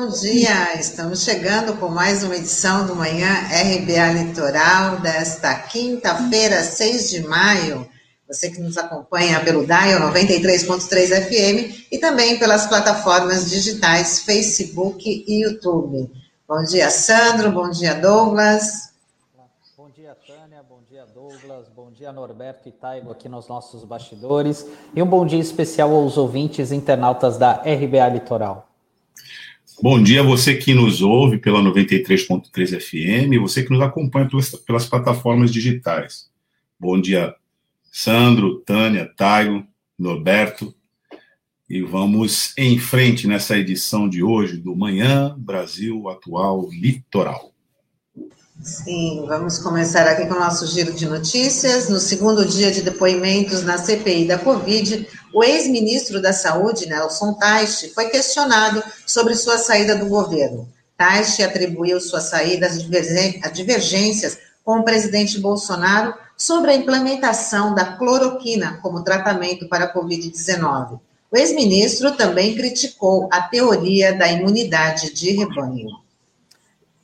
[0.00, 0.80] Bom dia.
[0.80, 7.86] Estamos chegando com mais uma edição do Manhã RBA Litoral desta quinta-feira, 6 de maio.
[8.26, 15.44] Você que nos acompanha pelo Dial 93.3 FM e também pelas plataformas digitais Facebook e
[15.44, 16.10] YouTube.
[16.48, 17.52] Bom dia, Sandro.
[17.52, 18.94] Bom dia, Douglas.
[19.76, 20.64] Bom dia, Tânia.
[20.66, 21.66] Bom dia, Douglas.
[21.76, 24.66] Bom dia, Norberto e Taigo aqui nos nossos bastidores.
[24.94, 28.69] E um bom dia especial aos ouvintes internautas da RBA Litoral.
[29.82, 34.50] Bom dia a você que nos ouve pela 93.3 FM, você que nos acompanha pelas,
[34.50, 36.28] pelas, plataformas digitais.
[36.78, 37.34] Bom dia,
[37.90, 39.66] Sandro, Tânia, Taigo,
[39.98, 40.74] Norberto.
[41.66, 47.49] E vamos em frente nessa edição de hoje do Manhã Brasil Atual Litoral.
[48.62, 51.88] Sim, vamos começar aqui com o nosso giro de notícias.
[51.88, 57.88] No segundo dia de depoimentos na CPI da Covid, o ex-ministro da Saúde, Nelson Teich,
[57.94, 60.68] foi questionado sobre sua saída do governo.
[60.98, 62.66] Teich atribuiu sua saída
[63.42, 69.94] a divergências com o presidente Bolsonaro sobre a implementação da cloroquina como tratamento para a
[69.94, 71.00] Covid-19.
[71.32, 75.99] O ex-ministro também criticou a teoria da imunidade de rebanho.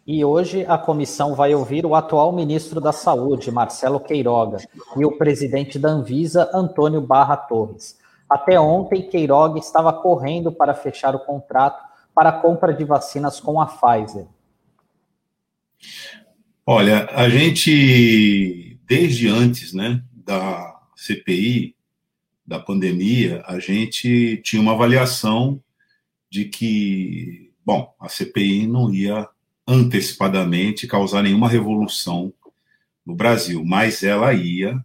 [0.07, 4.59] E hoje a comissão vai ouvir o atual ministro da Saúde, Marcelo Queiroga,
[4.97, 7.99] e o presidente da Anvisa, Antônio Barra Torres.
[8.31, 13.61] Até ontem, Queiroga estava correndo para fechar o contrato para a compra de vacinas com
[13.61, 14.27] a Pfizer.
[16.65, 21.75] Olha, a gente, desde antes né, da CPI,
[22.47, 25.61] da pandemia, a gente tinha uma avaliação
[26.31, 29.29] de que, bom, a CPI não ia
[29.67, 32.33] antecipadamente causar nenhuma revolução
[33.05, 34.85] no Brasil, mas ela ia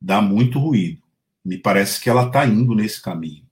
[0.00, 1.02] dar muito ruído.
[1.44, 3.44] Me parece que ela está indo nesse caminho.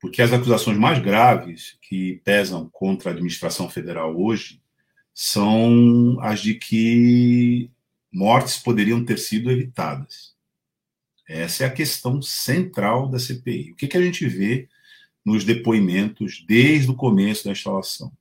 [0.00, 4.60] Porque as acusações mais graves que pesam contra a administração federal hoje
[5.14, 7.70] são as de que
[8.12, 10.34] mortes poderiam ter sido evitadas.
[11.26, 13.72] Essa é a questão central da CPI.
[13.72, 14.68] O que, que a gente vê
[15.24, 18.12] nos depoimentos desde o começo da instalação?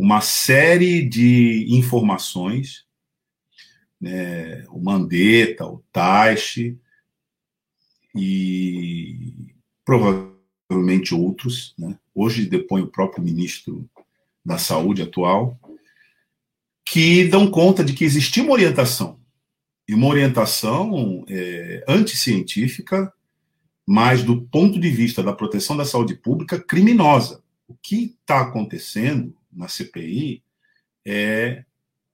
[0.00, 2.86] Uma série de informações,
[4.00, 6.78] né, o Mandetta, o Taixe
[8.14, 9.52] e
[9.84, 13.86] provavelmente outros, né, hoje depõe o próprio ministro
[14.42, 15.60] da Saúde atual,
[16.82, 19.20] que dão conta de que existia uma orientação,
[19.86, 23.12] e uma orientação é, anticientífica,
[23.86, 27.42] mas do ponto de vista da proteção da saúde pública, criminosa.
[27.68, 30.42] O que está acontecendo na CPI
[31.06, 31.64] é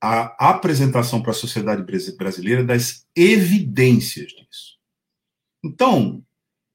[0.01, 1.83] a apresentação para a sociedade
[2.17, 4.77] brasileira das evidências disso.
[5.65, 6.23] Então,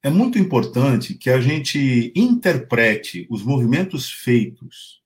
[0.03, 5.01] é muito importante que a gente interprete os movimentos feitos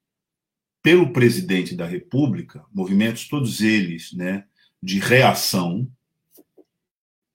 [0.82, 4.46] pelo presidente da República, movimentos todos eles, né,
[4.82, 5.90] de reação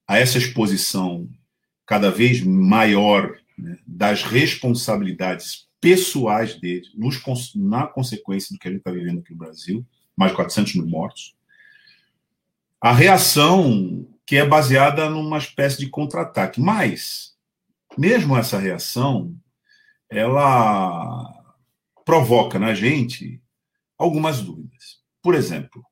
[0.07, 1.29] a essa exposição
[1.85, 7.23] cada vez maior né, das responsabilidades pessoais dele, nos,
[7.55, 9.87] na consequência do que a gente está vivendo aqui no Brasil,
[10.17, 11.35] mais de 400 mil mortos.
[12.81, 16.61] A reação que é baseada numa espécie de contra-ataque.
[16.61, 17.37] Mas,
[17.99, 19.37] mesmo essa reação,
[20.09, 21.43] ela
[22.05, 23.43] provoca na gente
[23.99, 25.01] algumas dúvidas.
[25.21, 25.85] Por exemplo,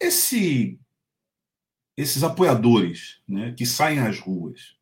[0.00, 0.76] esse,
[1.96, 4.76] esses apoiadores né, que saem às ruas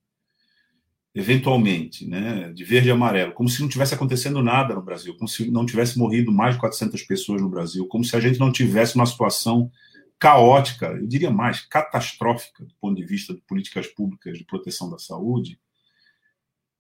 [1.17, 5.27] eventualmente, né, de verde e amarelo, como se não tivesse acontecendo nada no Brasil, como
[5.27, 8.53] se não tivesse morrido mais de 400 pessoas no Brasil, como se a gente não
[8.53, 9.73] tivesse uma situação
[10.19, 14.99] caótica, eu diria mais, catastrófica do ponto de vista de políticas públicas de proteção da
[14.99, 15.59] saúde.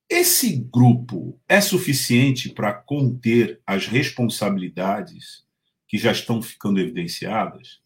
[0.06, 5.46] Esse grupo é suficiente para conter as responsabilidades
[5.88, 7.80] que já estão ficando evidenciadas?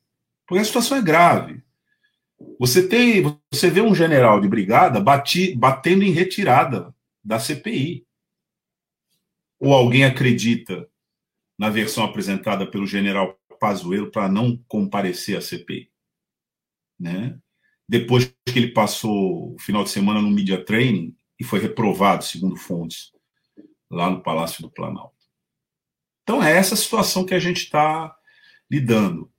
[0.45, 1.63] Porque a situação é grave.
[2.59, 3.23] Você tem,
[3.53, 8.07] você vê um general de brigada bati, batendo em retirada da CPI.
[9.59, 10.89] Ou alguém acredita
[11.59, 15.93] na versão apresentada pelo general Pazuello para não comparecer à CPI,
[16.99, 17.39] né?
[17.87, 22.57] Depois que ele passou o final de semana no media training e foi reprovado, segundo
[22.57, 23.13] fontes,
[23.91, 25.15] lá no Palácio do Planalto.
[26.23, 28.17] Então é essa situação que a gente está
[28.71, 29.31] lidando.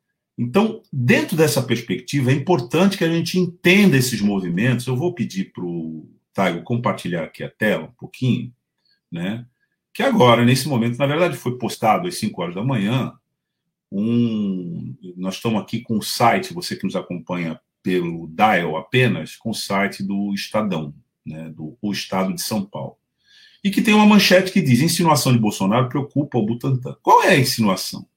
[0.43, 4.87] Então, dentro dessa perspectiva, é importante que a gente entenda esses movimentos.
[4.87, 8.51] Eu vou pedir para o Taigo compartilhar aqui a tela um pouquinho,
[9.11, 9.45] né?
[9.93, 13.13] Que agora, nesse momento, na verdade, foi postado às 5 horas da manhã.
[13.91, 19.51] Um, nós estamos aqui com o site, você que nos acompanha pelo Dial apenas, com
[19.51, 20.91] o site do Estadão,
[21.23, 22.97] né, do o Estado de São Paulo.
[23.63, 26.97] e que tem uma manchete que diz: insinuação de Bolsonaro preocupa o Butantan.
[27.03, 28.07] Qual é a insinuação?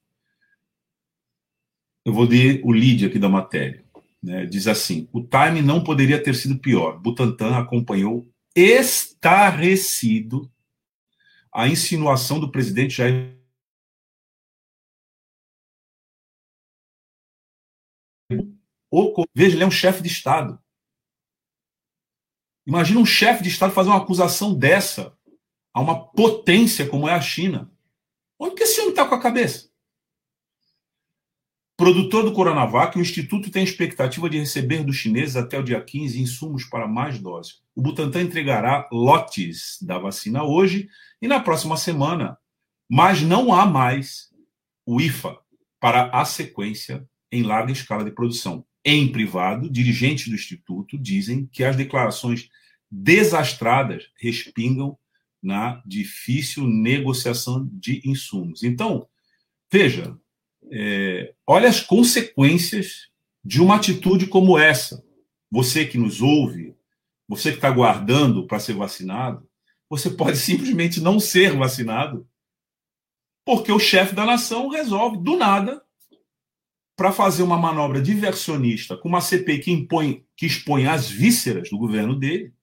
[2.04, 3.84] Eu vou ler o lead aqui da matéria.
[4.22, 4.46] Né?
[4.46, 6.98] Diz assim: o time não poderia ter sido pior.
[7.00, 10.50] Butantan acompanhou estarrecido
[11.52, 13.34] a insinuação do presidente Jair
[19.34, 20.58] Veja, ele é um chefe de Estado.
[22.66, 25.16] Imagina um chefe de Estado fazer uma acusação dessa
[25.72, 27.70] a uma potência como é a China.
[28.38, 29.73] Onde que esse homem está com a cabeça?
[31.76, 36.22] Produtor do Coronavac, o Instituto tem expectativa de receber dos chineses até o dia 15
[36.22, 37.62] insumos para mais doses.
[37.74, 40.88] O Butantan entregará lotes da vacina hoje
[41.20, 42.38] e na próxima semana,
[42.88, 44.30] mas não há mais
[44.86, 45.36] o IFA
[45.80, 48.64] para a sequência em larga escala de produção.
[48.84, 52.48] Em privado, dirigentes do Instituto dizem que as declarações
[52.88, 54.96] desastradas respingam
[55.42, 58.62] na difícil negociação de insumos.
[58.62, 59.08] Então,
[59.72, 60.16] veja,
[60.70, 63.08] é, olha as consequências
[63.44, 65.04] de uma atitude como essa.
[65.50, 66.74] Você que nos ouve,
[67.28, 69.48] você que está guardando para ser vacinado,
[69.88, 72.28] você pode simplesmente não ser vacinado,
[73.46, 75.82] porque o chefe da nação resolve, do nada,
[76.96, 81.78] para fazer uma manobra diversionista com uma CPI que, impõe, que expõe as vísceras do
[81.78, 82.54] governo dele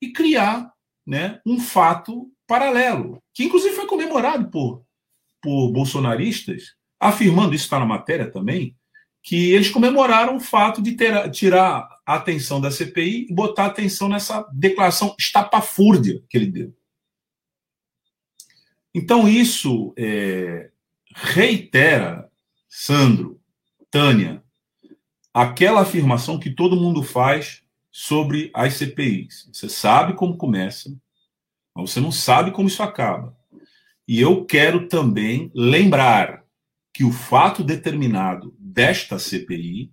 [0.00, 0.72] e criar
[1.06, 4.84] né, um fato paralelo, que inclusive foi comemorado por,
[5.42, 8.76] por bolsonaristas, afirmando, isso está na matéria também,
[9.22, 14.08] que eles comemoraram o fato de ter, tirar a atenção da CPI e botar atenção
[14.08, 16.74] nessa declaração estapafúrdia que ele deu.
[18.94, 20.70] Então, isso é,
[21.14, 22.30] reitera,
[22.68, 23.40] Sandro,
[23.90, 24.42] Tânia,
[25.34, 29.50] aquela afirmação que todo mundo faz sobre as CPIs.
[29.52, 30.88] Você sabe como começa,
[31.74, 33.36] mas você não sabe como isso acaba.
[34.06, 36.45] E eu quero também lembrar
[36.96, 39.92] que o fato determinado desta CPI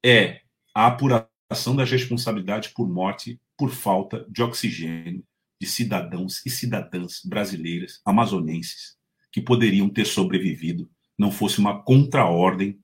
[0.00, 0.42] é
[0.72, 5.24] a apuração das responsabilidades por morte por falta de oxigênio
[5.60, 8.96] de cidadãos e cidadãs brasileiras amazonenses
[9.32, 10.88] que poderiam ter sobrevivido
[11.18, 12.78] não fosse uma contraordem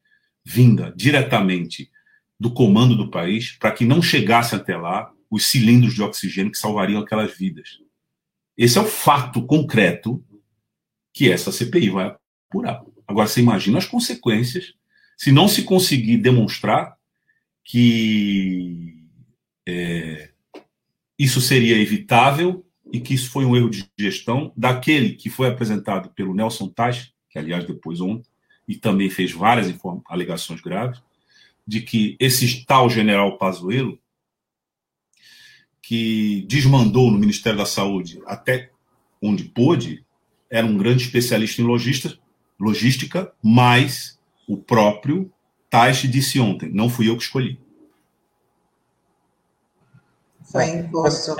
[0.44, 1.88] vinda diretamente
[2.36, 6.58] do comando do país para que não chegasse até lá os cilindros de oxigênio que
[6.58, 7.78] salvariam aquelas vidas.
[8.58, 10.20] Esse é o fato concreto
[11.14, 12.16] que essa CPI vai
[12.48, 12.82] apurar.
[13.06, 14.74] Agora, você imagina as consequências
[15.16, 16.96] se não se conseguir demonstrar
[17.64, 19.02] que
[19.66, 20.30] é,
[21.18, 26.10] isso seria evitável e que isso foi um erro de gestão daquele que foi apresentado
[26.10, 28.28] pelo Nelson Tais, que aliás depois ontem,
[28.68, 29.72] e também fez várias
[30.06, 31.00] alegações graves,
[31.66, 33.98] de que esse tal general Pazuello,
[35.82, 38.70] que desmandou no Ministério da Saúde até
[39.22, 40.04] onde pôde,
[40.50, 42.18] era um grande especialista em logística,
[42.58, 44.18] logística mas
[44.48, 45.30] o próprio
[45.70, 47.58] Taish disse ontem, não fui eu que escolhi.
[50.42, 51.36] Foi imposto.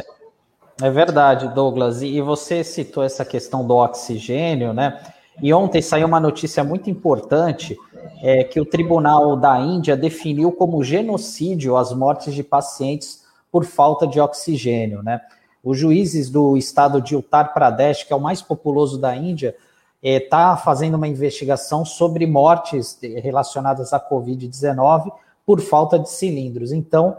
[0.83, 2.03] É verdade, Douglas.
[2.03, 5.01] E você citou essa questão do oxigênio, né?
[5.41, 7.77] E ontem saiu uma notícia muito importante
[8.23, 14.07] é, que o Tribunal da Índia definiu como genocídio as mortes de pacientes por falta
[14.07, 15.21] de oxigênio, né?
[15.63, 19.57] Os juízes do estado de Uttar Pradesh, que é o mais populoso da Índia,
[20.03, 25.13] está é, fazendo uma investigação sobre mortes relacionadas à Covid-19
[25.45, 26.73] por falta de cilindros.
[26.73, 27.17] Então,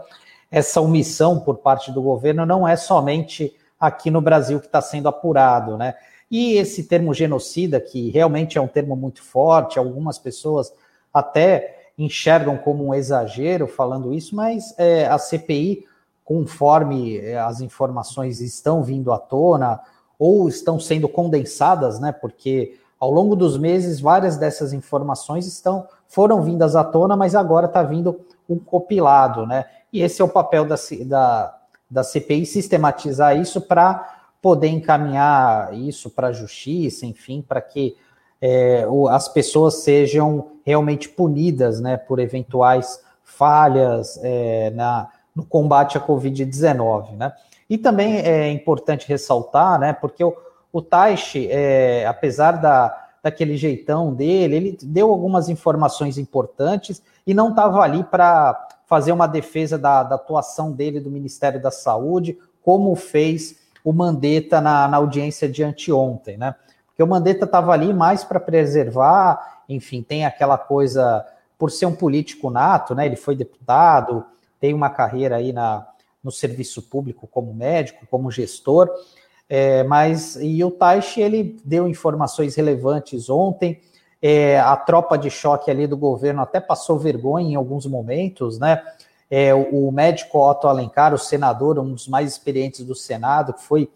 [0.50, 5.08] essa omissão por parte do governo não é somente aqui no Brasil que está sendo
[5.08, 5.94] apurado, né?
[6.30, 10.72] E esse termo genocida, que realmente é um termo muito forte, algumas pessoas
[11.12, 15.86] até enxergam como um exagero falando isso, mas é, a CPI,
[16.24, 19.80] conforme é, as informações estão vindo à tona
[20.18, 22.12] ou estão sendo condensadas, né?
[22.12, 27.66] Porque ao longo dos meses várias dessas informações estão foram vindas à tona, mas agora
[27.66, 29.66] está vindo um compilado, né?
[29.92, 31.58] E esse é o papel da, da,
[31.90, 37.96] da CPI sistematizar isso para poder encaminhar isso para a justiça, enfim, para que
[38.40, 46.00] é, as pessoas sejam realmente punidas né, por eventuais falhas é, na, no combate à
[46.00, 47.16] Covid-19.
[47.16, 47.32] Né?
[47.68, 50.34] E também é importante ressaltar, né, porque o,
[50.72, 50.82] o
[51.50, 58.02] é, apesar da, daquele jeitão dele, ele deu algumas informações importantes e não estava ali
[58.04, 63.92] para fazer uma defesa da, da atuação dele do Ministério da Saúde, como fez o
[63.92, 66.54] Mandetta na, na audiência de anteontem, né?
[66.86, 71.24] Porque o Mandetta estava ali mais para preservar, enfim, tem aquela coisa,
[71.58, 73.06] por ser um político nato, né?
[73.06, 74.24] Ele foi deputado,
[74.58, 75.86] tem uma carreira aí na,
[76.22, 78.90] no serviço público como médico, como gestor,
[79.48, 83.80] é, mas e o Taishi ele deu informações relevantes ontem.
[84.20, 88.82] É, a tropa de choque ali do governo até passou vergonha em alguns momentos, né?
[89.30, 93.62] É, o, o, médico Otto Alencar, o senador, um dos mais experientes do Senado, que
[93.62, 93.88] foi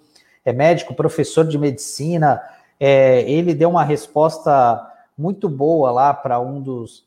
[0.45, 2.41] é, médico, professor de medicina,
[2.79, 4.87] é, ele deu uma resposta
[5.17, 7.05] muito boa lá para um dos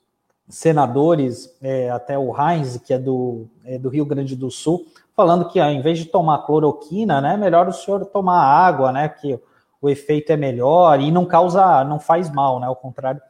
[0.48, 5.48] senadores, é, até o Heinz, que é do, é do Rio Grande do Sul, falando
[5.48, 9.40] que ao invés de tomar cloroquina, né, melhor o senhor tomar água, né, que
[9.82, 13.22] o efeito é melhor e não causa, não faz mal, né, ao contrário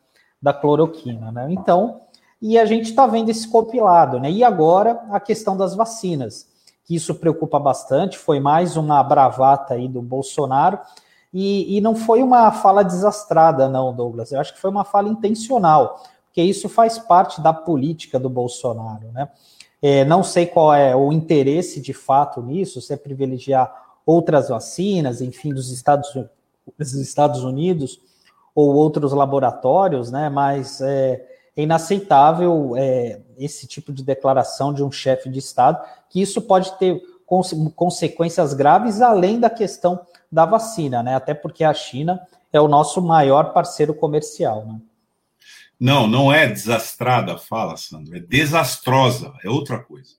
[0.41, 1.47] da cloroquina, né.
[1.51, 2.01] Então,
[2.41, 6.47] e a gente está vendo esse compilado, né, e agora a questão das vacinas,
[6.83, 10.79] que isso preocupa bastante, foi mais uma bravata aí do Bolsonaro,
[11.31, 15.07] e, e não foi uma fala desastrada, não, Douglas, eu acho que foi uma fala
[15.07, 19.29] intencional, porque isso faz parte da política do Bolsonaro, né,
[19.87, 23.71] é, não sei qual é o interesse de fato nisso, se é privilegiar
[24.03, 26.11] outras vacinas, enfim, dos Estados,
[26.75, 28.01] dos Estados Unidos
[28.55, 30.27] ou outros laboratórios, né?
[30.27, 31.23] Mas é,
[31.55, 36.71] é inaceitável é, esse tipo de declaração de um chefe de Estado, que isso pode
[36.79, 36.99] ter
[37.75, 39.99] consequências graves além da questão
[40.31, 41.13] da vacina, né?
[41.13, 42.19] Até porque a China
[42.51, 44.79] é o nosso maior parceiro comercial, né?
[45.79, 50.15] Não, não é desastrada fala, Sandro, é desastrosa, é outra coisa.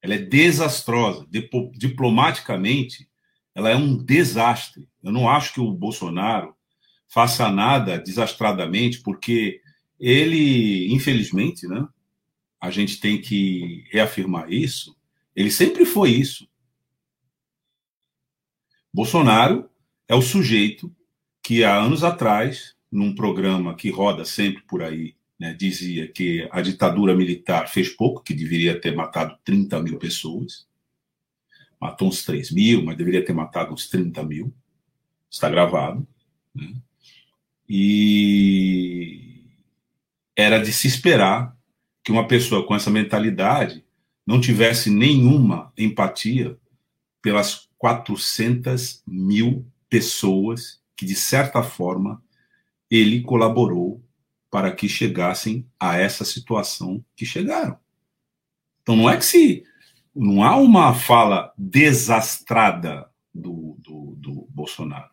[0.00, 1.26] Ela é desastrosa.
[1.72, 3.08] Diplomaticamente,
[3.54, 4.88] ela é um desastre.
[5.02, 6.54] Eu não acho que o Bolsonaro
[7.08, 9.60] faça nada desastradamente, porque
[9.98, 11.88] ele, infelizmente, né,
[12.60, 14.96] a gente tem que reafirmar isso,
[15.34, 16.48] ele sempre foi isso.
[18.92, 19.68] Bolsonaro
[20.08, 20.94] é o sujeito
[21.42, 26.62] que há anos atrás num programa que roda sempre por aí, né, dizia que a
[26.62, 30.66] ditadura militar fez pouco, que deveria ter matado 30 mil pessoas.
[31.78, 34.54] Matou uns 3 mil, mas deveria ter matado uns 30 mil.
[35.30, 36.06] Está gravado.
[36.54, 36.74] Né?
[37.68, 39.44] E
[40.34, 41.54] era de se esperar
[42.02, 43.84] que uma pessoa com essa mentalidade
[44.26, 46.56] não tivesse nenhuma empatia
[47.20, 52.22] pelas 400 mil pessoas que, de certa forma,
[52.90, 54.02] ele colaborou
[54.50, 57.78] para que chegassem a essa situação que chegaram.
[58.82, 59.64] Então não é que se
[60.14, 65.10] não há uma fala desastrada do, do, do Bolsonaro.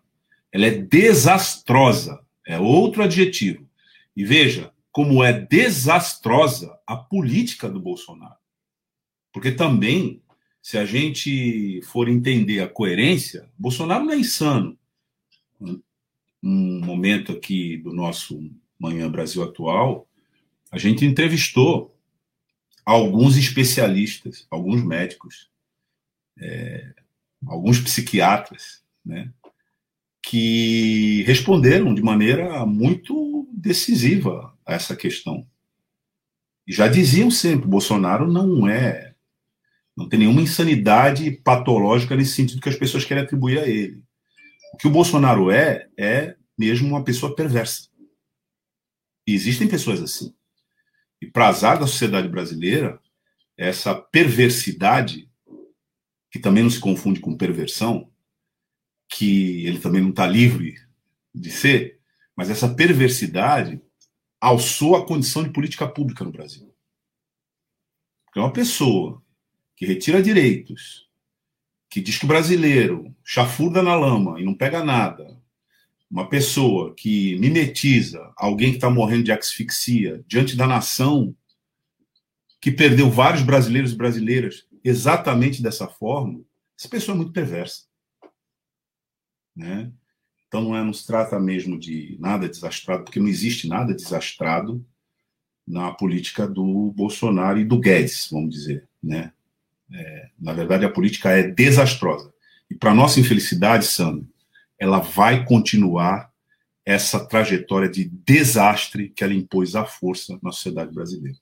[0.51, 3.67] Ela é desastrosa, é outro adjetivo.
[4.15, 8.37] E veja como é desastrosa a política do Bolsonaro.
[9.33, 10.21] Porque também,
[10.61, 14.77] se a gente for entender a coerência, Bolsonaro não é insano
[16.43, 20.05] um momento aqui do nosso Manhã Brasil Atual,
[20.69, 21.95] a gente entrevistou
[22.85, 25.49] alguns especialistas, alguns médicos,
[26.37, 26.93] é,
[27.47, 29.31] alguns psiquiatras, né,
[30.21, 35.47] que responderam de maneira muito decisiva a essa questão.
[36.67, 39.13] E já diziam sempre: Bolsonaro não é,
[39.95, 44.01] não tem nenhuma insanidade patológica nesse sentido que as pessoas querem atribuir a ele.
[44.73, 47.89] O que o Bolsonaro é, é mesmo uma pessoa perversa.
[49.25, 50.33] E existem pessoas assim.
[51.21, 52.99] E para azar da sociedade brasileira,
[53.57, 55.29] essa perversidade,
[56.31, 58.11] que também não se confunde com perversão,
[59.07, 60.75] que ele também não está livre
[61.33, 61.99] de ser,
[62.35, 63.79] mas essa perversidade
[64.41, 66.73] alçou a condição de política pública no Brasil.
[68.25, 69.23] Porque uma pessoa
[69.77, 71.07] que retira direitos,
[71.93, 75.39] que diz que brasileiro chafurda na lama e não pega nada,
[76.09, 81.35] uma pessoa que mimetiza alguém que está morrendo de asfixia diante da nação,
[82.59, 86.41] que perdeu vários brasileiros e brasileiras exatamente dessa forma,
[86.75, 87.83] essa pessoa é muito perversa.
[89.55, 89.91] Né?
[90.47, 94.83] Então não, é, não se trata mesmo de nada desastrado, porque não existe nada desastrado
[95.67, 98.89] na política do Bolsonaro e do Guedes, vamos dizer.
[99.01, 99.31] Né?
[99.93, 102.31] É, na verdade, a política é desastrosa.
[102.69, 104.27] E, para nossa infelicidade, Sandro,
[104.79, 106.29] ela vai continuar
[106.85, 111.37] essa trajetória de desastre que ela impôs à força na sociedade brasileira.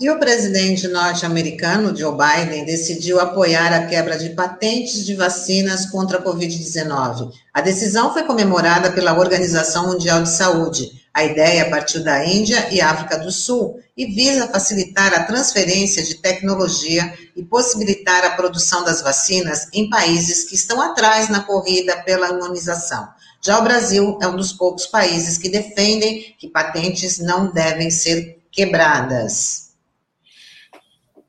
[0.00, 6.18] E o presidente norte-americano, Joe Biden, decidiu apoiar a quebra de patentes de vacinas contra
[6.18, 7.32] a Covid-19.
[7.52, 11.03] A decisão foi comemorada pela Organização Mundial de Saúde.
[11.14, 16.16] A ideia partiu da Índia e África do Sul e visa facilitar a transferência de
[16.16, 22.30] tecnologia e possibilitar a produção das vacinas em países que estão atrás na corrida pela
[22.30, 23.08] imunização.
[23.40, 28.40] Já o Brasil é um dos poucos países que defendem que patentes não devem ser
[28.50, 29.72] quebradas.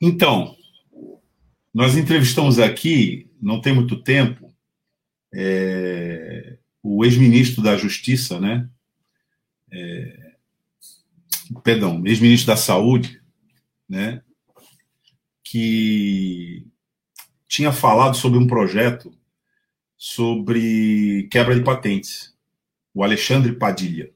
[0.01, 0.55] Então,
[1.71, 4.51] nós entrevistamos aqui, não tem muito tempo,
[5.31, 8.67] é, o ex-ministro da Justiça, né?
[9.71, 10.35] É,
[11.63, 13.21] perdão, ex-ministro da Saúde,
[13.87, 14.21] né?
[15.43, 16.65] Que
[17.47, 19.11] tinha falado sobre um projeto
[19.97, 22.33] sobre quebra de patentes,
[22.93, 24.11] o Alexandre Padilha.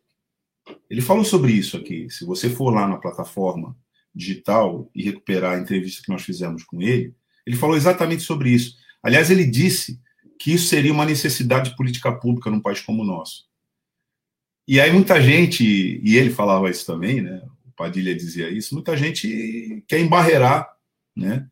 [0.88, 2.10] Ele falou sobre isso aqui.
[2.12, 3.76] Se você for lá na plataforma
[4.14, 7.16] digital e recuperar a entrevista que nós fizemos com ele,
[7.46, 8.78] ele falou exatamente sobre isso.
[9.02, 10.00] Aliás, ele disse
[10.38, 13.49] que isso seria uma necessidade de política pública num país como o nosso.
[14.70, 15.64] E aí muita gente,
[16.04, 17.42] e ele falava isso também, né?
[17.68, 20.72] O Padilha dizia isso, muita gente quer embarrear,
[21.16, 21.48] né?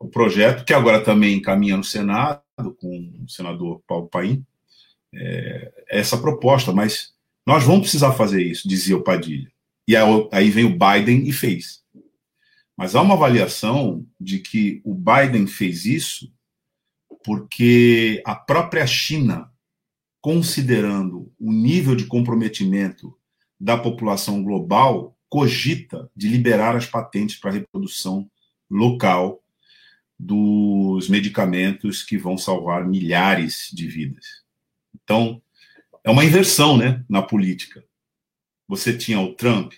[0.00, 2.40] O projeto, que agora também caminha no Senado,
[2.80, 4.42] com o senador Paulo Paim,
[5.14, 7.12] é, essa proposta, mas
[7.46, 9.52] nós vamos precisar fazer isso, dizia o Padilha.
[9.86, 9.94] E
[10.32, 11.82] aí vem o Biden e fez.
[12.74, 16.32] Mas há uma avaliação de que o Biden fez isso
[17.22, 19.52] porque a própria China,
[20.24, 23.14] considerando o nível de comprometimento
[23.60, 28.30] da população global, cogita de liberar as patentes para reprodução
[28.70, 29.44] local
[30.18, 34.24] dos medicamentos que vão salvar milhares de vidas.
[34.94, 35.42] Então,
[36.02, 37.84] é uma inversão né, na política.
[38.66, 39.74] Você tinha o Trump,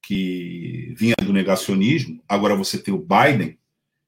[0.00, 3.58] que vinha do negacionismo, agora você tem o Biden,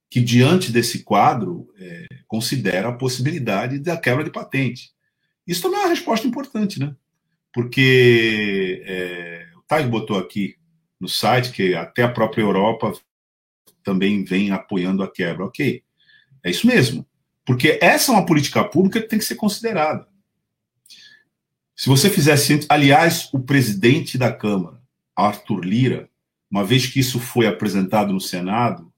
[0.09, 4.96] que diante desse quadro é, considera a possibilidade da quebra de patente.
[5.47, 6.95] Isso também é uma resposta importante, né?
[7.53, 10.57] Porque é, o Thay botou aqui
[11.00, 12.93] no site que até a própria Europa
[13.83, 15.45] também vem apoiando a quebra.
[15.45, 15.82] Ok,
[16.45, 17.06] é isso mesmo.
[17.45, 20.06] Porque essa é uma política pública que tem que ser considerada.
[21.76, 24.80] Se você fizesse, aliás, o presidente da Câmara,
[25.15, 26.11] Arthur Lira,
[26.50, 28.93] uma vez que isso foi apresentado no Senado,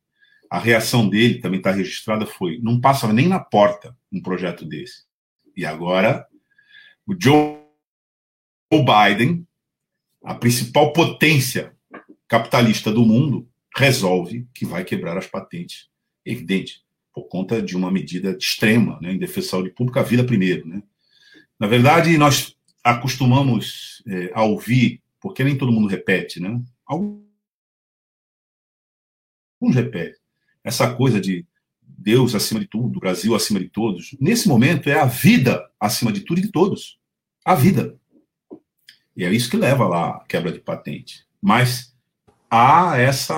[0.50, 5.02] a reação dele também está registrada foi: não passa nem na porta um projeto desse.
[5.56, 6.26] E agora,
[7.08, 7.56] o Joe
[8.70, 9.48] Biden,
[10.22, 11.74] a principal potência
[12.28, 15.88] capitalista do mundo, resolve que vai quebrar as patentes.
[16.22, 20.22] Evidente, por conta de uma medida extrema né, em defesa da saúde pública, a vida
[20.22, 20.68] primeiro.
[20.68, 20.82] Né?
[21.58, 26.62] Na verdade, nós acostumamos é, a ouvir, porque nem todo mundo repete, né?
[26.86, 27.24] Alguns
[29.74, 30.20] repetem.
[30.62, 31.46] Essa coisa de
[31.80, 34.14] Deus acima de tudo, Brasil acima de todos.
[34.20, 36.97] Nesse momento, é a vida acima de tudo e de todos.
[37.48, 37.94] A vida.
[39.16, 41.24] E é isso que leva lá quebra de patente.
[41.40, 41.94] Mas
[42.50, 43.34] há essa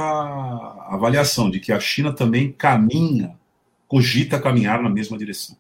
[0.88, 3.38] avaliação de que a China também caminha,
[3.86, 5.56] cogita caminhar na mesma direção.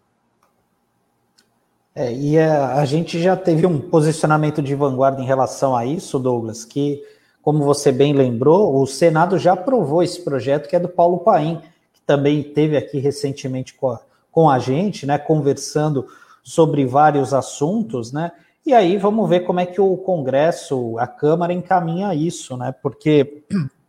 [1.94, 6.18] É, e a, a, gente já teve um posicionamento de vanguarda em relação a isso,
[6.18, 7.00] Douglas, que,
[7.40, 11.60] como você bem lembrou, o Senado já aprovou esse projeto que é do Paulo Paim,
[11.92, 14.00] que também teve aqui recentemente com a,
[14.32, 16.08] com a gente, né, conversando
[16.42, 18.32] sobre vários assuntos, né?
[18.64, 22.72] E aí vamos ver como é que o Congresso, a Câmara encaminha isso, né?
[22.82, 23.44] Porque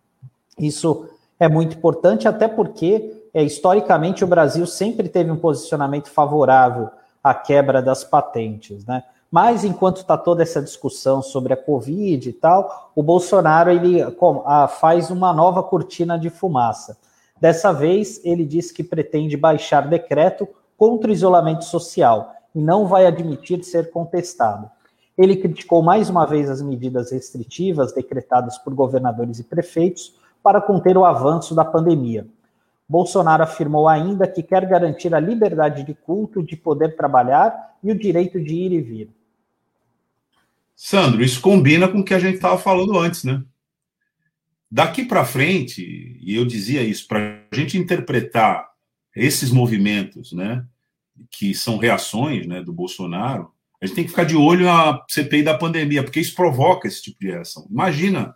[0.57, 1.05] isso
[1.39, 6.89] é muito importante, até porque é, historicamente o Brasil sempre teve um posicionamento favorável
[7.23, 9.03] à quebra das patentes, né?
[9.29, 13.99] Mas enquanto está toda essa discussão sobre a Covid e tal, o Bolsonaro ele
[14.79, 16.97] faz uma nova cortina de fumaça.
[17.39, 23.05] Dessa vez, ele diz que pretende baixar decreto contra o isolamento social e não vai
[23.05, 24.69] admitir ser contestado.
[25.17, 30.97] Ele criticou mais uma vez as medidas restritivas decretadas por governadores e prefeitos para conter
[30.97, 32.25] o avanço da pandemia.
[32.87, 37.97] Bolsonaro afirmou ainda que quer garantir a liberdade de culto, de poder trabalhar e o
[37.97, 39.09] direito de ir e vir.
[40.75, 43.43] Sandro, isso combina com o que a gente estava falando antes, né?
[44.69, 48.71] Daqui para frente, e eu dizia isso, para a gente interpretar
[49.15, 50.65] esses movimentos, né,
[51.29, 55.43] que são reações né, do Bolsonaro, a gente tem que ficar de olho na CPI
[55.43, 57.67] da pandemia, porque isso provoca esse tipo de reação.
[57.69, 58.35] Imagina,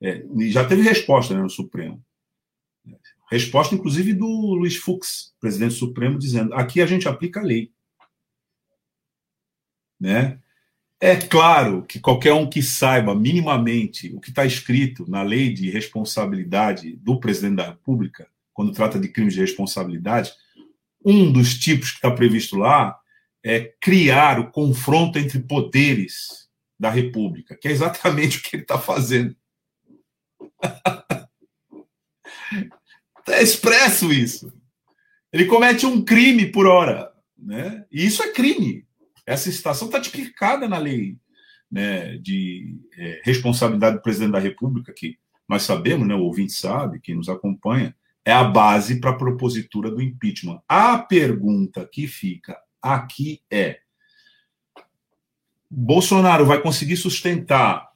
[0.00, 2.02] é, já teve resposta né, no Supremo.
[3.28, 7.72] Resposta, inclusive, do Luiz Fux, presidente do Supremo, dizendo: aqui a gente aplica a lei.
[9.98, 10.38] Né?
[11.00, 15.70] É claro que qualquer um que saiba minimamente o que está escrito na lei de
[15.70, 20.32] responsabilidade do presidente da República, quando trata de crimes de responsabilidade,
[21.06, 22.98] um dos tipos que está previsto lá
[23.44, 28.76] é criar o confronto entre poderes da República, que é exatamente o que ele está
[28.76, 29.36] fazendo.
[33.28, 34.52] é expresso isso.
[35.32, 37.86] Ele comete um crime por hora, né?
[37.90, 38.84] E isso é crime.
[39.24, 41.16] Essa situação está tipificada na lei
[41.70, 47.00] né, de é, responsabilidade do presidente da República, que nós sabemos, né, o ouvinte sabe,
[47.00, 47.94] quem nos acompanha,
[48.26, 50.60] é a base para a propositura do impeachment.
[50.68, 53.78] A pergunta que fica aqui é:
[55.70, 57.88] Bolsonaro vai conseguir sustentar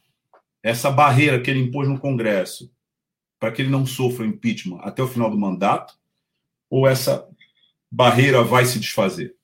[0.63, 2.73] essa barreira que ele impôs no Congresso
[3.41, 5.99] para que ele não sofra impeachment até o final do mandato?
[6.69, 7.29] Ou essa
[7.91, 9.35] barreira vai se desfazer?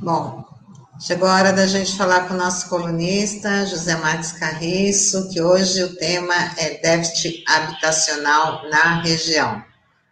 [0.00, 0.55] Bom,
[1.00, 5.82] chegou a hora da gente falar com o nosso colunista, José Marques Carriço, que hoje
[5.82, 9.62] o tema é déficit habitacional na região.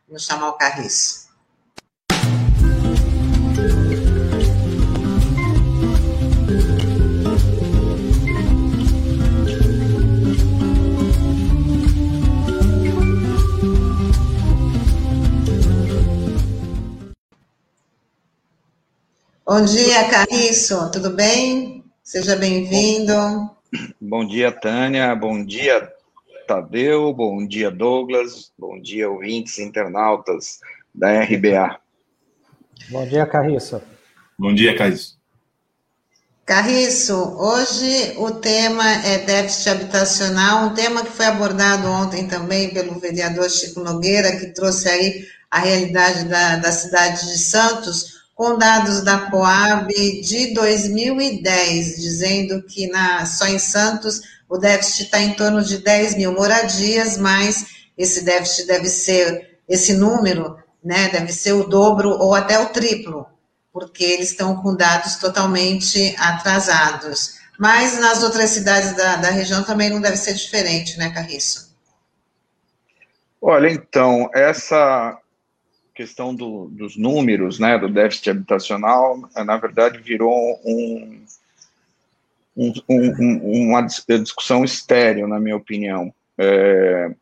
[0.06, 1.23] Vamos chamar o Carriço.
[19.46, 21.84] Bom dia, Carriço, tudo bem?
[22.02, 23.12] Seja bem-vindo.
[24.00, 25.14] Bom dia, Tânia.
[25.14, 25.86] Bom dia,
[26.48, 27.12] Tadeu.
[27.12, 28.50] Bom dia, Douglas.
[28.58, 30.60] Bom dia, ouvintes internautas
[30.94, 31.78] da RBA.
[32.88, 33.82] Bom dia, Carriço.
[34.38, 35.18] Bom dia, Carriço.
[36.46, 42.98] Carriço, hoje o tema é déficit habitacional, um tema que foi abordado ontem também pelo
[42.98, 49.02] vereador Chico Nogueira, que trouxe aí a realidade da, da cidade de Santos com dados
[49.02, 49.88] da Coab
[50.20, 56.16] de 2010, dizendo que na, só em Santos o déficit está em torno de 10
[56.16, 57.66] mil moradias, mas
[57.96, 63.26] esse déficit deve ser, esse número, né, deve ser o dobro ou até o triplo,
[63.72, 67.36] porque eles estão com dados totalmente atrasados.
[67.58, 71.72] Mas nas outras cidades da, da região também não deve ser diferente, né, Carriço?
[73.40, 75.18] Olha, então, essa
[75.94, 81.24] questão do, dos números, né, do déficit habitacional, na verdade virou um,
[82.56, 87.14] um, um, uma discussão estéreo, na minha opinião, é,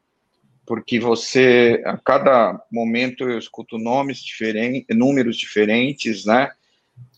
[0.64, 6.50] porque você, a cada momento eu escuto nomes diferentes, números diferentes, né,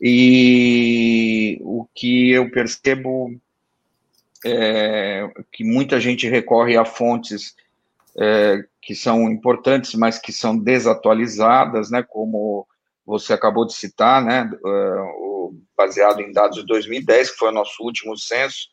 [0.00, 3.34] e o que eu percebo
[4.44, 7.54] é que muita gente recorre a fontes
[8.18, 12.66] é, que são importantes, mas que são desatualizadas, né, como
[13.04, 17.82] você acabou de citar, né, uh, baseado em dados de 2010, que foi o nosso
[17.82, 18.68] último censo,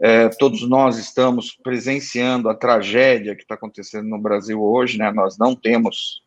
[0.00, 5.38] é, todos nós estamos presenciando a tragédia que está acontecendo no Brasil hoje, né, nós
[5.38, 6.22] não temos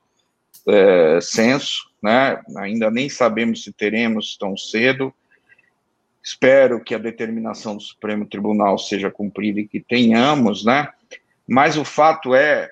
[0.68, 5.14] é, censo, né, ainda nem sabemos se teremos tão cedo,
[6.24, 10.90] espero que a determinação do Supremo Tribunal seja cumprida e que tenhamos, né,
[11.48, 12.72] mas o fato é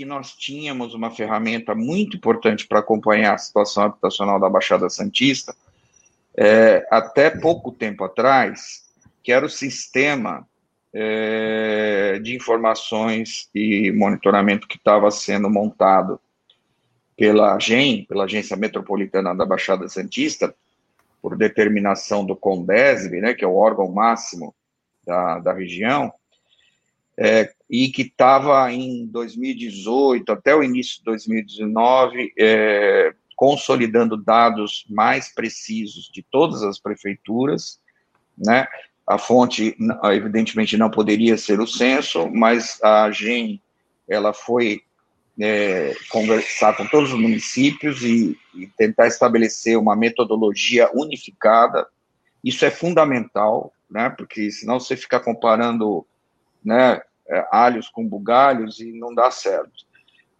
[0.00, 5.54] que nós tínhamos uma ferramenta muito importante para acompanhar a situação habitacional da Baixada Santista,
[6.34, 8.88] é, até pouco tempo atrás,
[9.22, 10.48] que era o sistema
[10.90, 16.18] é, de informações e monitoramento que estava sendo montado
[17.14, 20.54] pela AGEM, pela Agência Metropolitana da Baixada Santista,
[21.20, 24.54] por determinação do CONDESB, né, que é o órgão máximo
[25.04, 26.10] da, da região,
[27.20, 35.32] é, e que estava em 2018 até o início de 2019 é, consolidando dados mais
[35.32, 37.78] precisos de todas as prefeituras,
[38.36, 38.66] né?
[39.06, 43.60] A fonte, evidentemente, não poderia ser o censo, mas a GEM,
[44.08, 44.82] ela foi
[45.38, 51.86] é, conversar com todos os municípios e, e tentar estabelecer uma metodologia unificada.
[52.42, 54.08] Isso é fundamental, né?
[54.10, 56.06] Porque senão você fica comparando
[56.64, 59.86] né, é, alhos com bugalhos e não dá certo.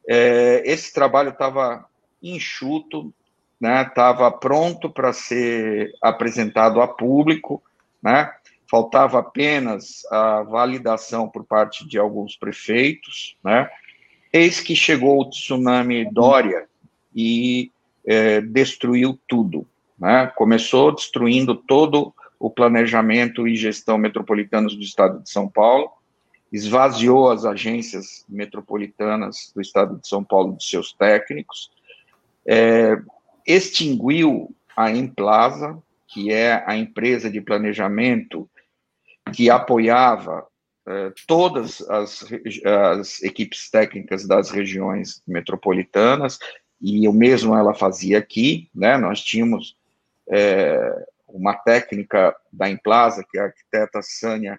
[0.09, 1.87] É, esse trabalho estava
[2.23, 3.15] enxuto,
[3.63, 7.63] estava né, pronto para ser apresentado a público,
[8.03, 8.33] né,
[8.69, 13.71] faltava apenas a validação por parte de alguns prefeitos, né,
[14.33, 16.69] eis que chegou o tsunami Dória
[17.15, 17.71] e
[18.05, 19.67] é, destruiu tudo.
[19.99, 25.93] Né, começou destruindo todo o planejamento e gestão metropolitanos do estado de São Paulo,
[26.53, 31.71] esvaziou as agências metropolitanas do estado de São Paulo de seus técnicos,
[32.47, 33.01] é,
[33.47, 38.49] extinguiu a Emplaza, que é a empresa de planejamento
[39.33, 40.47] que apoiava
[40.87, 42.25] é, todas as,
[42.99, 46.39] as, equipes técnicas das regiões metropolitanas,
[46.81, 49.77] e o mesmo ela fazia aqui, né, nós tínhamos
[50.29, 54.59] é, uma técnica da Emplaza, que é a arquiteta Sânia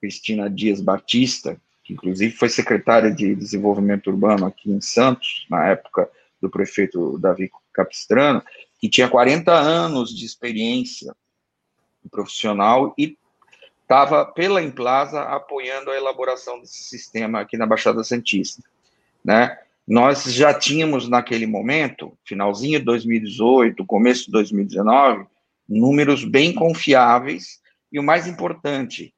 [0.00, 6.10] Cristina Dias Batista, que inclusive foi secretária de Desenvolvimento Urbano aqui em Santos, na época
[6.40, 8.42] do prefeito Davi Capistrano,
[8.80, 11.14] que tinha 40 anos de experiência
[12.10, 13.16] profissional e
[13.82, 18.62] estava pela Implaza apoiando a elaboração desse sistema aqui na Baixada Santista,
[19.24, 19.58] né?
[19.86, 25.26] Nós já tínhamos naquele momento, finalzinho de 2018, começo de 2019,
[25.68, 27.60] números bem confiáveis
[27.90, 29.12] e o mais importante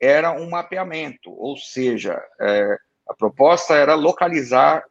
[0.00, 2.78] era um mapeamento, ou seja, é,
[3.08, 4.84] a proposta era localizar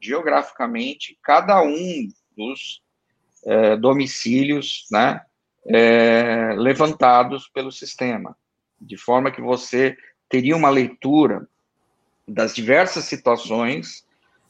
[0.00, 2.82] geograficamente cada um dos
[3.44, 5.20] é, domicílios, né,
[5.66, 8.36] é, levantados pelo sistema,
[8.80, 9.96] de forma que você
[10.28, 11.46] teria uma leitura
[12.26, 14.04] das diversas situações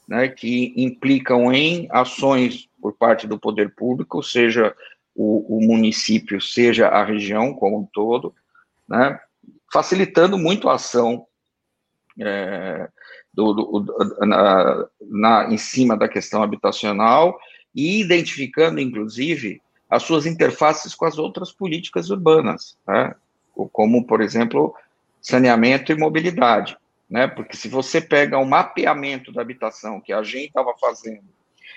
[0.06, 4.74] né, que implicam em ações por parte do poder público, seja
[5.14, 8.34] o, o município, seja a região como um todo,
[8.88, 9.20] né,
[9.72, 11.26] facilitando muito a ação
[12.20, 12.88] é,
[13.33, 17.38] do, do, na, na, em cima da questão habitacional
[17.74, 23.14] e identificando, inclusive, as suas interfaces com as outras políticas urbanas, né?
[23.72, 24.74] como, por exemplo,
[25.20, 26.76] saneamento e mobilidade.
[27.09, 27.26] Né?
[27.26, 31.24] Porque se você pega o mapeamento da habitação que a gente estava fazendo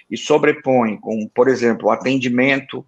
[0.10, 2.86] e sobrepõe com, por exemplo, atendimento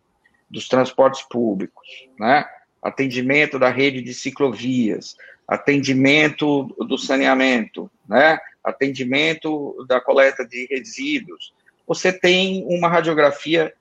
[0.49, 1.87] dos transportes públicos,
[2.19, 2.45] né?
[2.83, 5.15] Atendimento da rede de ciclovias,
[5.47, 8.37] atendimento do saneamento, né?
[8.63, 11.53] atendimento da coleta de resíduos,
[11.87, 13.73] você tem uma radiografia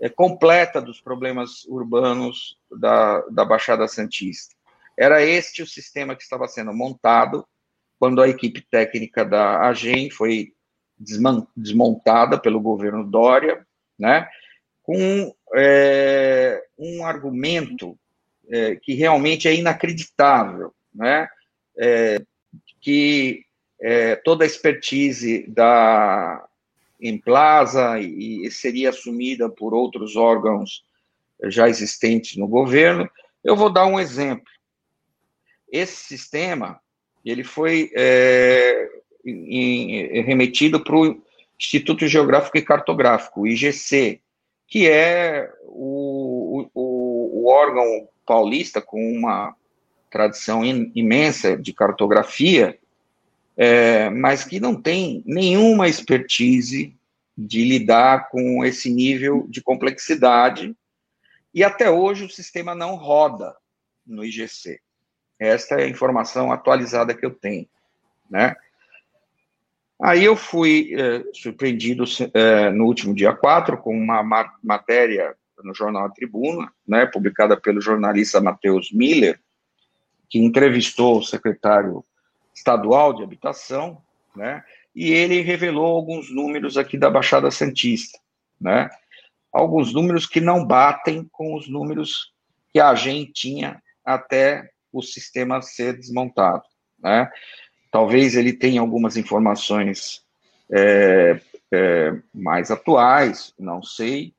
[0.00, 4.54] é, completa dos problemas urbanos da, da Baixada Santista.
[4.98, 7.46] Era este o sistema que estava sendo montado
[7.98, 10.54] quando a equipe técnica da AGEM foi
[11.56, 13.66] desmontada pelo governo Dória,
[13.98, 14.28] né,
[14.82, 17.98] com é, um argumento
[18.50, 21.28] é, que realmente é inacreditável, né,
[21.78, 22.22] é,
[22.80, 23.44] que
[23.80, 26.46] é, toda a expertise da,
[27.00, 30.84] em Plaza e, e seria assumida por outros órgãos
[31.44, 33.08] já existentes no governo.
[33.42, 34.44] Eu vou dar um exemplo.
[35.70, 36.80] Esse sistema
[37.24, 38.88] ele foi é,
[39.24, 41.22] em, remetido para o
[41.58, 44.20] Instituto Geográfico e Cartográfico, o IGC,
[44.66, 49.56] que é o, o, o órgão paulista com uma
[50.08, 52.78] tradição imensa de cartografia,
[53.56, 56.96] é, mas que não tem nenhuma expertise
[57.36, 60.76] de lidar com esse nível de complexidade,
[61.52, 63.56] e até hoje o sistema não roda
[64.06, 64.78] no IGC.
[65.36, 67.66] Esta é a informação atualizada que eu tenho,
[68.30, 68.54] né?
[70.00, 75.74] Aí eu fui é, surpreendido é, no último dia 4 com uma ma matéria no
[75.74, 79.40] jornal a Tribuna, né, publicada pelo jornalista Matheus Miller,
[80.28, 82.04] que entrevistou o secretário
[82.54, 84.00] estadual de habitação,
[84.34, 84.62] né?
[84.94, 88.18] E ele revelou alguns números aqui da Baixada Santista,
[88.60, 88.88] né?
[89.52, 92.32] Alguns números que não batem com os números
[92.72, 96.62] que a gente tinha até o sistema ser desmontado,
[96.98, 97.30] né?
[97.90, 100.22] Talvez ele tenha algumas informações
[100.72, 101.40] é,
[101.72, 104.32] é, mais atuais, não sei,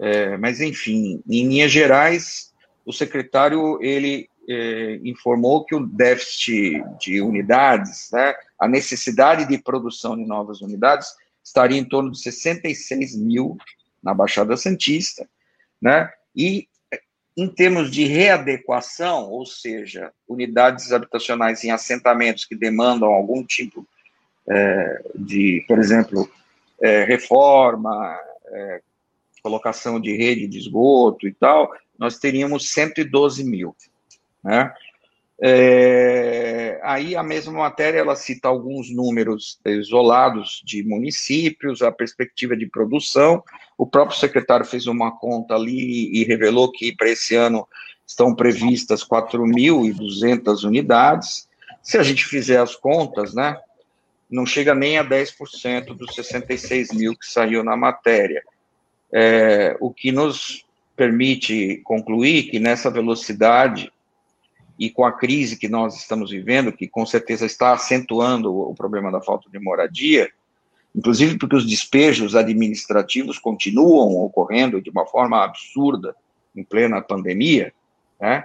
[0.00, 2.52] é, mas enfim, em linhas gerais,
[2.86, 10.16] o secretário ele eh, informou que o déficit de unidades, né, a necessidade de produção
[10.16, 13.56] de novas unidades, estaria em torno de 66 mil
[14.02, 15.28] na Baixada Santista,
[15.80, 16.66] né, e
[17.36, 23.86] em termos de readequação, ou seja, unidades habitacionais em assentamentos que demandam algum tipo
[24.48, 26.28] é, de, por exemplo,
[26.80, 28.82] é, reforma, é,
[29.42, 33.74] colocação de rede de esgoto e tal, nós teríamos 112 mil.
[34.42, 34.72] Né?
[35.42, 42.66] É, aí a mesma matéria ela cita alguns números isolados de municípios, a perspectiva de
[42.66, 43.42] produção.
[43.78, 47.66] O próprio secretário fez uma conta ali e revelou que para esse ano
[48.06, 51.48] estão previstas 4.200 unidades.
[51.82, 53.56] Se a gente fizer as contas, né,
[54.30, 58.42] não chega nem a 10% dos 66 mil que saiu na matéria.
[59.12, 60.64] É, o que nos
[60.96, 63.92] permite concluir que nessa velocidade
[64.78, 69.12] e com a crise que nós estamos vivendo, que com certeza está acentuando o problema
[69.12, 70.30] da falta de moradia,
[70.94, 76.14] inclusive porque os despejos administrativos continuam ocorrendo de uma forma absurda
[76.56, 77.72] em plena pandemia,
[78.20, 78.44] né?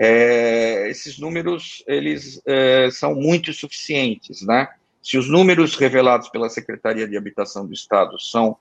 [0.00, 4.68] É, esses números eles é, são muito suficientes, né?
[5.02, 8.56] Se os números revelados pela Secretaria de Habitação do Estado são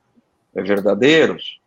[0.62, 1.60] verdadeiros,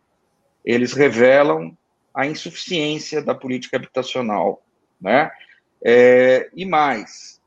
[0.63, 1.75] eles revelam
[2.13, 4.61] a insuficiência da política habitacional
[5.01, 5.31] né?
[5.83, 7.41] É, e mais,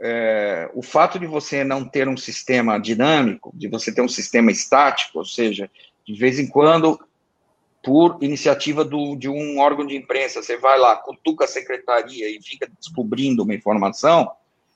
[0.00, 4.50] é, o fato de você não ter um sistema dinâmico, de você ter um sistema
[4.50, 5.70] estático, ou seja,
[6.04, 6.98] de vez em quando,
[7.82, 10.42] por iniciativa do, de um órgão de imprensa.
[10.42, 14.30] Você vai lá, cutuca a secretaria e fica descobrindo uma informação,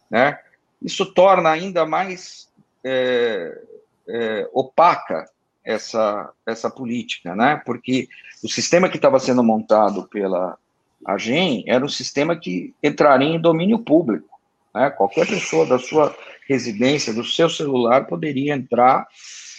[0.09, 0.38] né?
[0.81, 2.48] Isso torna ainda mais
[2.85, 3.61] é,
[4.09, 5.29] é, opaca
[5.64, 7.61] essa, essa política, né?
[7.64, 8.09] Porque
[8.42, 10.59] o sistema que estava sendo montado pela
[11.05, 14.29] AGEM era um sistema que entraria em domínio público.
[14.75, 14.90] Né?
[14.90, 16.16] Qualquer pessoa da sua
[16.48, 19.07] residência, do seu celular, poderia entrar,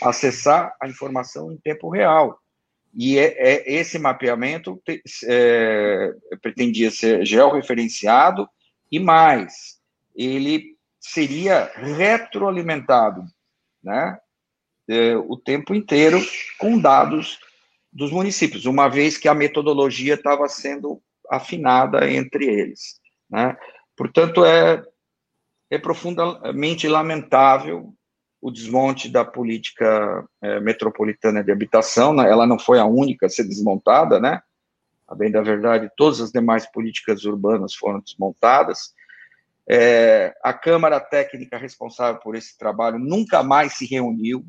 [0.02, 2.40] acessar a informação em tempo real.
[2.94, 4.82] E é, é esse mapeamento
[5.26, 8.48] é, pretendia ser georreferenciado
[8.92, 9.80] e mais,
[10.16, 13.26] ele seria retroalimentado,
[13.84, 14.18] né?
[14.90, 16.20] É, o tempo inteiro
[16.60, 17.40] com dados
[17.92, 23.00] dos municípios, uma vez que a metodologia estava sendo afinada entre eles.
[23.30, 23.56] Né?
[23.96, 24.84] Portanto, é,
[25.70, 27.94] é profundamente lamentável
[28.42, 32.30] o desmonte da política é, metropolitana de habitação, né?
[32.30, 34.42] ela não foi a única a ser desmontada, né?
[35.08, 38.94] A bem da verdade, todas as demais políticas urbanas foram desmontadas.
[39.70, 44.46] É, a Câmara Técnica responsável por esse trabalho nunca mais se reuniu,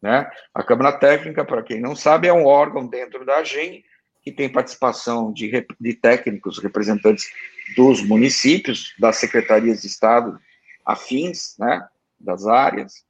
[0.00, 0.30] né?
[0.54, 3.84] A Câmara Técnica, para quem não sabe, é um órgão dentro da AGEM
[4.22, 7.30] que tem participação de, de técnicos, representantes
[7.76, 10.38] dos municípios, das secretarias de Estado
[10.84, 11.86] afins, né?
[12.18, 13.04] das áreas,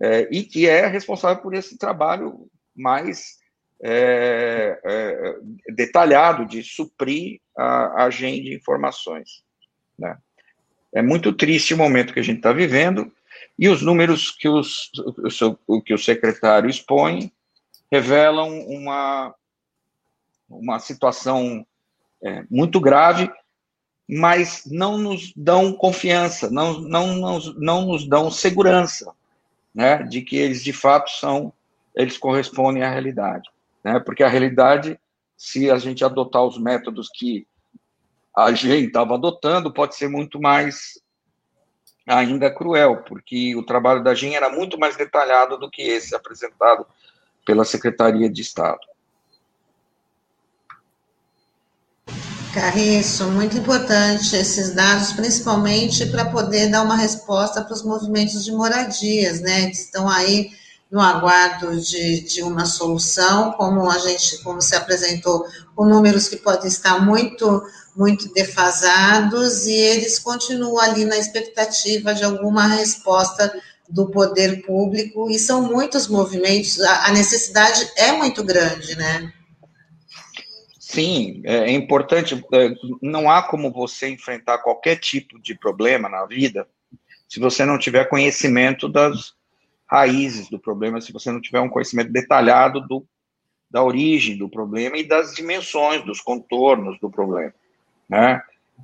[0.00, 3.38] é, e que é responsável por esse trabalho mais
[3.82, 5.36] é, é,
[5.72, 9.42] detalhado de suprir a, a agenda de informações.
[9.98, 10.16] Né?
[10.92, 13.12] É muito triste o momento que a gente está vivendo,
[13.58, 14.90] e os números que, os,
[15.66, 17.32] o, que o secretário expõe
[17.90, 19.34] revelam uma,
[20.48, 21.66] uma situação
[22.22, 23.30] é, muito grave
[24.08, 29.12] mas não nos dão confiança, não, não, não, não nos dão segurança,
[29.74, 31.52] né, de que eles de fato são,
[31.94, 33.50] eles correspondem à realidade,
[33.84, 34.98] né, porque a realidade,
[35.36, 37.46] se a gente adotar os métodos que
[38.34, 40.98] a gente estava adotando, pode ser muito mais
[42.08, 46.86] ainda cruel, porque o trabalho da GEM era muito mais detalhado do que esse apresentado
[47.44, 48.80] pela Secretaria de Estado.
[52.54, 58.52] Carriço, muito importante esses dados, principalmente para poder dar uma resposta para os movimentos de
[58.52, 60.50] moradias, né, que estão aí
[60.90, 66.36] no aguardo de, de uma solução, como a gente, como se apresentou, com números que
[66.36, 67.62] podem estar muito,
[67.94, 73.52] muito defasados, e eles continuam ali na expectativa de alguma resposta
[73.88, 79.32] do poder público, e são muitos movimentos, a, a necessidade é muito grande, né?
[80.78, 82.42] Sim, é, é importante.
[82.52, 82.70] É,
[83.02, 86.66] não há como você enfrentar qualquer tipo de problema na vida
[87.28, 89.34] se você não tiver conhecimento das
[89.90, 93.06] raízes do problema, se você não tiver um conhecimento detalhado do,
[93.70, 97.54] da origem do problema e das dimensões, dos contornos do problema.
[98.08, 98.42] Né?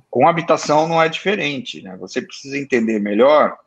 [0.09, 1.81] Com habitação não é diferente.
[1.81, 1.95] Né?
[1.97, 3.57] Você precisa entender melhor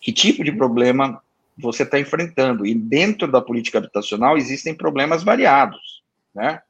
[0.00, 1.22] que tipo de problema
[1.58, 2.66] você está enfrentando.
[2.66, 6.02] E dentro da política habitacional existem problemas variados.
[6.34, 6.60] Né?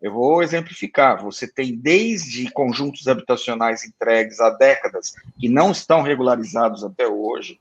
[0.00, 1.22] Eu vou exemplificar.
[1.22, 7.60] Você tem desde conjuntos habitacionais entregues há décadas que não estão regularizados até hoje,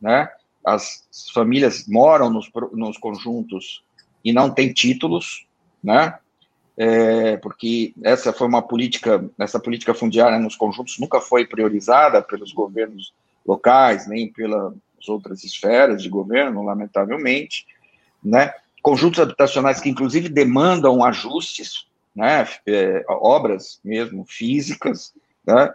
[0.00, 0.30] né?
[0.64, 3.82] As famílias moram nos, nos conjuntos
[4.24, 5.46] e não têm títulos,
[5.82, 6.18] né?
[6.76, 12.52] É, porque essa foi uma política, essa política fundiária nos conjuntos nunca foi priorizada pelos
[12.52, 13.12] governos
[13.44, 14.74] locais, nem pelas
[15.08, 17.66] outras esferas de governo, lamentavelmente,
[18.22, 18.52] né?
[18.82, 25.12] conjuntos habitacionais que, inclusive, demandam ajustes, né, é, obras mesmo físicas.
[25.46, 25.72] Né,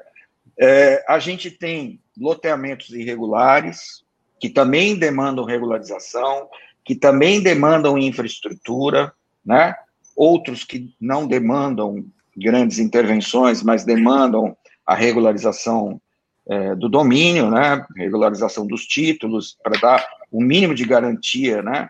[0.60, 4.03] é, a gente tem loteamentos irregulares,
[4.44, 6.50] que também demandam regularização,
[6.84, 9.14] que também demandam infraestrutura,
[9.46, 9.74] né,
[10.18, 14.54] outros que não demandam grandes intervenções, mas demandam
[14.86, 16.02] a regularização
[16.46, 21.90] é, do domínio, né, regularização dos títulos, para dar o mínimo de garantia, né,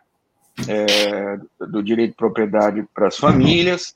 [0.68, 3.96] é, do direito de propriedade para as famílias.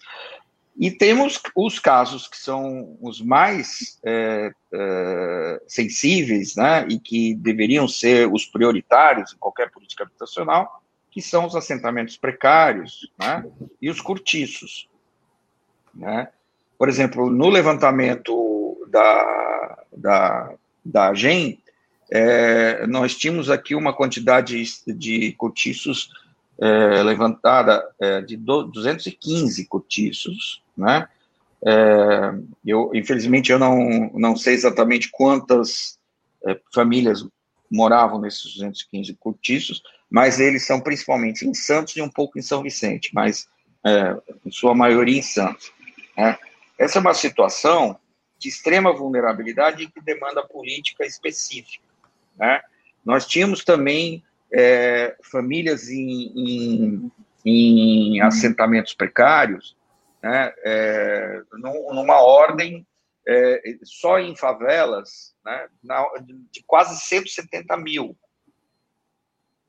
[0.80, 7.88] E temos os casos que são os mais é, é, sensíveis, né, e que deveriam
[7.88, 13.44] ser os prioritários em qualquer política habitacional, que são os assentamentos precários, né,
[13.82, 14.88] e os cortiços,
[15.94, 16.30] né.
[16.78, 20.54] Por exemplo, no levantamento da, da,
[20.86, 21.60] da AGEM,
[22.12, 26.12] é, nós tínhamos aqui uma quantidade de cortiços
[26.60, 31.08] é, levantada é, de 215 cortiços, né?
[31.66, 32.34] É,
[32.66, 35.98] eu, infelizmente, eu não, não sei exatamente quantas
[36.46, 37.26] é, famílias
[37.70, 42.62] moravam nesses 215 cortiços, mas eles são principalmente em Santos e um pouco em São
[42.62, 43.48] Vicente, mas
[43.86, 45.72] é, em sua maioria em Santos.
[46.16, 46.38] Né?
[46.78, 47.98] Essa é uma situação
[48.38, 51.84] de extrema vulnerabilidade e que demanda política específica.
[52.38, 52.62] Né?
[53.04, 57.12] Nós tínhamos também é, famílias em, em,
[57.46, 59.76] em, assentamentos precários,
[60.22, 60.54] né?
[60.64, 62.86] É, numa ordem
[63.28, 65.68] é, só em favelas né?
[65.84, 66.06] Na,
[66.52, 68.18] de quase 170 mil.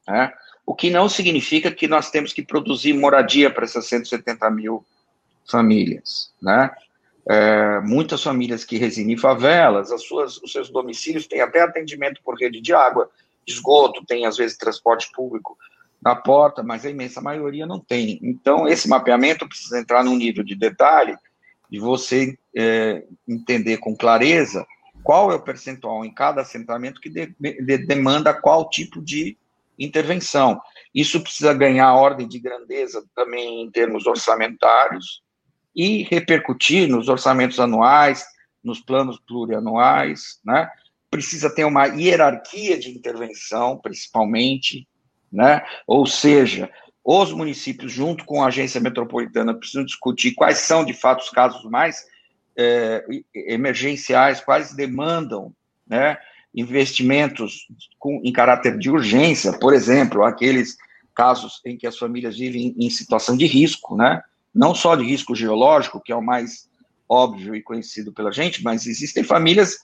[0.09, 0.33] Né?
[0.67, 4.85] O que não significa que nós temos que produzir moradia para essas 170 mil
[5.49, 6.33] famílias.
[6.43, 6.71] Né?
[7.29, 12.21] É, muitas famílias que residem em favelas, as suas, os seus domicílios têm até atendimento
[12.25, 13.11] por rede de água,
[13.49, 15.57] esgoto, tem às vezes transporte público
[16.03, 18.19] na porta, mas a imensa maioria não tem.
[18.23, 21.17] Então, esse mapeamento precisa entrar num nível de detalhe
[21.71, 24.65] de você é, entender com clareza
[25.03, 29.37] qual é o percentual em cada assentamento que de, de, demanda qual tipo de
[29.79, 30.61] intervenção.
[30.95, 35.23] Isso precisa ganhar ordem de grandeza também em termos orçamentários,
[35.79, 38.25] e repercutir nos orçamentos anuais,
[38.65, 40.69] nos planos plurianuais, né?
[41.11, 44.87] Precisa ter uma hierarquia de intervenção, principalmente,
[45.33, 45.63] né?
[45.87, 46.71] Ou seja,
[47.05, 51.65] os municípios, junto com a agência metropolitana, precisam discutir quais são, de fato, os casos
[51.65, 52.05] mais
[52.57, 53.05] é,
[53.35, 55.55] emergenciais, quais demandam,
[55.87, 56.19] né?
[56.55, 57.67] Investimentos
[57.99, 60.77] com, em caráter de urgência, por exemplo, aqueles
[61.15, 64.23] casos em que as famílias vivem em situação de risco, né?
[64.55, 66.69] não só de risco geológico, que é o mais
[67.09, 69.79] óbvio e conhecido pela gente, mas existem famílias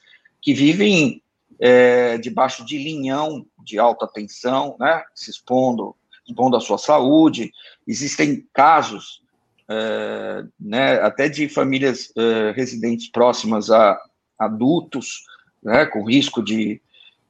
[0.44, 1.22] que vivem
[1.58, 5.96] é, debaixo de linhão de alta tensão, né, se expondo,
[6.28, 7.50] expondo a sua saúde.
[7.88, 9.22] Existem casos,
[9.66, 13.98] é, né, até de famílias é, residentes próximas a
[14.38, 15.24] adultos,
[15.62, 16.78] né, com risco de,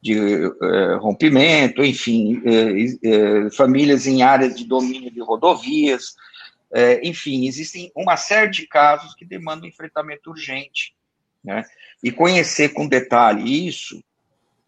[0.03, 6.17] de é, rompimento, enfim, é, é, famílias em áreas de domínio de rodovias,
[7.05, 10.93] enfim, existem uma série de casos que demandam enfrentamento urgente.
[11.45, 11.65] Né?
[12.03, 14.03] E conhecer com detalhe isso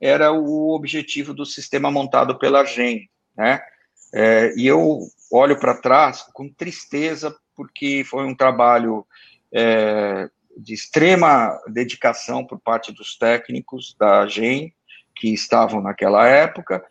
[0.01, 3.09] era o objetivo do sistema montado pela GEM.
[3.37, 3.61] Né?
[4.13, 5.01] É, e eu
[5.31, 9.07] olho para trás com tristeza, porque foi um trabalho
[9.53, 14.73] é, de extrema dedicação por parte dos técnicos da GEM,
[15.15, 16.85] que estavam naquela época,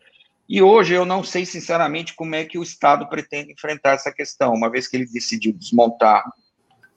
[0.47, 4.53] e hoje eu não sei, sinceramente, como é que o Estado pretende enfrentar essa questão,
[4.53, 6.23] uma vez que ele decidiu desmontar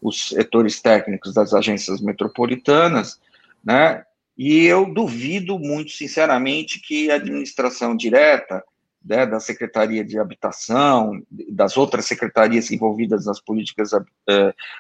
[0.01, 3.21] os setores técnicos das agências metropolitanas,
[3.65, 4.05] né?
[4.37, 8.63] E eu duvido muito, sinceramente, que a administração direta
[9.05, 11.21] né, da Secretaria de Habitação,
[11.51, 14.05] das outras secretarias envolvidas nas políticas uh,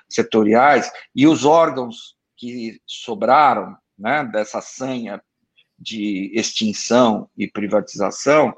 [0.08, 5.20] setoriais e os órgãos que sobraram né, dessa sanha
[5.76, 8.54] de extinção e privatização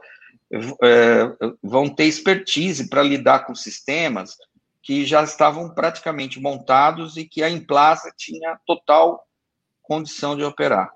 [0.83, 1.33] é,
[1.63, 4.37] vão ter expertise para lidar com sistemas
[4.83, 9.27] que já estavam praticamente montados e que a Implaza tinha total
[9.83, 10.91] condição de operar.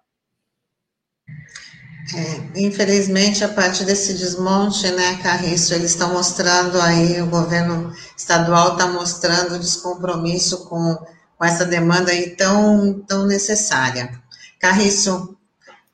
[2.15, 8.73] É, infelizmente, a parte desse desmonte, né, Carriço, eles estão mostrando aí, o governo estadual
[8.73, 10.97] está mostrando descompromisso com,
[11.37, 14.23] com essa demanda aí tão, tão necessária.
[14.61, 15.35] Carriço,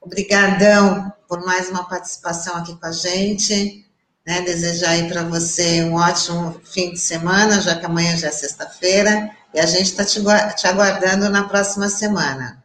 [0.01, 3.87] Obrigadão por mais uma participação aqui com a gente.
[4.27, 4.43] Né?
[4.43, 9.31] Desejar aí para você um ótimo fim de semana, já que amanhã já é sexta-feira,
[9.53, 10.21] e a gente está te,
[10.57, 12.63] te aguardando na próxima semana.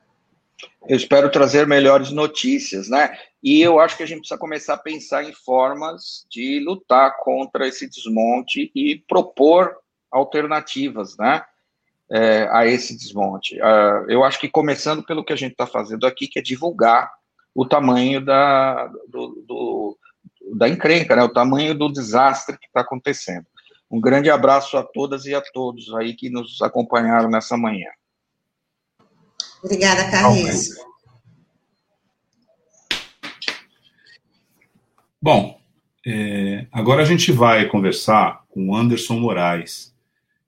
[0.87, 3.17] Eu espero trazer melhores notícias, né?
[3.41, 7.67] E eu acho que a gente precisa começar a pensar em formas de lutar contra
[7.67, 9.75] esse desmonte e propor
[10.11, 11.43] alternativas, né?
[12.11, 13.55] É, a esse desmonte.
[13.59, 17.11] Uh, eu acho que começando pelo que a gente está fazendo aqui, que é divulgar
[17.53, 19.97] o tamanho da, do, do,
[20.55, 23.45] da encrenca, né, o tamanho do desastre que está acontecendo.
[23.91, 27.89] Um grande abraço a todas e a todos aí que nos acompanharam nessa manhã.
[29.63, 30.69] Obrigada, Carlos.
[35.21, 35.59] Bom,
[36.05, 39.93] é, agora a gente vai conversar com o Anderson Moraes,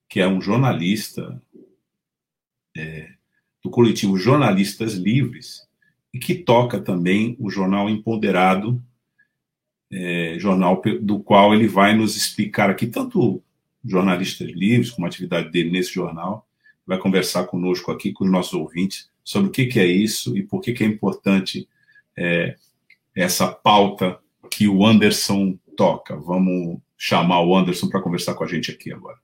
[0.07, 1.41] que é um jornalista
[2.77, 3.09] é,
[3.63, 5.67] do coletivo Jornalistas Livres,
[6.13, 8.81] e que toca também o jornal Empoderado,
[9.91, 13.41] é, jornal do qual ele vai nos explicar aqui, tanto
[13.83, 16.45] jornalistas livres, como a atividade dele nesse jornal,
[16.85, 20.43] vai conversar conosco aqui, com os nossos ouvintes, sobre o que, que é isso e
[20.43, 21.67] por que, que é importante
[22.17, 22.55] é,
[23.15, 24.19] essa pauta
[24.49, 26.15] que o Anderson toca.
[26.15, 29.17] Vamos chamar o Anderson para conversar com a gente aqui agora.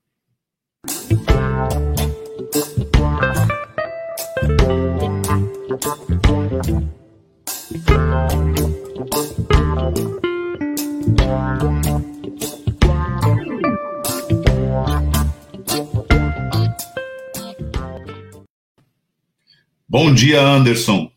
[19.88, 21.12] Bom dia, Anderson.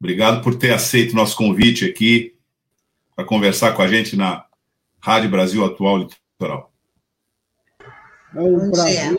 [0.00, 2.34] Obrigado por ter aceito nosso convite aqui
[3.14, 4.46] para conversar com a gente na
[4.98, 6.72] Rádio Brasil Atual Litoral.
[8.34, 9.16] É um prazer,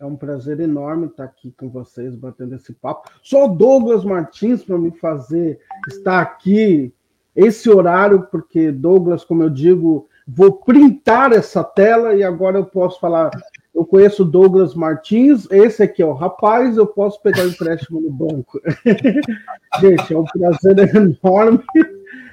[0.00, 3.10] é um prazer enorme estar aqui com vocês, batendo esse papo.
[3.22, 6.92] Só Douglas Martins para me fazer estar aqui
[7.34, 13.00] esse horário, porque Douglas, como eu digo, vou printar essa tela e agora eu posso
[13.00, 13.30] falar.
[13.74, 18.10] Eu conheço Douglas Martins, esse aqui é o rapaz, eu posso pegar o empréstimo no
[18.10, 18.60] banco.
[19.80, 21.64] Gente, é um prazer enorme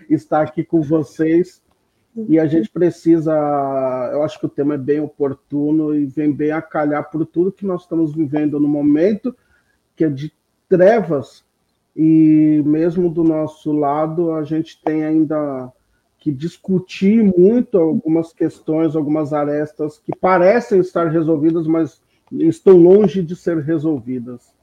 [0.09, 1.61] estar aqui com vocês.
[2.27, 3.31] E a gente precisa,
[4.11, 7.51] eu acho que o tema é bem oportuno e vem bem a calhar por tudo
[7.51, 9.33] que nós estamos vivendo no momento,
[9.95, 10.33] que é de
[10.67, 11.45] trevas,
[12.01, 15.69] e mesmo do nosso lado, a gente tem ainda
[16.17, 23.35] que discutir muito algumas questões, algumas arestas que parecem estar resolvidas, mas estão longe de
[23.35, 24.53] ser resolvidas.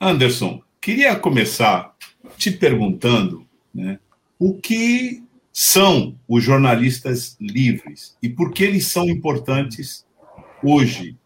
[0.00, 1.94] Anderson, queria começar
[2.36, 4.00] te perguntando né,
[4.36, 5.22] o que
[5.52, 10.04] são os jornalistas livres e por que eles são importantes
[10.60, 11.16] hoje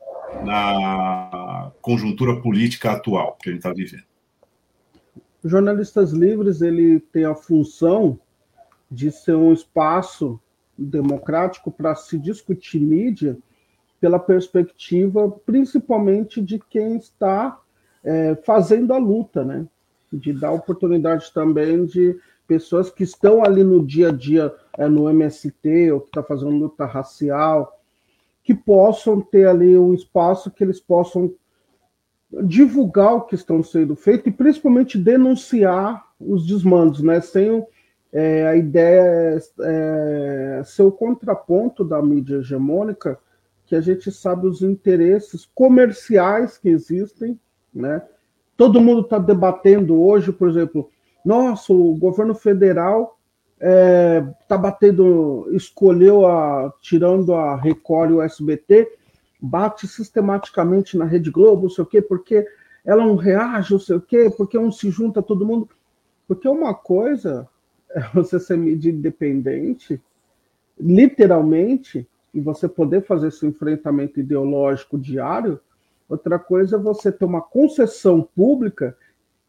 [0.45, 4.12] na conjuntura política atual que a gente está vivendo.
[5.45, 8.19] Jornalistas livres ele tem a função
[8.91, 10.41] de ser um espaço
[10.77, 13.37] democrático para se discutir mídia
[14.01, 17.61] pela perspectiva principalmente de quem está
[18.05, 19.67] é, fazendo a luta, né?
[20.13, 25.09] De dar oportunidade também de pessoas que estão ali no dia a dia é, no
[25.09, 27.81] MST ou que está fazendo luta racial,
[28.43, 31.33] que possam ter ali um espaço que eles possam
[32.45, 37.21] divulgar o que estão sendo feito e principalmente denunciar os desmandos, né?
[37.21, 37.67] Sem
[38.13, 43.19] é, a ideia é, ser o contraponto da mídia hegemônica,
[43.67, 47.39] que a gente sabe os interesses comerciais que existem,
[47.75, 48.03] né?
[48.57, 50.91] Todo mundo está debatendo hoje, por exemplo,
[51.25, 53.19] nossa, o governo federal
[53.57, 58.89] está é, tá batendo, escolheu a, tirando a Record e o SBT,
[59.43, 62.47] bate sistematicamente na Rede Globo, não sei o quê, porque
[62.85, 65.69] ela não reage, não sei o quê, porque um se junta todo mundo.
[66.29, 67.49] Porque uma coisa
[67.91, 70.01] é você ser mídia independente,
[70.79, 75.61] literalmente, e você poder fazer esse enfrentamento ideológico diário,
[76.09, 78.97] outra coisa é você ter uma concessão pública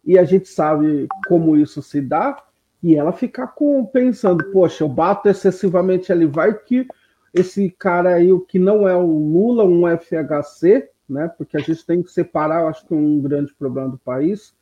[0.04, 2.44] e a gente sabe como isso se dá,
[2.82, 6.86] e ela ficar com, pensando, poxa, eu bato excessivamente ali, vai que
[7.34, 11.28] esse cara aí, o que não é o Lula, um FHC, né?
[11.38, 14.54] Porque a gente tem que separar, eu acho que um grande problema do país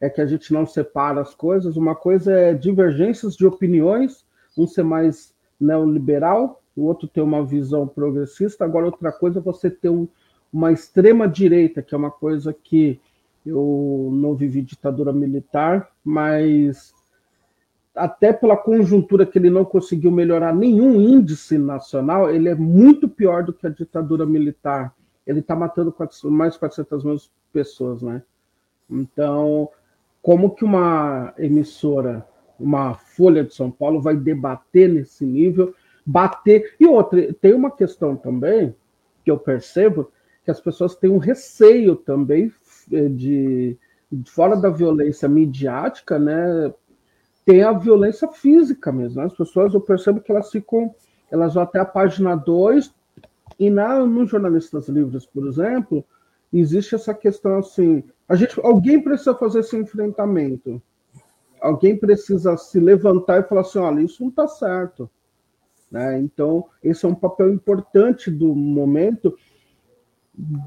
[0.00, 1.76] é que a gente não separa as coisas.
[1.76, 4.26] Uma coisa é divergências de opiniões,
[4.58, 8.64] um ser mais neoliberal, o outro ter uma visão progressista.
[8.64, 10.08] Agora, outra coisa é você ter um,
[10.52, 13.00] uma extrema direita, que é uma coisa que
[13.46, 16.92] eu não vivi ditadura militar, mas
[17.94, 23.44] até pela conjuntura que ele não conseguiu melhorar nenhum índice nacional, ele é muito pior
[23.44, 24.92] do que a ditadura militar.
[25.26, 27.16] Ele está matando mais de 400 mil
[27.52, 28.22] pessoas, né?
[28.90, 29.68] Então,
[30.20, 32.26] como que uma emissora,
[32.58, 35.74] uma Folha de São Paulo vai debater nesse nível,
[36.04, 36.74] bater...
[36.80, 38.74] E outra, tem uma questão também
[39.24, 40.10] que eu percebo,
[40.44, 42.52] que as pessoas têm um receio também
[42.92, 43.78] é, de,
[44.12, 46.72] de fora da violência midiática, né,
[47.44, 49.20] tem a violência física mesmo.
[49.20, 49.26] Né?
[49.26, 50.94] As pessoas, eu percebo que elas ficam,
[51.30, 52.92] elas vão até a página 2,
[53.58, 56.04] e na, nos jornalistas livres, por exemplo,
[56.52, 60.82] existe essa questão assim, a gente, alguém precisa fazer esse enfrentamento.
[61.60, 65.10] Alguém precisa se levantar e falar assim, olha, isso não está certo.
[65.90, 66.18] Né?
[66.20, 69.36] Então, esse é um papel importante do momento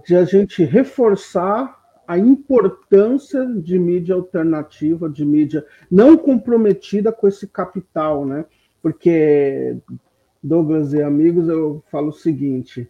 [0.05, 1.76] de a gente reforçar
[2.07, 8.45] a importância de mídia alternativa, de mídia não comprometida com esse capital, né?
[8.81, 9.77] Porque,
[10.41, 12.89] Douglas e amigos, eu falo o seguinte: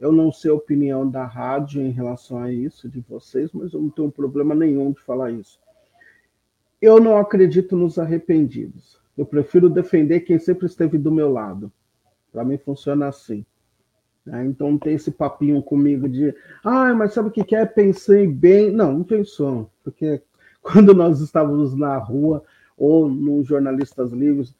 [0.00, 3.82] eu não sei a opinião da rádio em relação a isso, de vocês, mas eu
[3.82, 5.60] não tenho problema nenhum de falar isso.
[6.80, 8.98] Eu não acredito nos arrependidos.
[9.18, 11.70] Eu prefiro defender quem sempre esteve do meu lado.
[12.32, 13.44] Para mim funciona assim.
[14.30, 14.46] Né?
[14.46, 16.32] Então não tem esse papinho comigo de,
[16.64, 17.66] ah, mas sabe o que é?
[17.66, 18.70] Pensei bem.
[18.70, 20.22] Não, não pensou, porque
[20.62, 22.44] quando nós estávamos na rua
[22.78, 24.54] ou nos jornalistas livres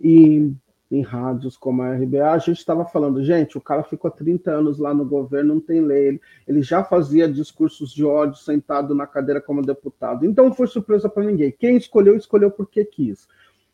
[0.00, 0.52] e
[0.90, 4.78] em rádios como a RBA, a gente estava falando, gente, o cara ficou 30 anos
[4.78, 9.06] lá no governo, não tem lei, ele, ele já fazia discursos de ódio sentado na
[9.06, 10.24] cadeira como deputado.
[10.24, 11.52] Então não foi surpresa para ninguém.
[11.52, 13.28] Quem escolheu, escolheu porque quis.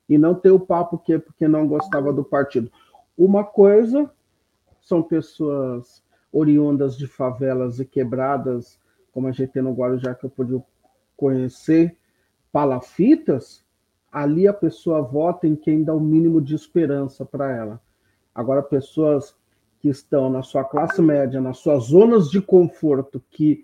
[0.08, 2.70] E não ter o papo que porque não gostava do partido.
[3.16, 4.10] Uma coisa
[4.84, 8.78] são pessoas oriundas de favelas e quebradas
[9.14, 10.60] como a gente tem no Guarujá, que eu pude
[11.16, 11.96] conhecer,
[12.50, 13.64] palafitas,
[14.10, 17.80] ali a pessoa vota em quem dá o mínimo de esperança para ela.
[18.34, 19.36] Agora, pessoas
[19.78, 23.62] que estão na sua classe média, nas suas zonas de conforto, que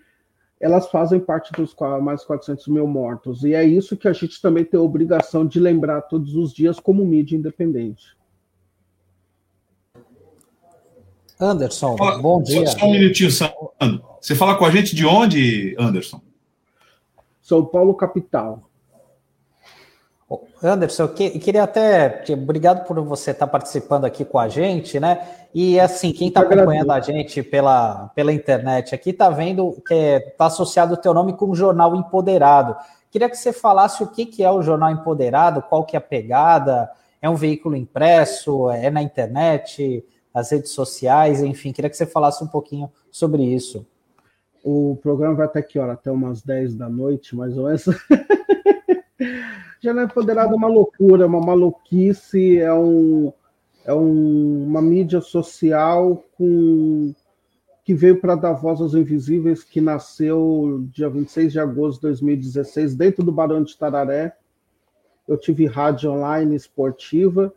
[0.60, 3.42] elas fazem parte dos mais 400 mil mortos.
[3.42, 6.78] E é isso que a gente também tem a obrigação de lembrar todos os dias
[6.78, 8.16] como mídia independente.
[11.41, 12.66] Anderson, bom dia.
[12.66, 13.70] Só, só um minutinho, Sandro.
[14.20, 16.20] Você fala com a gente de onde, Anderson?
[17.41, 18.70] São Paulo, capital.
[20.62, 22.22] Anderson, eu queria até.
[22.30, 25.26] Obrigado por você estar participando aqui com a gente, né?
[25.53, 30.47] E assim, quem está acompanhando a gente pela, pela internet aqui está vendo que está
[30.47, 32.76] associado o teu nome com o Jornal Empoderado.
[33.11, 36.03] Queria que você falasse o que, que é o Jornal Empoderado, qual que é a
[36.03, 36.88] pegada,
[37.20, 42.42] é um veículo impresso, é na internet, nas redes sociais, enfim, queria que você falasse
[42.42, 43.86] um pouquinho sobre isso.
[44.62, 45.94] O programa vai até que hora?
[45.94, 47.84] Até umas 10 da noite, mais ou menos.
[49.82, 53.32] Jornal Empoderado é uma loucura, uma maluquice, é, um,
[53.84, 57.14] é um, uma mídia social com,
[57.82, 62.94] que veio para dar voz aos invisíveis, que nasceu dia 26 de agosto de 2016,
[62.94, 64.36] dentro do Barão de Tararé.
[65.26, 67.52] Eu tive rádio online esportiva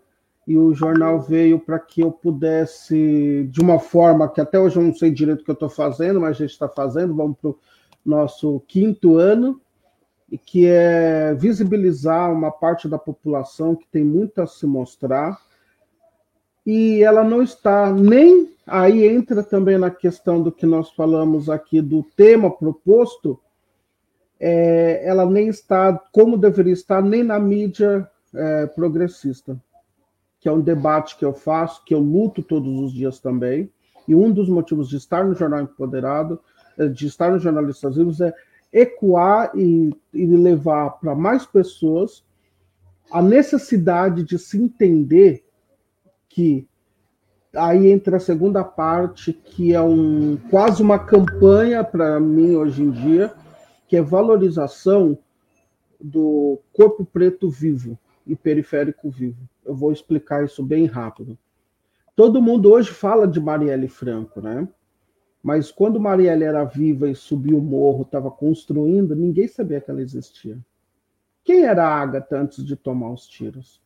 [0.46, 4.84] e o jornal veio para que eu pudesse, de uma forma que até hoje eu
[4.84, 7.52] não sei direito o que eu estou fazendo, mas a gente está fazendo, vamos para
[7.52, 7.60] o
[8.06, 9.62] nosso quinto ano,
[10.30, 15.39] e que é visibilizar uma parte da população que tem muito a se mostrar,
[16.66, 21.82] e ela não está nem aí entra também na questão do que nós falamos aqui
[21.82, 23.39] do tema proposto,
[24.39, 29.58] é, ela nem está como deveria estar nem na mídia é, progressista
[30.44, 33.72] que é um debate que eu faço, que eu luto todos os dias também.
[34.06, 36.38] E um dos motivos de estar no Jornal Empoderado,
[36.78, 38.34] eh, de estar no Jornalistas Vivos, é
[38.74, 42.26] ecoar e, e levar para mais pessoas
[43.10, 45.46] a necessidade de se entender
[46.28, 46.68] que
[47.56, 52.91] aí entra a segunda parte, que é um quase uma campanha para mim hoje em
[52.91, 53.34] dia,
[53.88, 55.18] que é valorização
[56.02, 59.53] do corpo preto vivo e periférico vivo.
[59.66, 61.38] Eu vou explicar isso bem rápido.
[62.16, 64.68] Todo mundo hoje fala de Marielle Franco, né?
[65.41, 70.01] Mas quando Marielle era viva e subiu o morro, estava construindo, ninguém sabia que ela
[70.01, 70.57] existia.
[71.43, 73.82] Quem era a Agatha antes de tomar os tiros?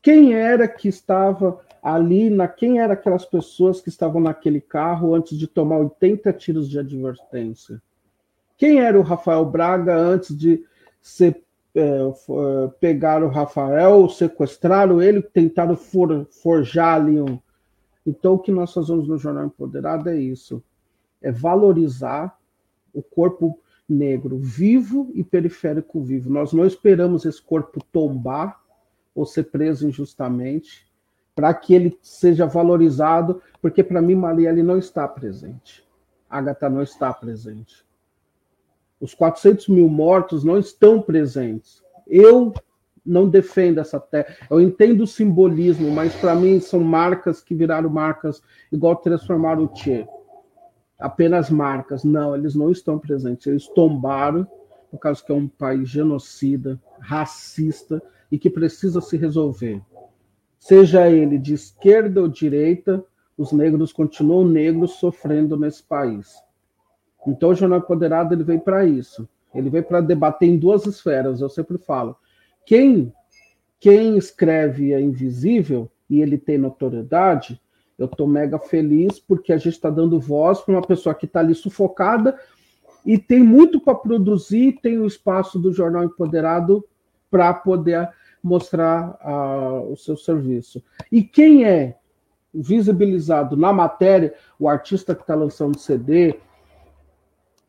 [0.00, 5.36] Quem era que estava ali, na, quem eram aquelas pessoas que estavam naquele carro antes
[5.36, 7.82] de tomar 80 tiros de advertência?
[8.56, 10.64] Quem era o Rafael Braga antes de
[11.00, 11.42] ser
[11.74, 17.38] é, é, pegaram o Rafael, sequestraram ele, tentaram for, forjar ali um.
[18.06, 20.62] Então, o que nós fazemos no Jornal Empoderado é isso:
[21.22, 22.36] é valorizar
[22.92, 23.58] o corpo
[23.88, 26.30] negro vivo e periférico vivo.
[26.30, 28.60] Nós não esperamos esse corpo tombar
[29.14, 30.88] ou ser preso injustamente
[31.34, 35.84] para que ele seja valorizado, porque para mim Marielle não está presente.
[36.28, 37.84] Agatha não está presente.
[39.00, 41.82] Os 400 mil mortos não estão presentes.
[42.06, 42.52] Eu
[43.04, 44.36] não defendo essa terra.
[44.50, 49.68] Eu entendo o simbolismo, mas para mim são marcas que viraram marcas igual transformaram o
[49.68, 50.06] Tchê.
[50.98, 52.04] Apenas marcas.
[52.04, 53.46] Não, eles não estão presentes.
[53.46, 54.46] Eles tombaram
[54.90, 59.80] por causa que é um país genocida, racista e que precisa se resolver.
[60.58, 63.02] Seja ele de esquerda ou direita,
[63.38, 66.36] os negros continuam negros sofrendo nesse país.
[67.26, 69.28] Então o Jornal Empoderado ele veio para isso.
[69.54, 72.16] Ele veio para debater em duas esferas, eu sempre falo.
[72.64, 73.12] Quem
[73.80, 77.58] quem escreve é invisível e ele tem notoriedade,
[77.98, 81.40] eu estou mega feliz porque a gente está dando voz para uma pessoa que está
[81.40, 82.38] ali sufocada
[83.04, 86.84] e tem muito para produzir, tem o espaço do Jornal Empoderado
[87.30, 88.10] para poder
[88.42, 90.82] mostrar uh, o seu serviço.
[91.10, 91.96] E quem é
[92.52, 96.38] visibilizado na matéria, o artista que está lançando CD,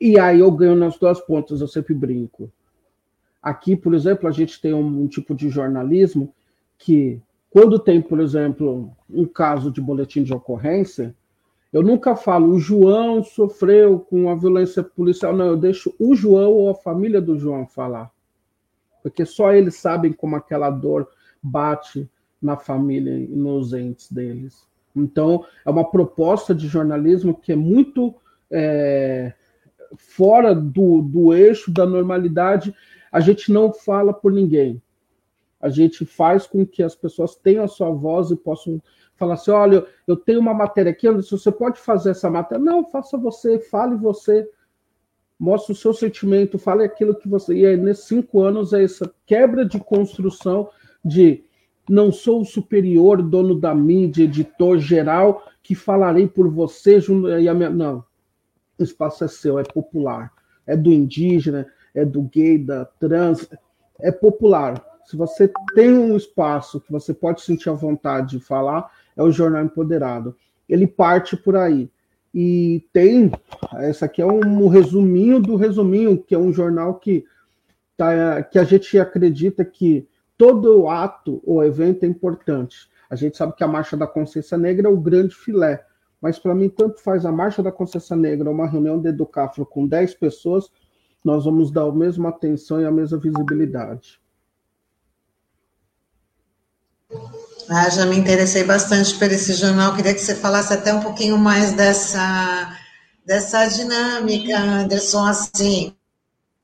[0.01, 2.51] e aí eu ganho nas duas pontas, eu sempre brinco.
[3.39, 6.33] Aqui, por exemplo, a gente tem um, um tipo de jornalismo
[6.75, 7.21] que,
[7.51, 11.15] quando tem, por exemplo, um caso de boletim de ocorrência,
[11.71, 16.51] eu nunca falo o João sofreu com a violência policial, não, eu deixo o João
[16.51, 18.11] ou a família do João falar.
[19.03, 21.07] Porque só eles sabem como aquela dor
[21.41, 22.09] bate
[22.41, 24.67] na família e nos entes deles.
[24.95, 28.15] Então, é uma proposta de jornalismo que é muito
[28.49, 29.33] é,
[29.97, 32.73] fora do, do eixo da normalidade,
[33.11, 34.81] a gente não fala por ninguém.
[35.59, 38.81] A gente faz com que as pessoas tenham a sua voz e possam
[39.15, 42.63] falar assim: olha, eu tenho uma matéria aqui, se você pode fazer essa matéria.
[42.63, 44.49] Não, faça você, fale você.
[45.37, 47.53] mostre o seu sentimento, fale aquilo que você.
[47.53, 50.69] E aí, nesses cinco anos, é essa quebra de construção
[51.03, 51.43] de
[51.89, 56.99] não sou o superior, dono da mídia, editor geral, que falarei por você.
[57.41, 57.69] E a minha...
[57.69, 58.03] Não.
[58.81, 60.31] O espaço é seu, é popular.
[60.65, 63.49] É do indígena, é do gay, da trans.
[63.99, 64.83] É popular.
[65.05, 69.31] Se você tem um espaço que você pode sentir a vontade de falar, é o
[69.31, 70.35] Jornal Empoderado.
[70.69, 71.89] Ele parte por aí.
[72.33, 73.31] E tem,
[73.75, 77.25] essa aqui é um resuminho do resuminho, que é um jornal que,
[77.97, 80.07] tá, que a gente acredita que
[80.37, 82.89] todo ato ou evento é importante.
[83.09, 85.85] A gente sabe que a Marcha da Consciência Negra é o grande filé,
[86.21, 89.87] mas para mim, tanto faz a Marcha da Consciência Negra uma reunião de Educafro com
[89.87, 90.69] 10 pessoas,
[91.23, 94.21] nós vamos dar a mesma atenção e a mesma visibilidade.
[97.69, 99.95] Ah, já me interessei bastante por esse jornal.
[99.95, 102.77] Queria que você falasse até um pouquinho mais dessa,
[103.25, 105.25] dessa dinâmica, Anderson.
[105.25, 105.95] Assim,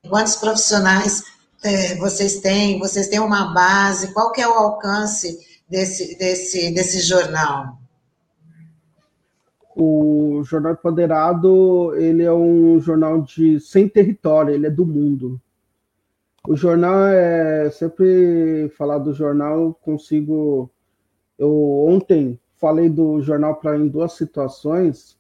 [0.09, 1.23] quantos profissionais
[1.63, 2.79] é, vocês têm?
[2.79, 4.13] Vocês têm uma base?
[4.13, 5.37] Qual que é o alcance
[5.69, 7.77] desse, desse, desse jornal?
[9.79, 15.39] O Jornal Empoderado, ele é um jornal de sem território, ele é do mundo.
[16.47, 20.71] O jornal é sempre falar do jornal, consigo
[21.37, 21.51] eu
[21.87, 25.17] ontem falei do jornal para em duas situações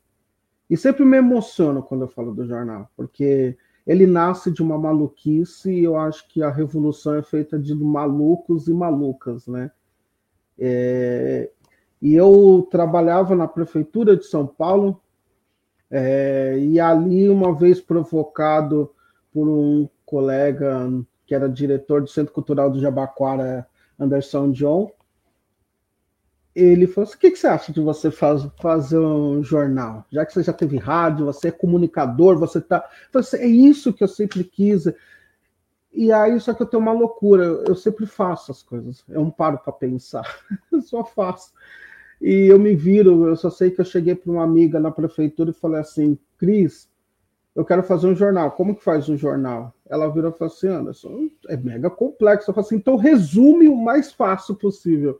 [0.69, 3.55] e sempre me emociono quando eu falo do jornal, porque
[3.85, 8.67] ele nasce de uma maluquice e eu acho que a revolução é feita de malucos
[8.67, 9.71] e malucas, né?
[10.59, 11.51] É,
[12.01, 15.01] e eu trabalhava na prefeitura de São Paulo
[15.89, 18.91] é, e ali uma vez provocado
[19.33, 20.89] por um colega
[21.25, 23.67] que era diretor do Centro Cultural do Jabaquara,
[23.99, 24.91] Anderson John,
[26.57, 30.05] ele falou assim: o que, que você acha de você faz, fazer um jornal?
[30.09, 32.83] Já que você já teve rádio, você é comunicador, você tá.
[33.13, 34.85] Assim, é isso que eu sempre quis.
[35.93, 39.31] E aí, só que eu tenho uma loucura, eu sempre faço as coisas, eu não
[39.31, 40.23] paro para pensar,
[40.71, 41.51] eu só faço.
[42.21, 45.51] E eu me viro, eu só sei que eu cheguei para uma amiga na prefeitura
[45.51, 46.89] e falei assim: Cris,
[47.55, 49.73] eu quero fazer um jornal, como que faz um jornal?
[49.89, 52.49] Ela virou e falou assim: Anderson, é mega complexo.
[52.49, 55.17] Eu falei assim: então resume o mais fácil possível.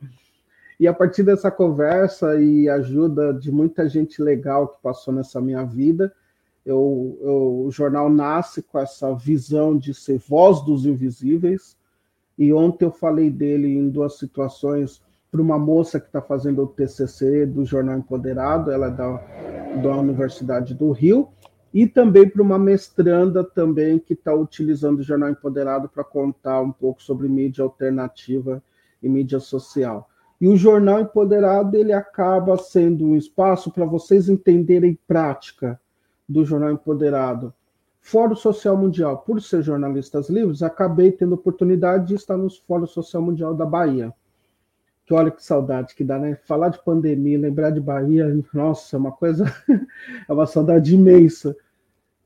[0.78, 5.64] E a partir dessa conversa e ajuda de muita gente legal que passou nessa minha
[5.64, 6.12] vida,
[6.68, 11.74] eu, eu, o jornal nasce com essa visão de ser voz dos invisíveis.
[12.36, 16.66] E ontem eu falei dele em duas situações para uma moça que está fazendo o
[16.66, 19.16] TCC do Jornal Empoderado, ela é da,
[19.82, 21.28] da Universidade do Rio,
[21.72, 26.72] e também para uma mestranda também que está utilizando o Jornal Empoderado para contar um
[26.72, 28.62] pouco sobre mídia alternativa
[29.02, 30.08] e mídia social.
[30.38, 35.80] E o Jornal Empoderado ele acaba sendo um espaço para vocês entenderem prática
[36.28, 37.54] do Jornal Empoderado.
[38.00, 43.22] Fórum Social Mundial, por ser jornalistas livres, acabei tendo oportunidade de estar no Fórum Social
[43.22, 44.12] Mundial da Bahia.
[45.04, 46.38] Que olha que saudade que dá, né?
[46.46, 49.44] Falar de pandemia, lembrar de Bahia, nossa, é uma coisa,
[50.28, 51.56] é uma saudade imensa.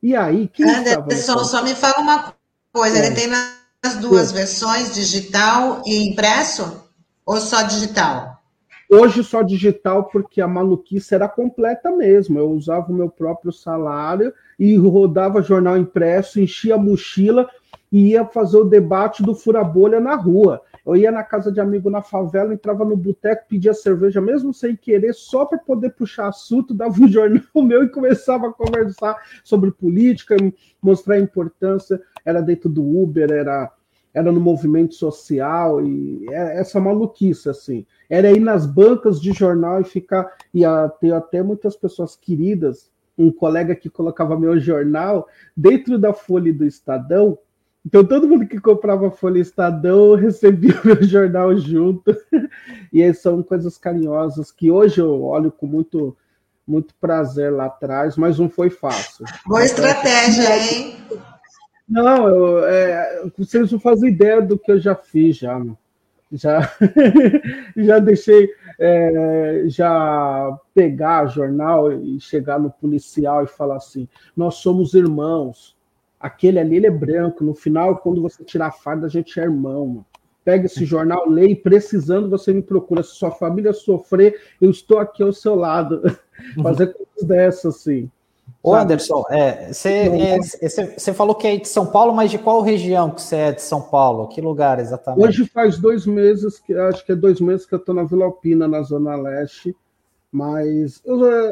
[0.03, 2.34] E aí, quem Anderson, só me fala uma
[2.72, 3.07] coisa, é.
[3.07, 4.34] ele tem nas duas é.
[4.34, 6.90] versões, digital e impresso?
[7.24, 8.32] Ou só digital?
[8.95, 12.38] Hoje só digital, porque a maluquice era completa mesmo.
[12.38, 17.49] Eu usava o meu próprio salário e rodava jornal impresso, enchia a mochila
[17.90, 20.61] e ia fazer o debate do fura-bolha na rua.
[20.84, 24.76] Eu ia na casa de amigo na favela, entrava no boteco, pedia cerveja, mesmo sem
[24.76, 29.70] querer, só para poder puxar assunto, dava um jornal meu e começava a conversar sobre
[29.70, 30.36] política,
[30.82, 31.99] mostrar a importância.
[32.26, 33.72] Era dentro do Uber, era
[34.14, 37.86] era no movimento social e é essa maluquice assim.
[38.08, 40.62] Era ir nas bancas de jornal e ficar e
[41.00, 46.66] ter até muitas pessoas queridas, um colega que colocava meu jornal dentro da folha do
[46.66, 47.38] Estadão.
[47.84, 52.14] Então todo mundo que comprava folha Estadão recebia meu jornal junto.
[52.92, 56.16] e são coisas carinhosas que hoje eu olho com muito
[56.64, 59.26] muito prazer lá atrás, mas não foi fácil.
[59.44, 60.96] Boa estratégia, hein?
[61.89, 65.61] Não, eu, é, vocês não fazem ideia do que eu já fiz já.
[66.33, 66.61] Já,
[67.76, 74.95] já deixei é, já pegar jornal e chegar no policial e falar assim: nós somos
[74.95, 75.76] irmãos.
[76.18, 77.45] Aquele ali ele é branco.
[77.45, 80.05] No final, quando você tirar a farda, a gente é irmão.
[80.45, 83.03] Pega esse jornal, lê e precisando você me procura.
[83.03, 86.03] Se sua família sofrer, eu estou aqui ao seu lado.
[86.62, 88.11] Fazer coisas dessas, assim.
[88.62, 89.24] Ô Anderson,
[89.68, 93.36] você é, é, falou que é de São Paulo, mas de qual região que você
[93.36, 94.28] é de São Paulo?
[94.28, 95.26] Que lugar exatamente?
[95.26, 98.24] Hoje faz dois meses, que acho que é dois meses que eu estou na Vila
[98.24, 99.74] Alpina, na Zona Leste,
[100.33, 101.03] Mas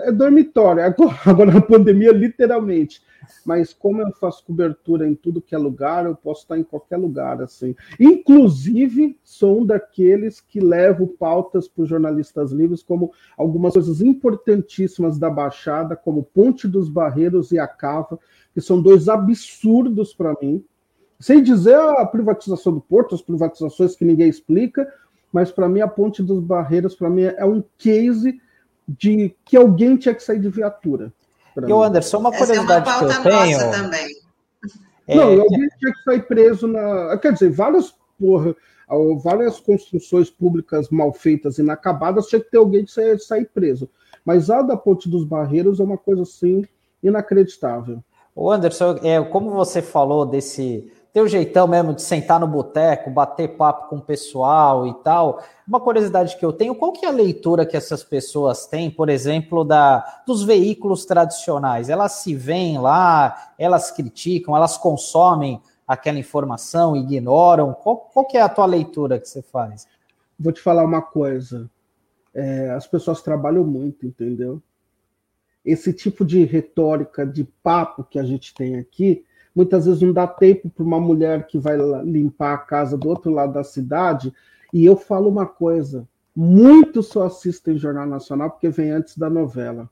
[0.07, 3.03] é dormitório, agora, agora na pandemia, literalmente.
[3.45, 6.97] Mas como eu faço cobertura em tudo que é lugar, eu posso estar em qualquer
[6.97, 7.76] lugar, assim.
[7.99, 15.18] Inclusive, sou um daqueles que levo pautas para os jornalistas livres, como algumas coisas importantíssimas
[15.18, 18.18] da Baixada, como Ponte dos Barreiros e a Cava,
[18.55, 20.64] que são dois absurdos para mim.
[21.18, 24.91] Sem dizer a privatização do porto, as privatizações que ninguém explica,
[25.31, 28.41] mas para mim a Ponte dos Barreiros, para mim, é um case
[28.99, 31.12] de que alguém tinha que sair de viatura.
[31.57, 33.70] E o Anderson, uma curiosidade é uma que eu tenho.
[33.70, 34.09] Também.
[35.07, 35.16] É...
[35.16, 37.16] Não, alguém tinha que sair preso na.
[37.18, 38.55] Quer dizer, várias, porra,
[39.22, 43.88] várias construções públicas mal feitas, inacabadas, tinha que ter alguém que sair, sair preso.
[44.24, 46.64] Mas a da Ponte dos Barreiros é uma coisa assim
[47.03, 48.03] inacreditável.
[48.34, 53.11] O Anderson, é, como você falou desse ter o jeitão mesmo de sentar no boteco,
[53.11, 55.42] bater papo com o pessoal e tal.
[55.66, 59.08] Uma curiosidade que eu tenho, qual que é a leitura que essas pessoas têm, por
[59.08, 61.88] exemplo, da, dos veículos tradicionais?
[61.88, 67.72] Elas se veem lá, elas criticam, elas consomem aquela informação, ignoram?
[67.72, 69.88] Qual, qual que é a tua leitura que você faz?
[70.38, 71.68] Vou te falar uma coisa.
[72.32, 74.62] É, as pessoas trabalham muito, entendeu?
[75.64, 79.24] Esse tipo de retórica, de papo que a gente tem aqui,
[79.61, 83.30] muitas vezes não dá tempo para uma mulher que vai limpar a casa do outro
[83.30, 84.32] lado da cidade.
[84.72, 89.90] E eu falo uma coisa: muitos só assistem Jornal Nacional porque vem antes da novela.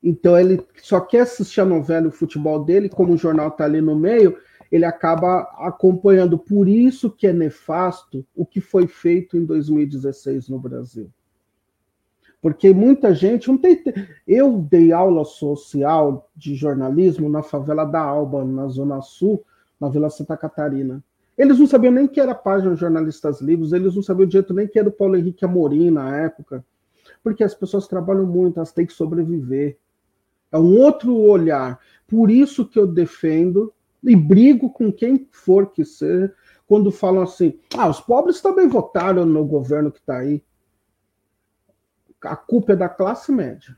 [0.00, 3.64] Então ele só quer assistir a novela e o futebol dele, como o jornal está
[3.64, 4.38] ali no meio,
[4.70, 6.38] ele acaba acompanhando.
[6.38, 11.10] Por isso que é nefasto o que foi feito em 2016 no Brasil.
[12.40, 13.82] Porque muita gente não tem.
[14.26, 19.44] Eu dei aula social de jornalismo na favela da Alba, na Zona Sul,
[19.80, 21.02] na Vila Santa Catarina.
[21.36, 24.66] Eles não sabiam nem que era a página Jornalistas Livres, eles não sabiam direito nem
[24.66, 26.64] que era o Paulo Henrique Amorim na época.
[27.22, 29.76] Porque as pessoas trabalham muito, elas têm que sobreviver.
[30.50, 31.78] É um outro olhar.
[32.06, 33.72] Por isso que eu defendo
[34.02, 36.32] e brigo com quem for que seja,
[36.66, 40.42] quando falam assim: ah, os pobres também votaram no governo que está aí
[42.22, 43.76] a culpa é da classe média.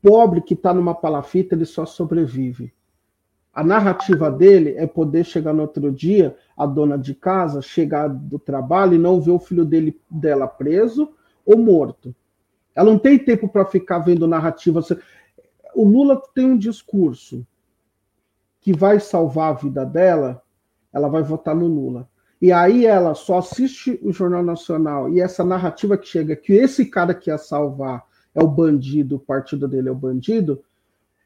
[0.00, 2.72] Pobre que está numa palafita, ele só sobrevive.
[3.52, 8.38] A narrativa dele é poder chegar no outro dia, a dona de casa, chegar do
[8.38, 11.12] trabalho e não ver o filho dele, dela preso
[11.44, 12.14] ou morto.
[12.74, 14.80] Ela não tem tempo para ficar vendo narrativa.
[15.74, 17.46] O Lula tem um discurso
[18.60, 20.42] que vai salvar a vida dela,
[20.92, 22.08] ela vai votar no Lula.
[22.42, 26.86] E aí ela só assiste o Jornal Nacional e essa narrativa que chega que esse
[26.86, 28.02] cara que ia salvar
[28.34, 30.60] é o bandido, o partido dele é o bandido,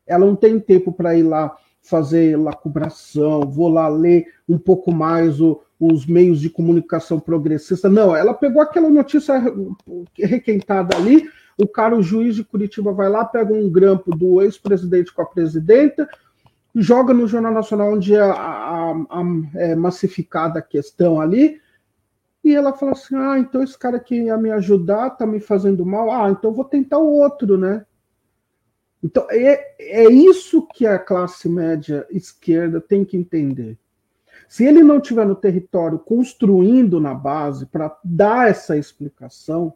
[0.06, 5.40] ela não tem tempo para ir lá fazer lacubração, vou lá ler um pouco mais
[5.40, 7.88] o, os meios de comunicação progressista.
[7.88, 9.42] Não, ela pegou aquela notícia
[10.18, 15.14] requentada ali, o cara, o juiz de Curitiba, vai lá, pega um grampo do ex-presidente
[15.14, 16.06] com a presidenta,
[16.76, 19.24] joga no Jornal Nacional onde é, a, a, a,
[19.54, 21.60] é massificada a questão ali,
[22.44, 25.84] e ela fala assim: ah, então esse cara que ia me ajudar tá me fazendo
[25.84, 27.84] mal, ah, então vou tentar o outro, né?
[29.02, 33.78] Então é, é isso que a classe média esquerda tem que entender.
[34.48, 39.72] Se ele não tiver no território construindo na base para dar essa explicação,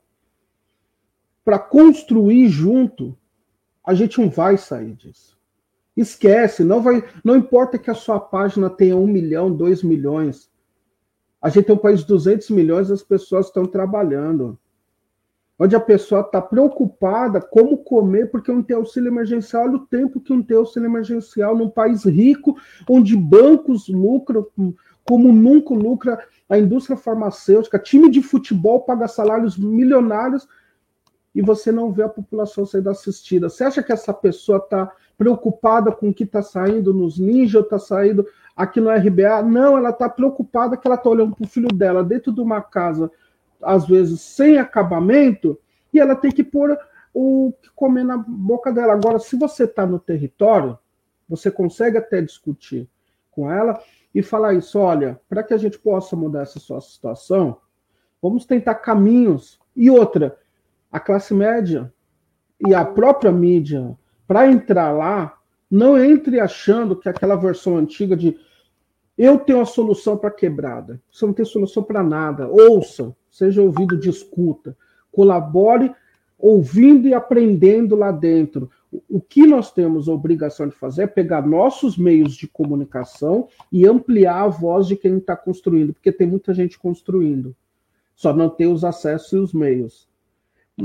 [1.45, 3.17] para construir junto,
[3.85, 5.40] a gente não vai sair disso.
[5.97, 10.51] Esquece, não vai, não importa que a sua página tenha um milhão, dois milhões.
[11.43, 14.59] A gente tem um país de 200 milhões, as pessoas estão trabalhando.
[15.59, 19.65] Onde a pessoa está preocupada como comer, porque não tem auxílio emergencial.
[19.65, 22.57] Olha o tempo que não tem auxílio emergencial num país rico,
[22.89, 24.47] onde bancos lucram
[25.05, 30.47] como nunca lucra a indústria farmacêutica, time de futebol paga salários milionários
[31.35, 33.49] e você não vê a população sendo assistida.
[33.49, 37.79] Você acha que essa pessoa está preocupada com o que está saindo nos ninja, está
[37.79, 38.27] saindo
[38.57, 39.43] aqui no RBA?
[39.43, 42.61] Não, ela está preocupada que ela está olhando para o filho dela dentro de uma
[42.61, 43.11] casa,
[43.63, 45.59] às vezes sem acabamento,
[45.93, 46.77] e ela tem que pôr
[47.13, 48.93] o que comer na boca dela.
[48.93, 50.79] Agora, se você está no território,
[51.29, 52.89] você consegue até discutir
[53.31, 53.81] com ela
[54.15, 57.59] e falar isso: olha, para que a gente possa mudar essa sua situação,
[58.21, 59.59] vamos tentar caminhos.
[59.77, 60.37] E outra,
[60.91, 61.93] a classe média
[62.67, 65.39] e a própria mídia, para entrar lá,
[65.71, 68.37] não entre achando que aquela versão antiga de
[69.17, 71.01] eu tenho a solução para quebrada.
[71.11, 72.49] Você não tem solução para nada.
[72.49, 74.77] Ouça, seja ouvido de escuta,
[75.13, 75.95] colabore
[76.39, 78.71] ouvindo e aprendendo lá dentro.
[79.09, 83.87] O que nós temos a obrigação de fazer é pegar nossos meios de comunicação e
[83.87, 87.55] ampliar a voz de quem está construindo, porque tem muita gente construindo,
[88.17, 90.09] só não tem os acessos e os meios.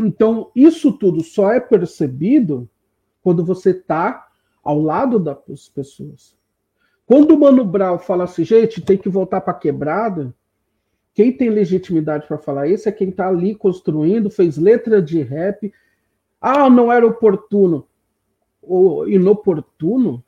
[0.04, 2.70] Então, isso tudo só é percebido
[3.22, 4.28] quando você está
[4.64, 6.36] ao lado das pessoas.
[7.06, 10.34] Quando o Mano Brown fala assim, gente, tem que voltar para quebrada,
[11.14, 15.72] quem tem legitimidade para falar isso é quem está ali construindo, fez letra de rap.
[16.42, 17.88] Ah, não era oportuno.
[18.62, 20.22] O inoportuno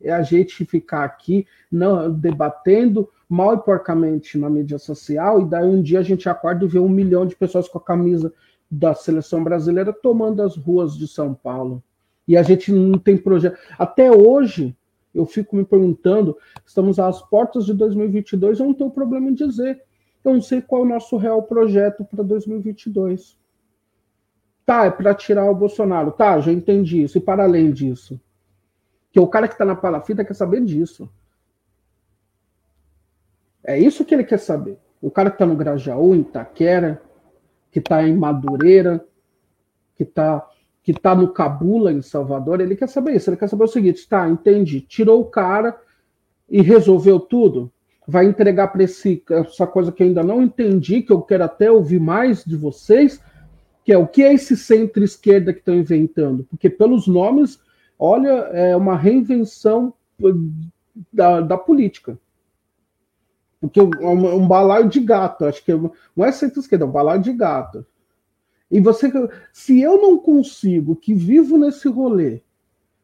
[0.00, 5.68] é a gente ficar aqui não, debatendo mal e porcamente na mídia social, e daí
[5.68, 8.32] um dia a gente acorda e vê um milhão de pessoas com a camisa
[8.70, 11.82] da seleção brasileira tomando as ruas de São Paulo.
[12.28, 13.58] E a gente não tem projeto.
[13.76, 14.76] Até hoje,
[15.14, 19.82] eu fico me perguntando, estamos às portas de 2022, eu não tenho problema em dizer.
[20.24, 23.38] Eu não sei qual é o nosso real projeto para 2022.
[24.64, 26.12] Tá, é para tirar o Bolsonaro.
[26.12, 27.18] Tá, já entendi isso.
[27.18, 28.20] E para além disso?
[29.10, 31.10] Que o cara que está na palafita quer saber disso.
[33.64, 34.78] É isso que ele quer saber.
[35.02, 37.02] O cara que está no Grajaú, em Itaquera,
[37.70, 39.04] que está em Madureira,
[39.96, 40.46] que está
[40.82, 43.28] que tá no Cabula, em Salvador, ele quer saber isso.
[43.28, 44.80] Ele quer saber o seguinte: tá, entendi.
[44.80, 45.78] Tirou o cara
[46.48, 47.70] e resolveu tudo.
[48.06, 52.00] Vai entregar para essa coisa que eu ainda não entendi, que eu quero até ouvir
[52.00, 53.20] mais de vocês,
[53.84, 56.44] que é o que é esse centro-esquerda que estão inventando?
[56.44, 57.60] Porque pelos nomes,
[57.98, 59.94] olha, é uma reinvenção
[61.12, 62.18] da, da política.
[63.60, 66.92] Porque é um, um balaio de gato, acho que é não é centro-esquerda, é um
[66.92, 67.84] balaio de gato.
[68.70, 69.10] E você,
[69.52, 72.40] se eu não consigo, que vivo nesse rolê,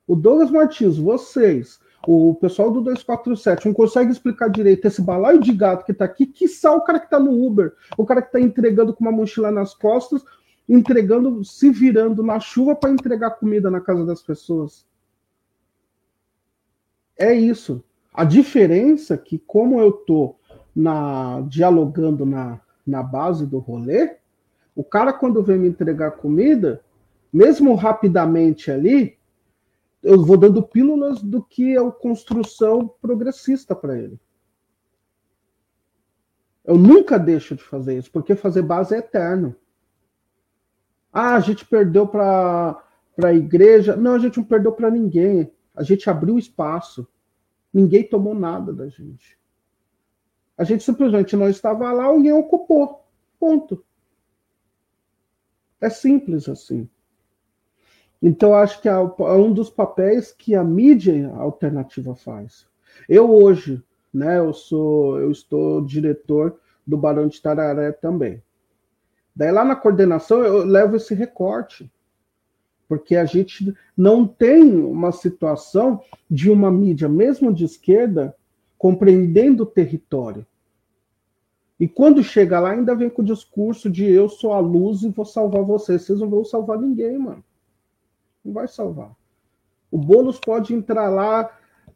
[0.07, 5.53] o Douglas Martins, vocês, o pessoal do 247 não consegue explicar direito esse balaio de
[5.53, 8.31] gato que tá aqui, que sal o cara que tá no Uber, o cara que
[8.31, 10.25] tá entregando com uma mochila nas costas,
[10.69, 14.87] entregando, se virando na chuva para entregar comida na casa das pessoas.
[17.19, 17.83] É isso.
[18.15, 20.36] A diferença é que, como eu tô
[20.77, 24.19] na dialogando na, na base do rolê,
[24.75, 26.85] o cara, quando vem me entregar comida,
[27.33, 29.17] mesmo rapidamente ali,
[30.03, 34.21] eu vou dando pílulas do que é a construção progressista para ele.
[36.63, 39.57] Eu nunca deixo de fazer isso, porque fazer base é eterno.
[41.13, 42.83] Ah, a gente perdeu para
[43.23, 43.97] a igreja.
[43.97, 45.51] Não, a gente não perdeu para ninguém.
[45.75, 47.09] A gente abriu espaço.
[47.73, 49.39] Ninguém tomou nada da gente.
[50.57, 53.05] A gente simplesmente não estava lá, alguém ocupou.
[53.39, 53.85] Ponto.
[55.81, 56.89] É simples assim.
[58.23, 62.67] Então, acho que é um dos papéis que a mídia alternativa faz.
[63.09, 63.83] Eu hoje,
[64.13, 68.43] né, eu sou, eu estou diretor do Barão de Tararé também.
[69.35, 71.93] Daí lá na coordenação eu levo esse recorte,
[72.89, 78.35] porque a gente não tem uma situação de uma mídia, mesmo de esquerda,
[78.79, 80.47] compreendendo o território.
[81.79, 85.11] E quando chega lá, ainda vem com o discurso de eu sou a luz e
[85.11, 86.03] vou salvar vocês.
[86.03, 87.45] Vocês não vão salvar ninguém, mano.
[88.45, 89.13] Não vai salvar.
[89.91, 91.51] O Boulos pode entrar lá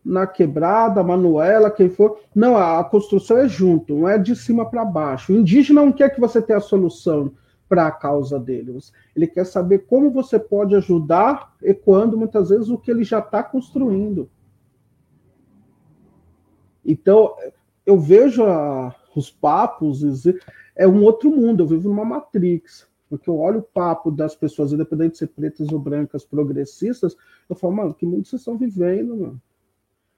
[0.05, 2.19] na quebrada, Manuela, quem for.
[2.35, 5.33] Não, a construção é junto, não é de cima para baixo.
[5.33, 7.33] O indígena não quer que você tenha a solução
[7.69, 8.79] para a causa dele.
[9.15, 13.21] Ele quer saber como você pode ajudar e quando, muitas vezes, o que ele já
[13.21, 14.29] está construindo.
[16.85, 17.35] Então,
[17.85, 20.03] eu vejo a, os papos,
[20.77, 22.89] é um outro mundo, eu vivo numa matrix.
[23.09, 27.17] Porque eu olho o papo das pessoas, independente de ser pretas ou brancas, progressistas,
[27.49, 29.43] eu falo, mano, que mundo vocês estão vivendo, mano?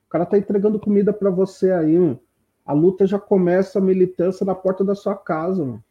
[0.06, 2.20] O cara tá entregando comida para você aí, mano.
[2.66, 5.82] A luta já começa a militância na porta da sua casa, mano.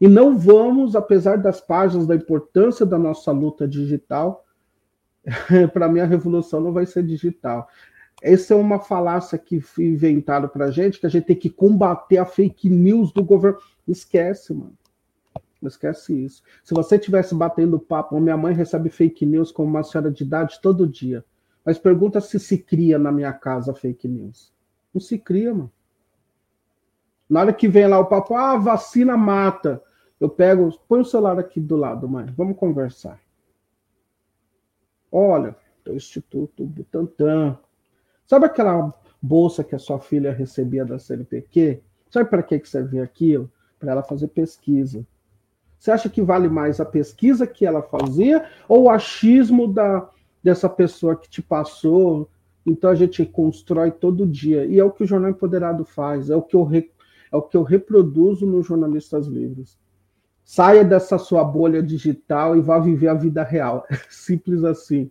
[0.00, 4.44] E não vamos, apesar das páginas da importância da nossa luta digital,
[5.72, 7.68] para mim a revolução não vai ser digital.
[8.22, 12.18] Essa é uma falácia que inventaram para a gente, que a gente tem que combater
[12.18, 13.58] a fake news do governo.
[13.88, 14.76] Esquece, mano.
[15.62, 16.42] Esquece isso.
[16.64, 20.60] Se você tivesse batendo papo, minha mãe recebe fake news como uma senhora de idade
[20.60, 21.24] todo dia.
[21.64, 24.52] Mas pergunta se se cria na minha casa fake news.
[24.92, 25.70] Não se cria, mano.
[27.28, 29.82] Na hora que vem lá o papo, ah, vacina mata.
[30.18, 32.26] Eu pego, põe o celular aqui do lado, mãe.
[32.36, 33.20] Vamos conversar.
[35.12, 35.56] Olha,
[35.86, 37.58] o Instituto Butantan,
[38.30, 41.82] Sabe aquela bolsa que a sua filha recebia da CNPq?
[42.08, 43.50] Sabe para que serve aquilo?
[43.76, 45.04] Para ela fazer pesquisa.
[45.76, 50.08] Você acha que vale mais a pesquisa que ela fazia ou o achismo da,
[50.44, 52.30] dessa pessoa que te passou?
[52.64, 54.64] Então a gente constrói todo dia.
[54.64, 56.88] E é o que o Jornal Empoderado faz, é o que eu, re,
[57.32, 59.76] é o que eu reproduzo nos Jornalistas Livres.
[60.44, 63.84] Saia dessa sua bolha digital e vá viver a vida real.
[64.08, 65.10] Simples assim.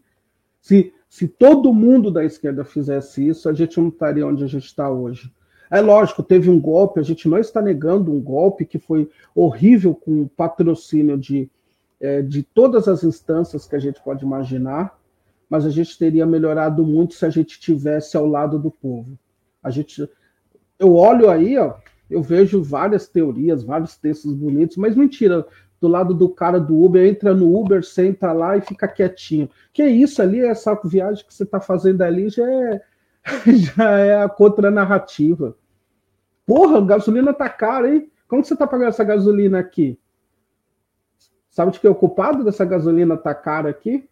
[0.62, 4.66] Se se todo mundo da esquerda fizesse isso, a gente não estaria onde a gente
[4.66, 5.34] está hoje.
[5.72, 9.94] É lógico, teve um golpe, a gente não está negando um golpe que foi horrível
[9.94, 11.50] com o patrocínio de
[12.00, 14.98] é, de todas as instâncias que a gente pode imaginar,
[15.50, 19.18] mas a gente teria melhorado muito se a gente tivesse ao lado do povo.
[19.62, 20.10] A gente,
[20.78, 21.76] eu olho aí, ó,
[22.10, 25.46] eu vejo várias teorias, vários textos bonitos, mas mentira,
[25.80, 29.50] do lado do cara do Uber, entra no Uber, senta lá e fica quietinho.
[29.72, 32.82] Que isso ali, essa viagem que você está fazendo ali já é,
[33.48, 35.56] já é a contranarrativa.
[36.46, 38.12] Porra, gasolina tá cara, hein?
[38.28, 40.00] Como você tá pagando essa gasolina aqui?
[41.50, 44.08] Sabe de que é o culpado dessa gasolina tá cara aqui?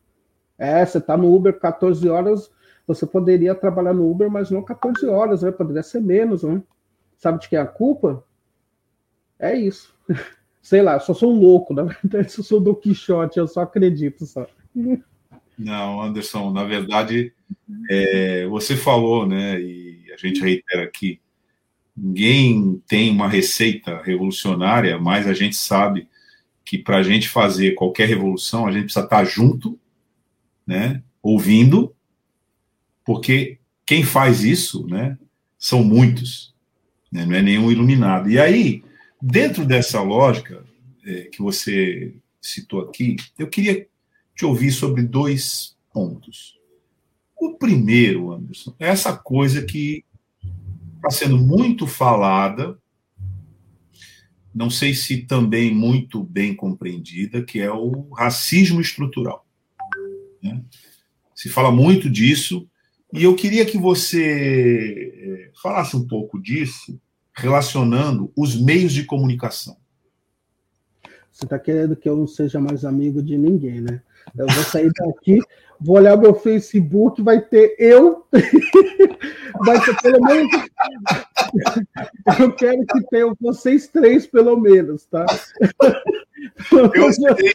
[0.57, 2.51] É, você tá no Uber 14 horas,
[2.86, 5.51] você poderia trabalhar no Uber, mas não 14 horas, né?
[5.51, 6.61] Poderia ser menos, né?
[7.18, 8.24] Sabe de que é a culpa?
[9.38, 9.95] É isso.
[10.68, 14.45] Sei lá, só sou um louco, na verdade, sou do Quixote, eu só acredito só.
[15.57, 17.32] Não, Anderson, na verdade,
[17.89, 21.22] é, você falou, né, e a gente reitera aqui,
[21.95, 26.05] ninguém tem uma receita revolucionária, mas a gente sabe
[26.65, 29.80] que para a gente fazer qualquer revolução, a gente precisa estar junto,
[30.68, 31.95] né, ouvindo,
[33.05, 35.18] porque quem faz isso, né,
[35.57, 36.53] são muitos,
[37.09, 38.30] né, não é nenhum iluminado.
[38.30, 38.84] E aí,
[39.22, 40.63] dentro dessa lógica
[41.05, 43.88] é, que você citou aqui, eu queria
[44.36, 46.57] te ouvir sobre dois pontos.
[47.39, 50.03] O primeiro, Anderson, é essa coisa que
[50.95, 52.78] está sendo muito falada,
[54.53, 59.45] não sei se também muito bem compreendida, que é o racismo estrutural.
[60.41, 60.63] Né?
[61.36, 62.68] Se fala muito disso,
[63.13, 66.99] e eu queria que você é, falasse um pouco disso,
[67.38, 69.78] relacionando os meios de comunicação.
[71.32, 74.02] Você está querendo que eu não seja mais amigo de ninguém, né?
[74.36, 75.40] Eu vou sair daqui,
[75.80, 78.26] vou olhar meu Facebook, vai ter eu,
[79.64, 80.52] vai ter pelo menos.
[82.40, 85.26] Eu quero que tenham vocês três, pelo menos, tá?
[86.72, 87.54] Eu, sei,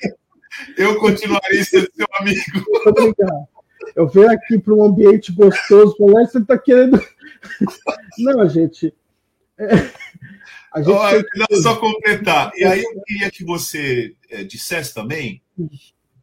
[0.78, 2.41] eu continuarei sendo seu amigo.
[2.87, 3.49] Obrigado.
[3.97, 7.03] Eu venho aqui para um ambiente gostoso, falar, você está querendo.
[8.18, 8.95] Não, gente.
[10.72, 11.62] A gente Olha, tem...
[11.62, 12.50] Só completar.
[12.57, 15.42] E aí eu queria que você é, dissesse também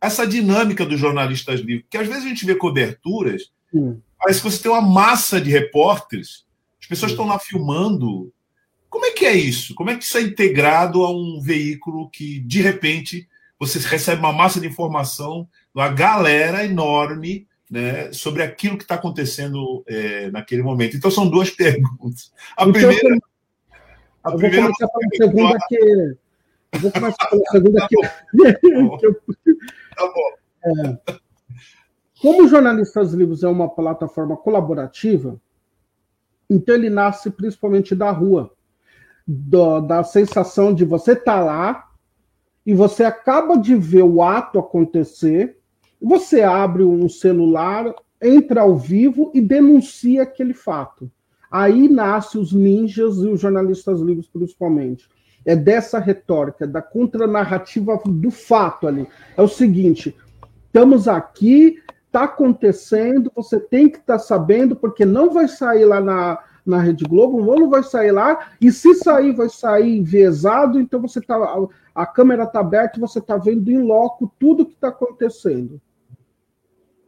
[0.02, 4.02] essa dinâmica dos jornalistas livres, que às vezes a gente vê coberturas, Sim.
[4.18, 6.46] parece que você tem uma massa de repórteres,
[6.82, 7.16] as pessoas Sim.
[7.16, 8.34] estão lá filmando.
[8.90, 9.76] Como é que é isso?
[9.76, 13.28] Como é que isso é integrado a um veículo que, de repente,
[13.60, 19.84] você recebe uma massa de informação, uma galera enorme né, sobre aquilo que está acontecendo
[19.88, 20.98] é, naquele momento?
[20.98, 22.32] Então, são duas perguntas.
[22.58, 23.20] A então, primeira.
[24.24, 25.76] A eu primeira vou começar pela segunda que.
[26.72, 27.96] Eu vou começar pela segunda que.
[29.96, 30.32] Tá bom.
[30.64, 31.20] É,
[32.22, 35.40] como Jornalistas Livres é uma plataforma colaborativa,
[36.50, 38.54] então ele nasce principalmente da rua,
[39.26, 41.90] do, da sensação de você estar tá lá
[42.66, 45.59] e você acaba de ver o ato acontecer,
[46.02, 51.12] você abre um celular, entra ao vivo e denuncia aquele fato.
[51.52, 55.08] Aí nasce os ninjas e os jornalistas livres, principalmente
[55.46, 59.08] é dessa retórica, da contranarrativa do fato ali.
[59.36, 60.16] É o seguinte:
[60.66, 66.02] estamos aqui, está acontecendo, você tem que estar tá sabendo, porque não vai sair lá
[66.02, 71.02] na, na Rede Globo, não vai sair lá, e se sair, vai sair enviesado, então
[71.02, 71.36] você tá.
[71.36, 75.82] A, a câmera está aberta você está vendo em loco tudo que está acontecendo.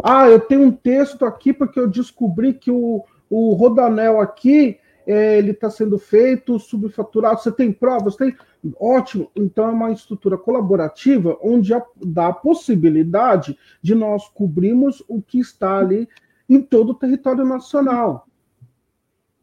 [0.04, 5.38] Ah, eu tenho um texto aqui porque eu descobri que o, o Rodanel aqui é,
[5.38, 7.42] ele está sendo feito subfaturado.
[7.42, 8.16] Você tem provas?
[8.16, 8.36] Tem?
[8.80, 9.30] Ótimo.
[9.36, 11.74] Então é uma estrutura colaborativa onde
[12.04, 16.08] dá a possibilidade de nós cobrirmos o que está ali
[16.50, 18.28] em todo o território nacional.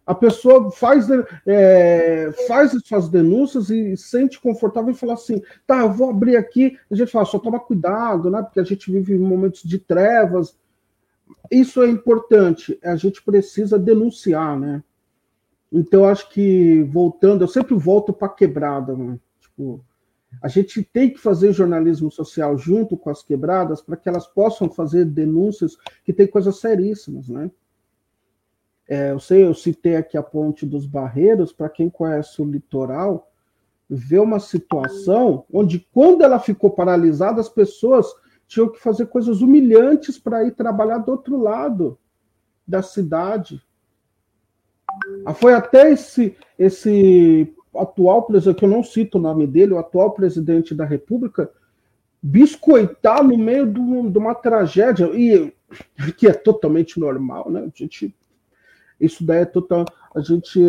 [0.09, 1.07] A pessoa faz,
[1.47, 6.79] é, faz suas denúncias e sente confortável e fala assim: tá, eu vou abrir aqui.
[6.91, 8.41] A gente fala, só toma cuidado, né?
[8.41, 10.57] Porque a gente vive momentos de trevas.
[11.51, 12.79] Isso é importante.
[12.83, 14.83] A gente precisa denunciar, né?
[15.71, 19.21] Então, acho que, voltando, eu sempre volto para quebrada, né?
[19.43, 19.85] Tipo,
[20.41, 24.71] a gente tem que fazer jornalismo social junto com as quebradas para que elas possam
[24.71, 27.51] fazer denúncias que tem coisas seríssimas, né?
[28.89, 33.31] É, eu sei, eu citei aqui a Ponte dos Barreiros, para quem conhece o litoral,
[33.89, 38.07] vê uma situação onde, quando ela ficou paralisada, as pessoas
[38.47, 41.99] tinham que fazer coisas humilhantes para ir trabalhar do outro lado
[42.67, 43.63] da cidade.
[45.25, 49.79] Ah, foi até esse, esse atual presidente, que eu não cito o nome dele, o
[49.79, 51.51] atual presidente da República,
[52.23, 53.79] biscoitar no meio de,
[54.19, 55.53] uma tragédia, e
[56.17, 57.61] que é totalmente normal, né?
[57.61, 58.15] A gente,
[59.01, 59.85] isso daí é total.
[60.15, 60.61] A gente.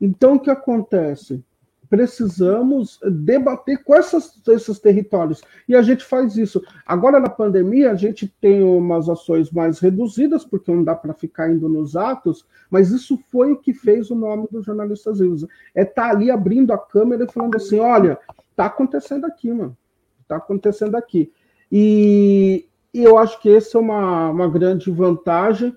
[0.00, 1.42] Então, o que acontece?
[1.88, 5.42] precisamos debater com essas, esses territórios.
[5.68, 6.62] E a gente faz isso.
[6.86, 11.50] Agora, na pandemia, a gente tem umas ações mais reduzidas, porque não dá para ficar
[11.50, 15.46] indo nos atos, mas isso foi o que fez o nome dos jornalistas vivos.
[15.74, 18.18] É estar tá ali abrindo a câmera e falando assim: olha,
[18.50, 19.76] está acontecendo aqui, mano.
[20.22, 21.32] Está acontecendo aqui.
[21.72, 25.74] E, e eu acho que essa é uma, uma grande vantagem.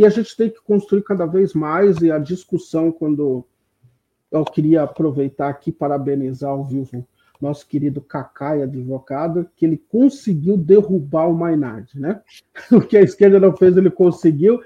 [0.00, 3.44] E a gente tem que construir cada vez mais, e a discussão, quando
[4.32, 7.06] eu queria aproveitar aqui parabenizar ao vivo
[7.38, 12.22] nosso querido Cacai, advogado, que ele conseguiu derrubar o Maynard, né?
[12.72, 14.62] O que a esquerda não fez, ele conseguiu.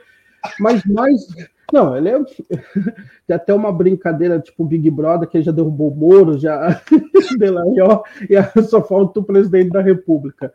[0.60, 1.26] Mas mais.
[1.72, 2.18] Não, ele é.
[3.26, 6.80] Tem até uma brincadeira tipo Big Brother, que já derrubou o Moro, já.
[8.30, 10.54] e só falta o presidente da República.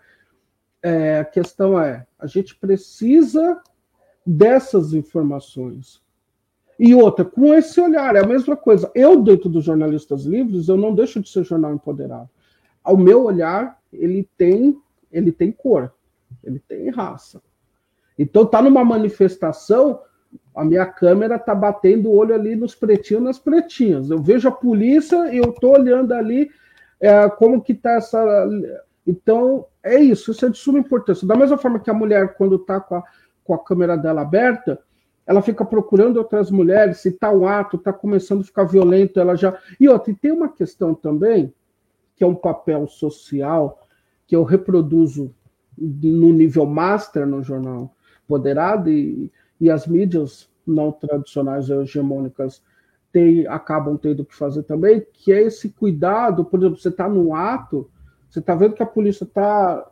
[0.82, 3.62] É, a questão é: a gente precisa
[4.30, 6.02] dessas informações.
[6.78, 8.90] E outra, com esse olhar, é a mesma coisa.
[8.94, 12.30] Eu, dentro dos jornalistas livres, eu não deixo de ser jornal empoderado.
[12.84, 14.80] Ao meu olhar, ele tem,
[15.12, 15.92] ele tem cor,
[16.44, 17.42] ele tem raça.
[18.18, 20.00] Então, tá numa manifestação,
[20.56, 24.10] a minha câmera tá batendo o olho ali nos pretinhos, nas pretinhas.
[24.10, 26.50] Eu vejo a polícia e eu tô olhando ali
[27.02, 28.48] é, como que tá essa.
[29.06, 31.28] Então, é isso, isso é de suma importância.
[31.28, 33.04] Da mesma forma que a mulher, quando tá com a,
[33.50, 34.80] com a câmera dela aberta,
[35.26, 39.58] ela fica procurando outras mulheres, se tal ato está começando a ficar violento, ela já.
[39.80, 41.52] E outra, e tem uma questão também,
[42.16, 43.88] que é um papel social,
[44.28, 45.34] que eu reproduzo
[45.76, 47.96] no nível master no jornal
[48.28, 52.62] Poderado, e, e as mídias não tradicionais hegemônicas
[53.12, 57.34] tem, acabam tendo que fazer também, que é esse cuidado, por exemplo, você está no
[57.34, 57.90] ato,
[58.30, 59.90] você está vendo que a polícia está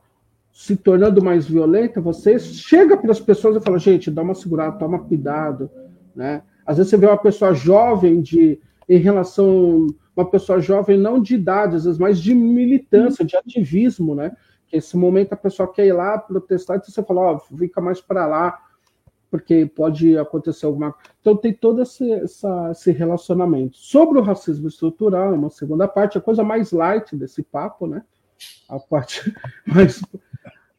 [0.57, 4.79] se tornando mais violenta, você chega para as pessoas e fala, gente, dá uma segurada,
[4.79, 5.69] toma cuidado,
[6.15, 6.41] né?
[6.65, 8.59] Às vezes você vê uma pessoa jovem de
[8.89, 9.85] em relação
[10.15, 14.35] uma pessoa jovem não de idade, às vezes mais de militância, de ativismo, né?
[14.67, 17.79] Que esse momento a pessoa quer ir lá protestar, então você fala, ó, oh, fica
[17.79, 18.57] mais para lá,
[19.29, 21.09] porque pode acontecer alguma coisa.
[21.21, 23.77] Então tem todo esse, essa, esse relacionamento.
[23.77, 28.01] Sobre o racismo estrutural, uma segunda parte, a coisa mais light desse papo, né?
[28.67, 29.31] A parte
[29.67, 30.01] mais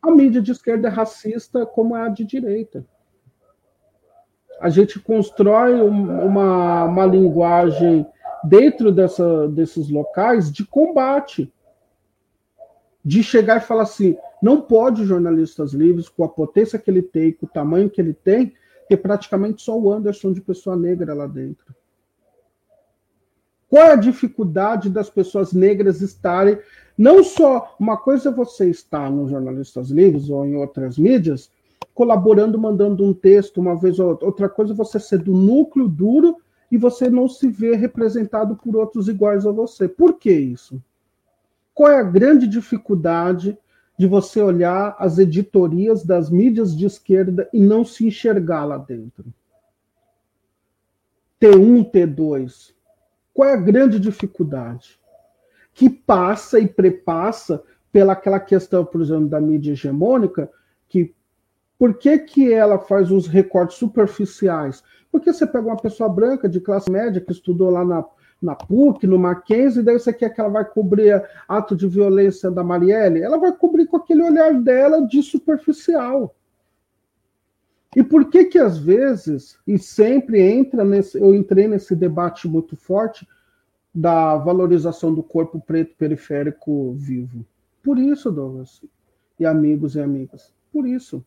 [0.08, 2.84] a mídia de esquerda é racista como é a de direita.
[4.60, 8.06] A gente constrói uma, uma linguagem
[8.42, 11.52] dentro dessa, desses locais de combate.
[13.04, 17.32] De chegar e falar assim: não pode jornalistas livres, com a potência que ele tem,
[17.32, 18.52] com o tamanho que ele tem,
[18.88, 21.74] ter praticamente só o Anderson de pessoa negra lá dentro.
[23.68, 26.58] Qual é a dificuldade das pessoas negras estarem
[26.98, 31.48] não só uma coisa é você estar nos jornalistas livres ou em outras mídias,
[31.94, 34.26] colaborando, mandando um texto uma vez ou outra.
[34.26, 36.38] Outra coisa é você ser do núcleo duro
[36.72, 39.86] e você não se ver representado por outros iguais a você.
[39.86, 40.82] Por que isso?
[41.72, 43.56] Qual é a grande dificuldade
[43.96, 49.24] de você olhar as editorias das mídias de esquerda e não se enxergar lá dentro?
[51.40, 52.77] T1, T2.
[53.38, 54.98] Qual é a grande dificuldade?
[55.72, 57.62] que passa e prepassa
[57.92, 60.50] pela aquela questão, por exemplo, da mídia hegemônica,
[60.88, 61.14] que
[61.78, 64.82] por que, que ela faz uns recortes superficiais?
[65.12, 68.04] Porque você pega uma pessoa branca de classe média que estudou lá na,
[68.42, 72.50] na PUC, no Mackenzie, e daí você quer que ela vai cobrir ato de violência
[72.50, 73.22] da Marielle?
[73.22, 76.34] Ela vai cobrir com aquele olhar dela de superficial.
[77.96, 82.76] E por que que às vezes, e sempre entra nesse, eu entrei nesse debate muito
[82.76, 83.26] forte,
[83.94, 87.44] da valorização do corpo preto periférico vivo.
[87.82, 88.82] Por isso, Douglas,
[89.40, 91.24] e amigos e amigas, por isso.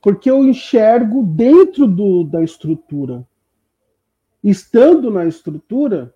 [0.00, 3.26] Porque eu enxergo dentro do, da estrutura,
[4.42, 6.14] estando na estrutura,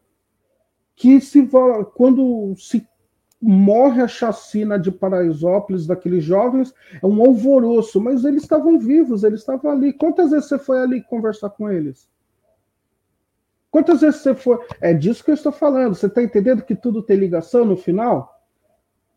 [0.95, 1.49] que se
[1.95, 2.87] quando se
[3.43, 9.41] morre a chacina de Paraisópolis daqueles jovens, é um alvoroço, mas eles estavam vivos, eles
[9.41, 9.93] estavam ali.
[9.93, 12.09] Quantas vezes você foi ali conversar com eles?
[13.69, 14.65] Quantas vezes você for.
[14.81, 15.95] É disso que eu estou falando.
[15.95, 18.41] Você está entendendo que tudo tem ligação no final?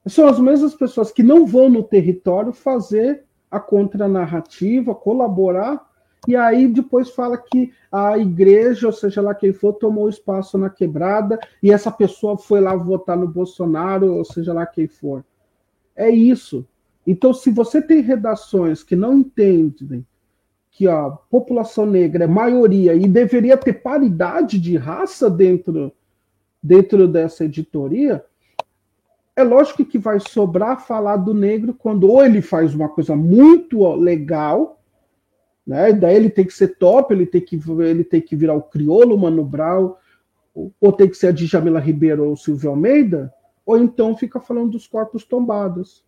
[0.07, 5.85] São as mesmas pessoas que não vão no território fazer a contranarrativa, colaborar,
[6.27, 10.69] e aí depois fala que a igreja, ou seja lá quem for, tomou espaço na
[10.69, 15.23] quebrada, e essa pessoa foi lá votar no Bolsonaro, ou seja lá quem for.
[15.95, 16.65] É isso.
[17.06, 20.06] Então, se você tem redações que não entendem
[20.72, 25.91] que a população negra é maioria e deveria ter paridade de raça dentro,
[26.61, 28.26] dentro dessa editoria,
[29.35, 33.85] é lógico que vai sobrar falar do negro quando ou ele faz uma coisa muito
[33.95, 34.81] legal,
[35.66, 35.92] né?
[35.94, 39.18] Daí ele tem que ser top, ele tem que ele tem que virar o crioulo,
[39.18, 39.96] Mano Brown,
[40.80, 43.34] ou tem que ser a Djamila Ribeiro ou o Silvio Almeida,
[43.66, 46.06] ou então fica falando dos corpos tombados.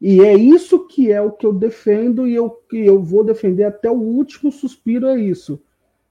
[0.00, 3.64] E é isso que é o que eu defendo e eu, que eu vou defender
[3.64, 5.62] até o último suspiro é isso.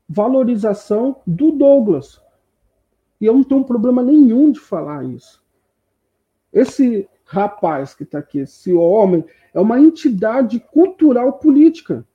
[0.10, 2.20] Valorização do Douglas.
[3.22, 5.44] E eu não tenho problema nenhum de falar isso.
[6.52, 9.24] Esse rapaz que está aqui, esse homem,
[9.54, 12.06] é uma entidade cultural política.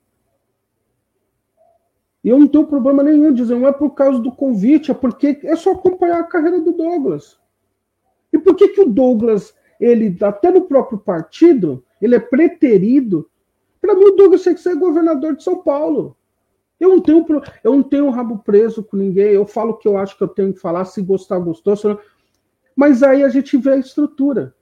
[2.23, 5.39] E eu não tenho problema nenhum dizer, não é por causa do convite, é porque
[5.43, 7.39] é só acompanhar a carreira do Douglas.
[8.31, 13.29] E por que, que o Douglas, ele, até no próprio partido, ele é preterido?
[13.79, 16.15] Para mim, o Douglas tem que ser governador de São Paulo.
[16.79, 17.25] Eu não tenho,
[17.63, 20.27] eu não tenho rabo preso com ninguém, eu falo o que eu acho que eu
[20.27, 21.75] tenho que falar, se gostar, gostou.
[21.75, 21.99] Se não...
[22.75, 24.55] Mas aí a gente vê a estrutura.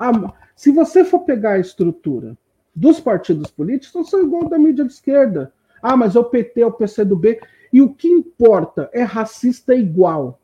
[0.00, 2.34] Ah, se você for pegar a estrutura
[2.74, 5.52] dos partidos políticos, não são igual da mídia de esquerda.
[5.82, 7.38] Ah, mas é o PT, é o PCdoB.
[7.70, 10.40] E o que importa é racista igual.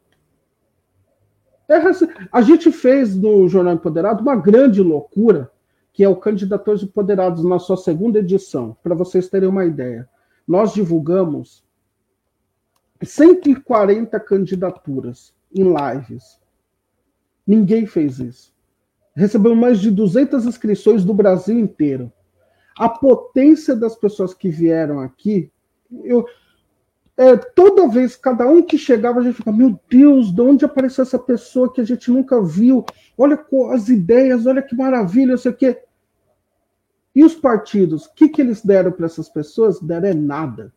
[1.66, 2.06] É raci...
[2.30, 5.50] A gente fez no Jornal Empoderado uma grande loucura,
[5.90, 10.06] que é o Candidatos Empoderados, na sua segunda edição, para vocês terem uma ideia.
[10.46, 11.64] Nós divulgamos
[13.02, 16.38] 140 candidaturas em lives.
[17.46, 18.55] Ninguém fez isso.
[19.16, 22.12] Recebemos mais de 200 inscrições do Brasil inteiro
[22.76, 25.50] a potência das pessoas que vieram aqui,
[26.04, 26.26] eu,
[27.16, 31.02] é, toda vez, cada um que chegava, a gente ficava, meu Deus, de onde apareceu
[31.02, 32.84] essa pessoa que a gente nunca viu?
[33.16, 35.82] Olha as ideias, olha que maravilha, não sei o quê.
[37.14, 39.80] E os partidos, o que, que eles deram para essas pessoas?
[39.80, 40.70] Deram é nada.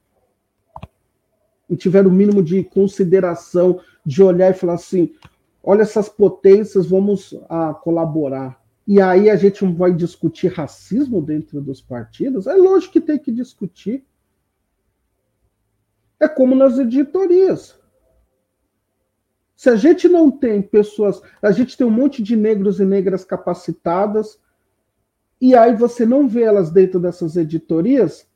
[1.69, 5.13] E tiveram o mínimo de consideração, de olhar e falar assim:
[5.69, 8.59] olha essas potências, vamos ah, colaborar.
[8.87, 12.47] E aí a gente vai discutir racismo dentro dos partidos?
[12.47, 14.03] É lógico que tem que discutir.
[16.19, 17.79] É como nas editorias.
[19.55, 23.23] Se a gente não tem pessoas, a gente tem um monte de negros e negras
[23.23, 24.39] capacitadas,
[25.39, 28.27] e aí você não vê elas dentro dessas editorias,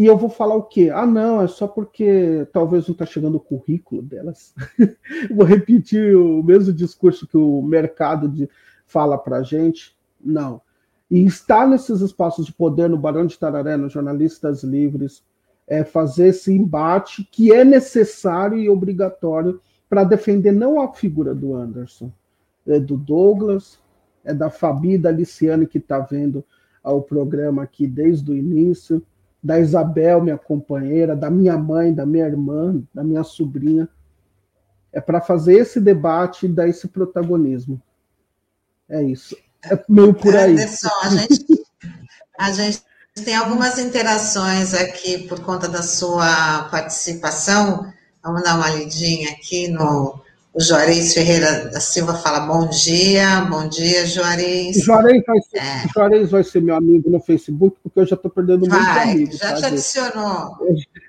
[0.00, 0.90] e eu vou falar o quê?
[0.90, 4.54] Ah, não, é só porque talvez não está chegando o currículo delas.
[5.30, 8.48] vou repetir o mesmo discurso que o mercado de,
[8.86, 10.62] fala para gente, não.
[11.10, 15.22] E estar nesses espaços de poder no Barão de Tararé, nos Jornalistas Livres,
[15.68, 21.54] é fazer esse embate que é necessário e obrigatório para defender não a figura do
[21.54, 22.10] Anderson,
[22.66, 23.78] é do Douglas,
[24.24, 26.42] é da Fabi, da Liciane que está vendo
[26.82, 29.04] o programa aqui desde o início,
[29.42, 33.88] da Isabel, minha companheira, da minha mãe, da minha irmã, da minha sobrinha.
[34.92, 37.80] É para fazer esse debate e dar esse protagonismo.
[38.88, 39.36] É isso.
[39.64, 40.52] É meio por aí.
[40.52, 41.46] Anderson, a gente,
[42.38, 42.82] a gente
[43.24, 47.92] tem algumas interações aqui por conta da sua participação.
[48.22, 50.20] Vamos dar uma lidinha aqui no.
[50.52, 54.78] O Juarez Ferreira da Silva fala bom dia, bom dia, Juarez.
[54.78, 55.88] Juarez vai ser, é.
[55.94, 59.32] Juarez vai ser meu amigo no Facebook, porque eu já estou perdendo muito amigo.
[59.32, 60.56] Já tá, te adicionou.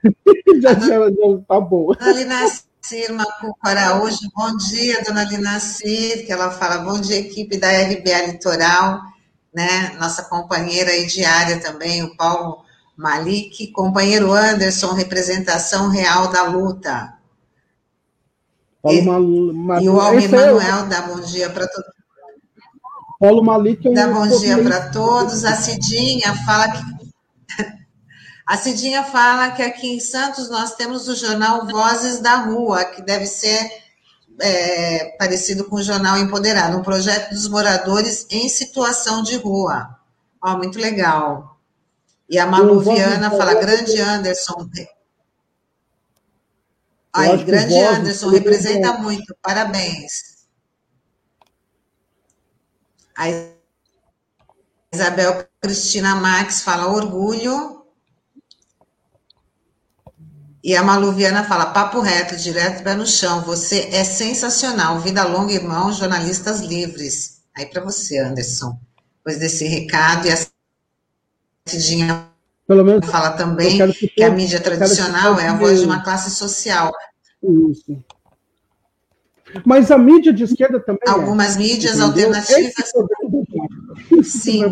[0.62, 1.92] já, já, já, tá bom.
[2.00, 7.58] Ali nas Cirma Cuco Araújo, bom dia, dona Linacir, que ela fala, bom dia, equipe
[7.58, 9.00] da RBA Litoral,
[9.54, 12.66] né, nossa companheira aí diária também, o Paulo
[12.98, 17.21] Malik, companheiro Anderson, representação real da luta.
[18.82, 19.82] Paulo e, Mal...
[19.82, 21.92] e o Almir é Manuel dá bom dia para todos.
[23.20, 25.46] Paulo Malik é Dá bom dia para todos.
[25.46, 26.82] A Cidinha fala que
[28.48, 33.04] a Cidinha fala que aqui em Santos nós temos o jornal Vozes da Rua, que
[33.04, 33.70] deve ser
[34.40, 40.00] é, parecido com o jornal Empoderado, um projeto dos moradores em situação de rua.
[40.44, 41.60] Ó, muito legal.
[42.28, 44.68] E a Malu Viana fala, grande Anderson.
[47.14, 50.46] Aí, grande Anderson, representa muito, parabéns.
[53.18, 53.26] A
[54.94, 57.86] Isabel Cristina Max fala, orgulho.
[60.64, 65.54] E a Maluviana fala, papo reto, direto pé no chão, você é sensacional, vida longa,
[65.54, 67.42] irmão, jornalistas livres.
[67.56, 68.80] Aí para você, Anderson,
[69.18, 70.38] depois desse recado, e a
[71.68, 72.31] Cidinha
[72.72, 76.32] Pelo menos, fala também que, que, a mídia tradicional é a voz de uma classe
[76.32, 76.90] social.
[77.44, 78.02] Isso.
[79.66, 81.02] Mas a mídia de esquerda também.
[81.06, 81.10] É.
[81.10, 82.28] Algumas é, mídias entendeu?
[82.28, 82.92] alternativas.
[84.24, 84.64] Sim.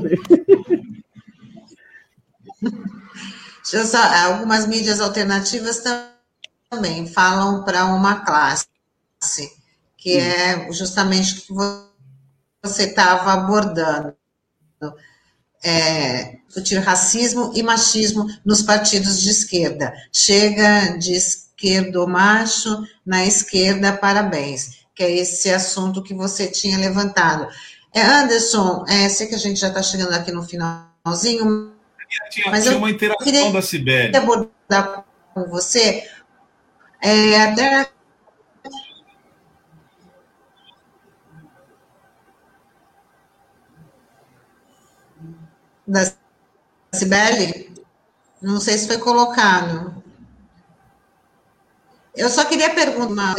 [3.66, 4.02] Só,
[4.32, 5.84] algumas mídias alternativas
[6.70, 8.70] também falam para uma classe,
[9.98, 11.54] que é justamente o que
[12.64, 14.16] você estava abordando.
[15.64, 19.94] É, discutir racismo e machismo nos partidos de esquerda.
[20.12, 27.48] Chega, diz esquerdo macho, na esquerda parabéns, que é esse assunto que você tinha levantado.
[27.94, 31.74] É, Anderson, é, sei que a gente já está chegando aqui no finalzinho,
[32.30, 34.16] tinha, mas tinha uma interação da Sibeli.
[34.16, 35.04] abordar
[35.34, 36.08] com você,
[37.02, 37.90] é, até
[45.90, 46.12] da
[46.94, 47.74] Sibeli?
[48.42, 50.02] Não sei se foi colocado.
[52.16, 53.36] Eu só queria perguntar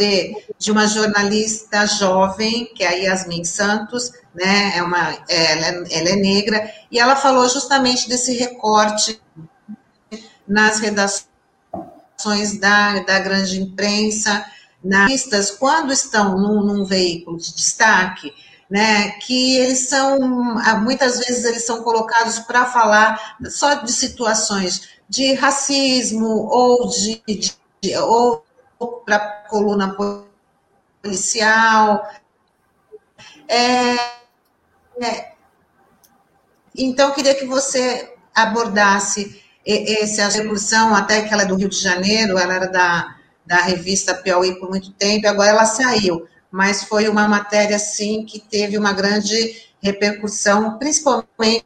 [0.57, 4.77] de uma jornalista jovem, que é a Yasmin Santos, né?
[4.77, 9.21] É uma, ela, é, ela é negra, e ela falou justamente desse recorte
[10.47, 11.27] nas redações
[12.59, 14.45] da, da grande imprensa,
[14.83, 18.33] nas quando estão num, num veículo de destaque,
[18.71, 20.17] né, que eles são,
[20.81, 27.97] muitas vezes eles são colocados para falar só de situações de racismo ou de, de
[27.97, 28.45] ou
[29.05, 29.19] para
[29.49, 29.93] coluna
[31.03, 32.09] policial.
[33.45, 33.95] É,
[35.03, 35.33] é,
[36.73, 41.75] então, eu queria que você abordasse essa revolução, até que ela é do Rio de
[41.77, 47.07] Janeiro, ela era da, da revista Piauí por muito tempo, agora ela saiu mas foi
[47.07, 51.65] uma matéria, sim, que teve uma grande repercussão, principalmente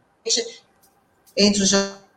[1.36, 1.70] entre os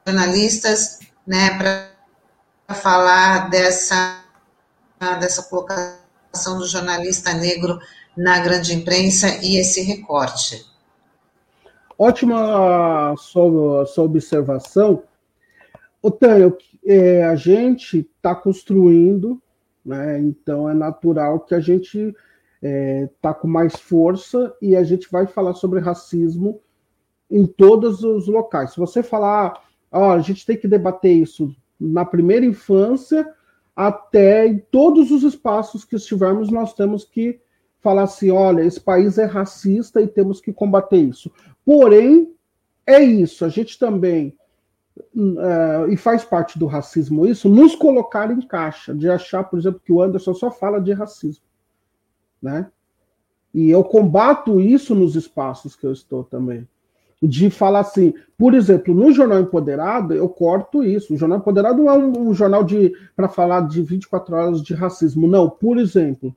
[0.07, 4.23] jornalistas, né, para falar dessa,
[5.19, 7.79] dessa colocação do jornalista negro
[8.17, 10.67] na grande imprensa e esse recorte.
[11.99, 15.03] Ótima sua, sua observação.
[16.01, 19.43] Otânio, é, a gente está construindo,
[19.85, 22.15] né, então é natural que a gente
[22.63, 26.61] está é, com mais força e a gente vai falar sobre racismo
[27.31, 28.73] em todos os locais.
[28.73, 29.63] Se você falar,
[29.93, 33.33] ó, a gente tem que debater isso na primeira infância
[33.77, 37.41] até em todos os espaços que estivermos, nós temos que
[37.81, 41.31] falar assim, olha, esse país é racista e temos que combater isso.
[41.65, 42.35] Porém,
[42.85, 44.37] é isso, a gente também
[45.15, 49.81] Uh, e faz parte do racismo isso, nos colocar em caixa, de achar, por exemplo,
[49.85, 51.45] que o Anderson só fala de racismo
[52.41, 52.71] né?
[53.53, 56.67] E eu combato isso nos espaços que eu estou também.
[57.21, 61.15] De falar assim, por exemplo, no Jornal Empoderado, eu corto isso.
[61.15, 64.75] O Jornal Empoderado não é um, um jornal de para falar de 24 horas de
[64.75, 65.27] racismo.
[65.27, 66.37] Não, por exemplo,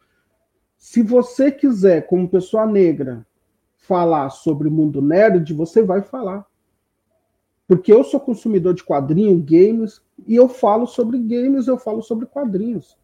[0.77, 3.23] se você quiser, como pessoa negra,
[3.77, 6.45] falar sobre mundo nerd, você vai falar.
[7.67, 12.25] Porque eu sou consumidor de quadrinhos, games, e eu falo sobre games, eu falo sobre
[12.25, 12.97] quadrinhos.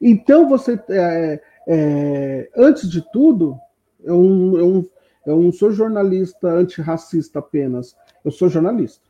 [0.00, 3.58] Então, você, é, é, antes de tudo,
[4.02, 4.22] eu,
[4.56, 4.90] eu,
[5.26, 9.08] eu não sou jornalista antirracista apenas, eu sou jornalista.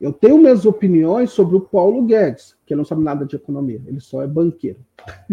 [0.00, 3.98] Eu tenho minhas opiniões sobre o Paulo Guedes, que não sabe nada de economia, ele
[3.98, 4.78] só é banqueiro.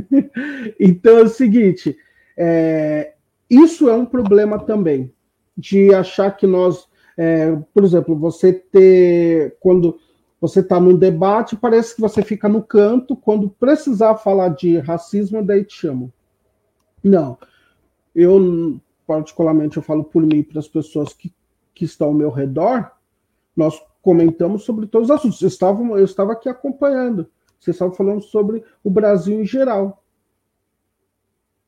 [0.80, 1.96] então é o seguinte:
[2.36, 3.14] é,
[3.50, 5.14] isso é um problema também,
[5.56, 10.00] de achar que nós, é, por exemplo, você ter, quando
[10.40, 15.44] você está num debate, parece que você fica no canto, quando precisar falar de racismo,
[15.44, 16.12] daí te chamam.
[17.04, 17.38] Não.
[18.14, 21.34] Eu, particularmente, eu falo por mim para as pessoas que,
[21.74, 22.92] que estão ao meu redor,
[23.56, 25.42] nós comentamos sobre todos os assuntos.
[25.42, 27.28] Eu estava, eu estava aqui acompanhando.
[27.60, 30.04] Vocês estavam falando sobre o Brasil em geral.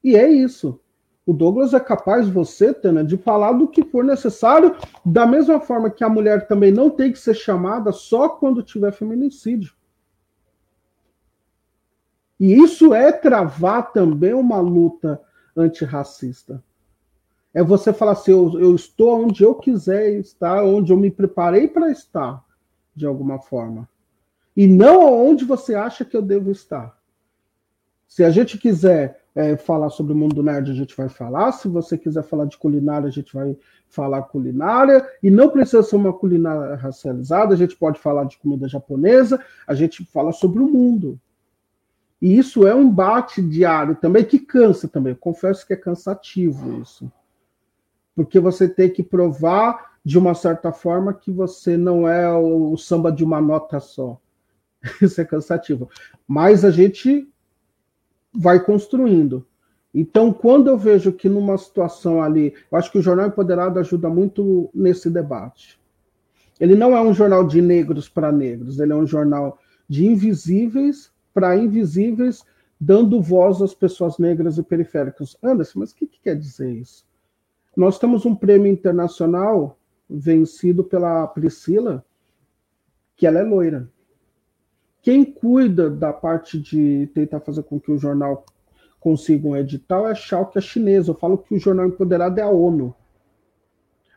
[0.04, 0.80] E é isso.
[1.28, 4.74] O Douglas é capaz, você, Tana, de falar do que for necessário,
[5.06, 8.94] da mesma forma que a mulher também não tem que ser chamada só quando tiver
[8.94, 9.74] feminicídio.
[12.40, 15.22] E isso é travar também uma luta
[15.54, 16.64] antirracista.
[17.54, 21.68] É você falar assim: eu, eu estou onde eu quiser estar, onde eu me preparei
[21.68, 22.42] para estar,
[22.96, 23.90] de alguma forma.
[24.56, 26.98] E não onde você acha que eu devo estar.
[28.08, 31.52] Se a gente quiser é, falar sobre o mundo nerd, a gente vai falar.
[31.52, 33.56] Se você quiser falar de culinária, a gente vai
[33.88, 35.08] falar culinária.
[35.22, 39.76] E não precisa ser uma culinária racializada, a gente pode falar de comida japonesa, a
[39.76, 41.20] gente fala sobre o mundo.
[42.20, 45.14] E isso é um embate diário também, que cansa também.
[45.14, 47.12] Eu confesso que é cansativo isso.
[48.16, 53.12] Porque você tem que provar, de uma certa forma, que você não é o samba
[53.12, 54.20] de uma nota só.
[55.00, 55.90] Isso é cansativo.
[56.28, 57.30] Mas a gente
[58.38, 59.46] vai construindo.
[59.94, 64.10] Então, quando eu vejo que numa situação ali, eu acho que o Jornal Empoderado ajuda
[64.10, 65.80] muito nesse debate.
[66.60, 69.58] Ele não é um jornal de negros para negros, ele é um jornal
[69.90, 72.44] de invisíveis para invisíveis,
[72.80, 75.36] dando voz às pessoas negras e periféricas.
[75.42, 77.06] Anderson, mas o que, que quer dizer isso?
[77.76, 79.78] Nós temos um prêmio internacional
[80.10, 82.04] vencido pela Priscila,
[83.16, 83.90] que ela é loira.
[85.02, 88.46] Quem cuida da parte de tentar fazer com que o jornal
[89.00, 91.12] consiga um edital é a Schalke, a chinesa.
[91.12, 92.94] Eu falo que o jornal empoderado é a ONU.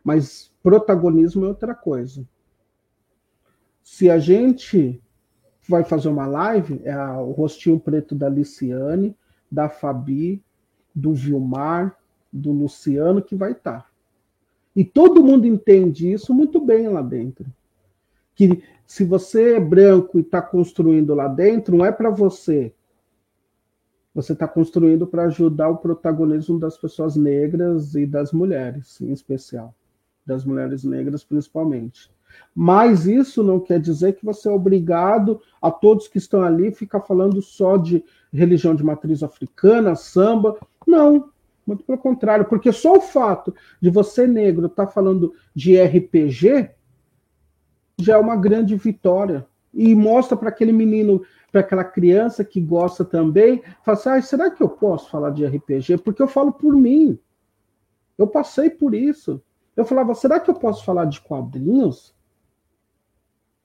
[0.02, 2.26] Mas protagonismo é outra coisa.
[3.82, 5.00] Se a gente
[5.68, 9.16] vai fazer uma live, é o rostinho preto da Liciane,
[9.50, 10.42] da Fabi,
[10.94, 11.96] do Vilmar,
[12.32, 13.82] do Luciano que vai estar.
[13.82, 13.86] Tá.
[14.74, 17.46] E todo mundo entende isso muito bem lá dentro.
[18.40, 22.72] Que se você é branco e está construindo lá dentro, não é para você.
[24.14, 29.74] Você está construindo para ajudar o protagonismo das pessoas negras e das mulheres, em especial.
[30.24, 32.10] Das mulheres negras, principalmente.
[32.54, 37.02] Mas isso não quer dizer que você é obrigado a todos que estão ali ficar
[37.02, 38.02] falando só de
[38.32, 40.56] religião de matriz africana, samba.
[40.86, 41.28] Não,
[41.66, 46.79] muito pelo contrário, porque só o fato de você negro estar tá falando de RPG
[48.02, 49.46] já é uma grande vitória.
[49.72, 51.22] E mostra para aquele menino,
[51.52, 55.46] para aquela criança que gosta também, fala assim: ah, será que eu posso falar de
[55.46, 55.98] RPG?
[55.98, 57.18] Porque eu falo por mim.
[58.18, 59.40] Eu passei por isso.
[59.76, 62.14] Eu falava: será que eu posso falar de quadrinhos?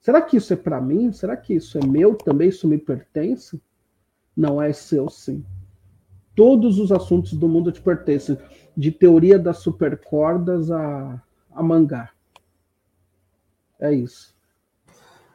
[0.00, 1.12] Será que isso é para mim?
[1.12, 2.48] Será que isso é meu também?
[2.48, 3.60] Isso me pertence?
[4.36, 5.44] Não é seu, sim.
[6.36, 8.38] Todos os assuntos do mundo te pertencem,
[8.76, 12.10] de teoria das supercordas a, a mangá.
[13.80, 14.34] É isso.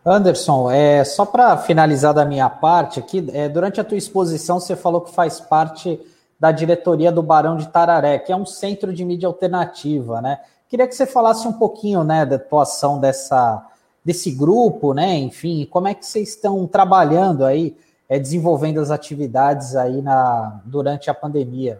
[0.05, 4.75] Anderson, é, só para finalizar da minha parte aqui, é, durante a tua exposição você
[4.75, 5.99] falou que faz parte
[6.39, 10.39] da diretoria do Barão de Tararé, que é um centro de mídia alternativa, né?
[10.67, 13.67] Queria que você falasse um pouquinho, né, da atuação dessa
[14.03, 15.17] desse grupo, né?
[15.19, 17.77] Enfim, como é que vocês estão trabalhando aí,
[18.09, 21.79] é, desenvolvendo as atividades aí na, durante a pandemia?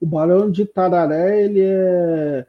[0.00, 2.46] O Barão de Tararé, ele é,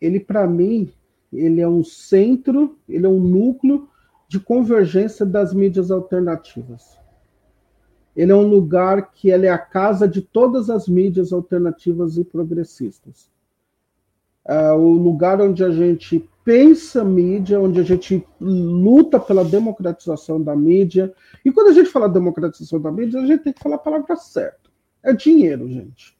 [0.00, 0.90] ele para mim,
[1.34, 3.88] ele é um centro, ele é um núcleo
[4.28, 6.98] de convergência das mídias alternativas.
[8.16, 13.28] Ele é um lugar que é a casa de todas as mídias alternativas e progressistas.
[14.46, 20.54] É o lugar onde a gente pensa mídia, onde a gente luta pela democratização da
[20.54, 21.12] mídia.
[21.44, 24.14] E quando a gente fala democratização da mídia, a gente tem que falar a palavra
[24.16, 24.70] certa.
[25.02, 26.13] É dinheiro, gente.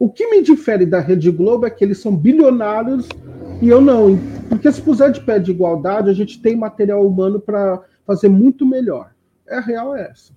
[0.00, 3.06] O que me difere da Rede Globo é que eles são bilionários
[3.60, 4.18] e eu não.
[4.48, 8.64] Porque se puser de pé de igualdade, a gente tem material humano para fazer muito
[8.64, 9.14] melhor.
[9.46, 10.32] É a real é essa.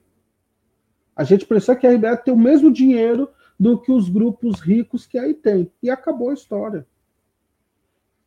[1.15, 5.05] A gente precisa que a RBA tenha o mesmo dinheiro do que os grupos ricos
[5.05, 5.71] que aí tem.
[5.81, 6.85] E acabou a história.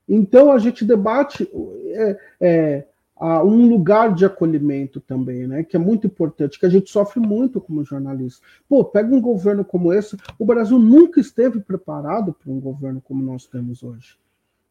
[0.08, 1.46] Então a gente debate
[1.88, 2.84] é, é,
[3.18, 5.62] um lugar de acolhimento também, né?
[5.64, 8.44] Que é muito importante, que a gente sofre muito como jornalista.
[8.68, 13.22] Pô, pega um governo como esse, o Brasil nunca esteve preparado para um governo como
[13.22, 14.18] nós temos hoje,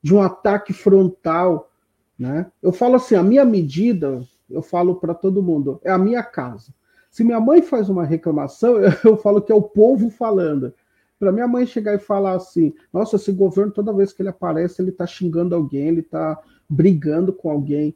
[0.01, 1.71] de um ataque frontal,
[2.17, 2.51] né?
[2.61, 6.71] Eu falo assim, a minha medida, eu falo para todo mundo, é a minha casa.
[7.09, 10.73] Se minha mãe faz uma reclamação, eu, eu falo que é o povo falando.
[11.17, 14.81] Para minha mãe chegar e falar assim: nossa, esse governo, toda vez que ele aparece,
[14.81, 16.39] ele está xingando alguém, ele está
[16.69, 17.95] brigando com alguém.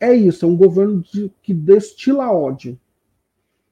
[0.00, 2.80] É isso, é um governo de, que destila ódio.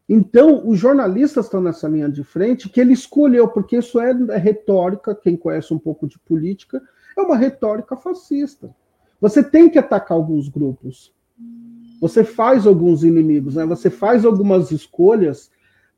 [0.08, 5.14] Então, os jornalistas estão nessa linha de frente que ele escolheu, porque isso é retórica,
[5.14, 6.82] quem conhece um pouco de política,
[7.16, 8.74] é uma retórica fascista.
[9.20, 11.12] Você tem que atacar alguns grupos.
[12.00, 13.66] Você faz alguns inimigos, né?
[13.66, 15.50] você faz algumas escolhas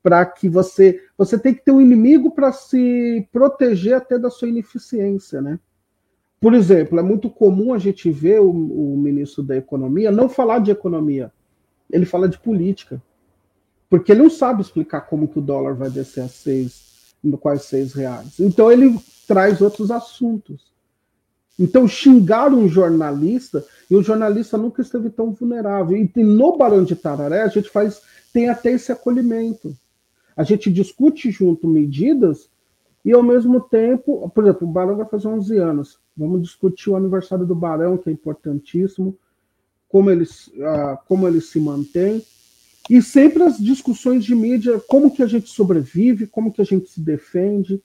[0.02, 4.48] para que você você tem que ter um inimigo para se proteger até da sua
[4.48, 5.58] ineficiência, né?
[6.40, 10.60] Por exemplo, é muito comum a gente ver o, o ministro da Economia não falar
[10.60, 11.30] de economia,
[11.90, 13.02] ele fala de política,
[13.88, 17.92] porque ele não sabe explicar como que o dólar vai descer a seis, quase seis
[17.92, 18.40] reais.
[18.40, 20.70] Então ele traz outros assuntos.
[21.58, 25.96] Então xingar um jornalista e o jornalista nunca esteve tão vulnerável.
[25.96, 28.00] E no Barão de Tararé a gente faz
[28.32, 29.76] tem até esse acolhimento
[30.40, 32.48] a gente discute junto medidas
[33.04, 35.98] e, ao mesmo tempo, por exemplo, o Barão vai fazer 11 anos.
[36.20, 39.16] Vamos discutir o aniversário do Barão, que é importantíssimo,
[39.88, 42.22] como ele, uh, como ele se mantém.
[42.90, 46.90] E sempre as discussões de mídia, como que a gente sobrevive, como que a gente
[46.90, 47.82] se defende.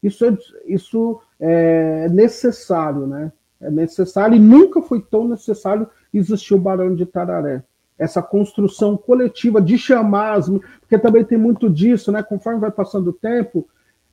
[0.00, 3.32] Isso é, isso é necessário, né?
[3.60, 7.64] É necessário e nunca foi tão necessário existir o Barão de Tararé
[7.98, 10.40] essa construção coletiva de chamar,
[10.80, 12.22] porque também tem muito disso, né?
[12.22, 13.68] Conforme vai passando o tempo,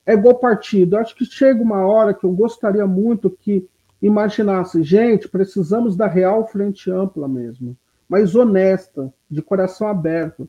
[0.06, 0.98] é igual partido.
[0.98, 3.68] Acho que chega uma hora que eu gostaria muito que
[4.02, 7.76] imaginasse, gente, precisamos da real frente ampla mesmo,
[8.07, 10.48] mas honesta, de coração aberto.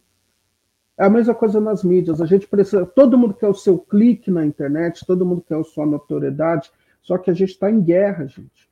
[0.99, 2.21] É a mesma coisa nas mídias.
[2.21, 2.85] A gente precisa.
[2.87, 6.71] Todo mundo quer o seu clique na internet, todo mundo quer a sua notoriedade,
[7.03, 8.69] só que a gente está em guerra, gente.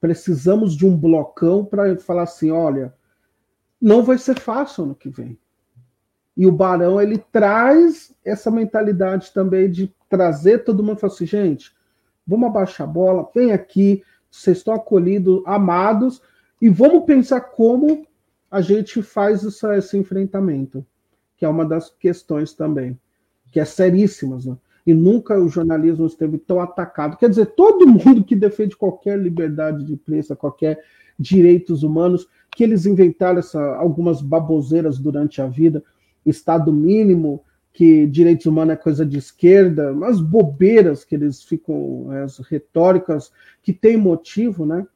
[0.00, 2.94] Precisamos de um blocão para falar assim: olha,
[3.80, 5.38] não vai ser fácil ano que vem.
[6.38, 11.26] E o Barão ele traz essa mentalidade também de trazer todo mundo e falar assim,
[11.26, 11.72] gente,
[12.24, 16.22] vamos abaixar a bola, vem aqui, vocês estão acolhidos, amados,
[16.62, 18.06] e vamos pensar como
[18.48, 20.86] a gente faz esse enfrentamento,
[21.36, 22.96] que é uma das questões também,
[23.50, 24.56] que é seríssimas, né?
[24.86, 27.16] E nunca o jornalismo esteve tão atacado.
[27.16, 30.82] Quer dizer, todo mundo que defende qualquer liberdade de imprensa, qualquer
[31.18, 35.82] direitos humanos, que eles inventaram essa, algumas baboseiras durante a vida,
[36.24, 37.42] Estado mínimo,
[37.72, 43.30] que direitos humanos é coisa de esquerda, umas bobeiras que eles ficam, as retóricas
[43.62, 44.86] que tem motivo, né?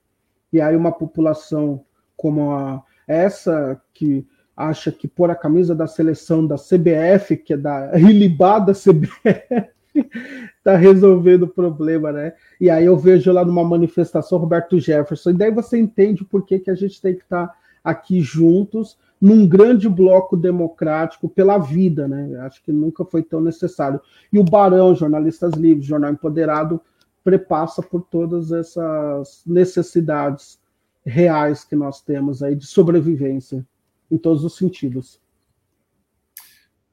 [0.53, 1.85] E aí uma população
[2.17, 4.27] como a, essa, que
[4.57, 9.71] acha que pôr a camisa da seleção da CBF, que é da ilibada CBF,
[10.59, 12.33] está resolvendo o problema, né?
[12.61, 16.59] E aí eu vejo lá numa manifestação Roberto Jefferson, e daí você entende por que,
[16.59, 22.09] que a gente tem que estar tá aqui juntos num grande bloco democrático pela vida,
[22.09, 22.41] né?
[22.41, 24.01] Acho que nunca foi tão necessário.
[24.33, 26.81] E o Barão, Jornalistas Livres, Jornal Empoderado,
[27.23, 30.61] prepassa por todas essas necessidades
[31.07, 33.65] reais que nós temos aí de sobrevivência,
[34.11, 35.21] em todos os sentidos.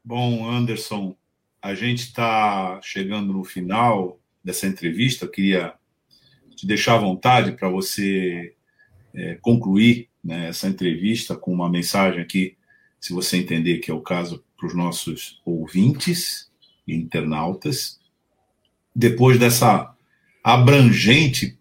[0.06, 1.16] Bom, Anderson,
[1.60, 5.26] a gente está chegando no final dessa entrevista.
[5.26, 5.74] Eu queria
[6.56, 8.54] te deixar à vontade para você
[9.14, 12.58] é, concluir né, essa entrevista com uma mensagem aqui,
[13.00, 16.52] se você entender que é o caso, para os nossos ouvintes
[16.86, 18.00] e internautas.
[18.94, 19.96] Depois dessa
[20.44, 21.58] abrangente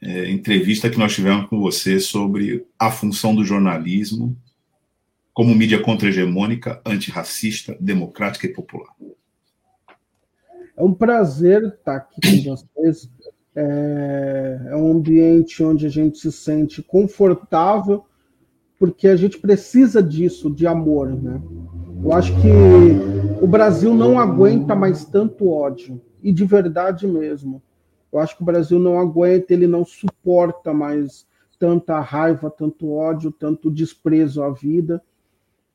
[0.00, 4.36] é, entrevista que nós tivemos com você sobre a função do jornalismo
[5.32, 8.94] como mídia contra-hegemônica, antirracista, democrática e popular.
[10.76, 13.08] É um prazer estar aqui com vocês
[13.54, 18.04] é, é um ambiente onde a gente se sente confortável,
[18.78, 21.40] porque a gente precisa disso, de amor, né?
[22.02, 22.48] Eu acho que
[23.40, 27.62] o Brasil não aguenta mais tanto ódio, e de verdade mesmo.
[28.12, 31.26] Eu acho que o Brasil não aguenta, ele não suporta mais
[31.58, 35.02] tanta raiva, tanto ódio, tanto desprezo à vida.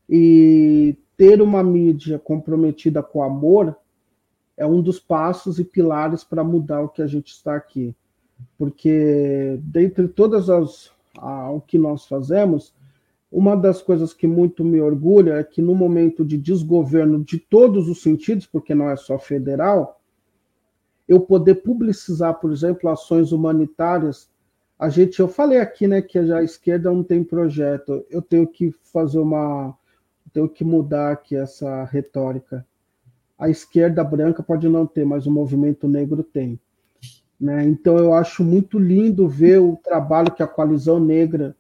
[0.10, 3.76] E ter uma mídia comprometida com amor
[4.58, 7.96] é um dos passos e pilares para mudar o que a gente está aqui.
[8.58, 10.92] Porque, dentre todas as
[11.52, 12.76] o que nós fazemos,
[13.32, 17.90] uma das coisas que muito me orgulha é que no momento de desgoverno de todos
[17.90, 20.00] os sentidos, porque não é só federal,
[21.08, 24.30] eu poder publicizar, por exemplo, ações humanitárias.
[24.78, 28.06] A gente, eu falei aqui, né, que a esquerda não tem projeto.
[28.12, 29.76] Eu tenho que fazer uma,
[30.32, 32.64] tenho que mudar aqui essa retórica
[33.38, 36.60] a esquerda branca pode não ter, mas o movimento negro tem.
[37.40, 37.64] Né?
[37.66, 41.56] Então eu acho muito lindo ver o trabalho que a coalizão negra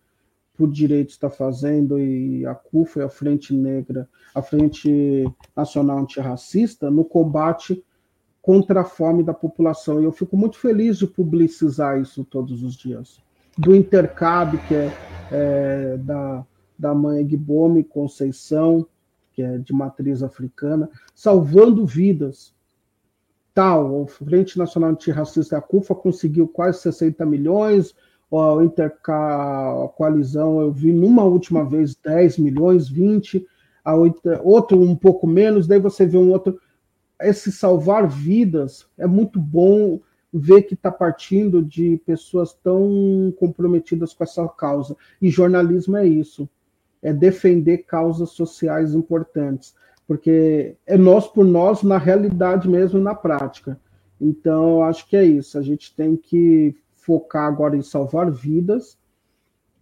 [0.57, 5.23] por direitos está fazendo e a CUFA e a Frente Negra, a Frente
[5.55, 7.83] Nacional Antirracista, no combate
[8.41, 10.01] contra a fome da população.
[10.01, 13.21] E eu fico muito feliz de publicizar isso todos os dias.
[13.55, 14.91] Do Intercab, que é,
[15.31, 16.43] é da,
[16.77, 18.87] da mãe Gbome Conceição,
[19.37, 22.55] que é de matriz africana, salvando vidas.
[23.53, 27.95] Tal, a Frente Nacional Antirracista, a CUFA, conseguiu quase 60 milhões,
[28.33, 33.45] a Interca, a coalizão, eu vi numa última vez 10 milhões, 20,
[33.85, 36.59] a outra, outro um pouco menos, daí você vê um outro.
[37.21, 39.99] Esse salvar vidas é muito bom
[40.33, 44.97] ver que está partindo de pessoas tão comprometidas com essa causa.
[45.21, 46.49] E jornalismo é isso
[47.01, 49.75] é defender causas sociais importantes,
[50.07, 53.79] porque é nós por nós na realidade mesmo na prática.
[54.19, 55.57] Então, acho que é isso.
[55.57, 58.97] A gente tem que focar agora em salvar vidas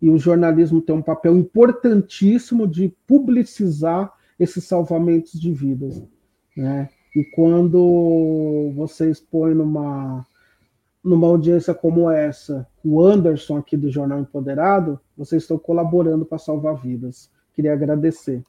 [0.01, 6.03] e o jornalismo tem um papel importantíssimo de publicizar esses salvamentos de vidas,
[6.55, 6.89] né?
[7.15, 10.25] E quando você expõe numa
[11.05, 16.75] numa audiência como essa, o Anderson aqui do Jornal Empoderado, vocês estão colaborando para salvar
[16.75, 17.29] vidas.
[17.53, 18.43] Queria agradecer.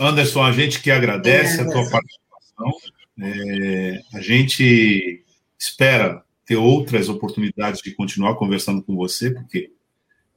[0.00, 2.72] Anderson, a gente que agradece a tua participação.
[3.20, 5.22] É, a gente
[5.58, 9.72] espera ter outras oportunidades de continuar conversando com você, porque,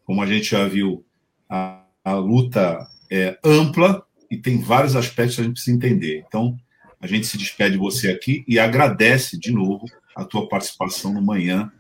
[0.06, 1.04] como a gente já viu,
[1.50, 6.24] a, a luta é ampla e tem vários aspectos que a gente precisa entender.
[6.28, 6.58] Então,
[7.00, 11.22] a gente se despede de você aqui e agradece de novo a tua participação no
[11.22, 11.72] manhã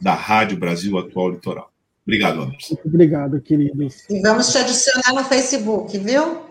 [0.00, 1.72] da Rádio Brasil Atual Litoral.
[2.06, 2.74] Obrigado, Anderson.
[2.74, 4.08] Muito obrigado, queridos.
[4.08, 6.49] E vamos te adicionar no Facebook, viu?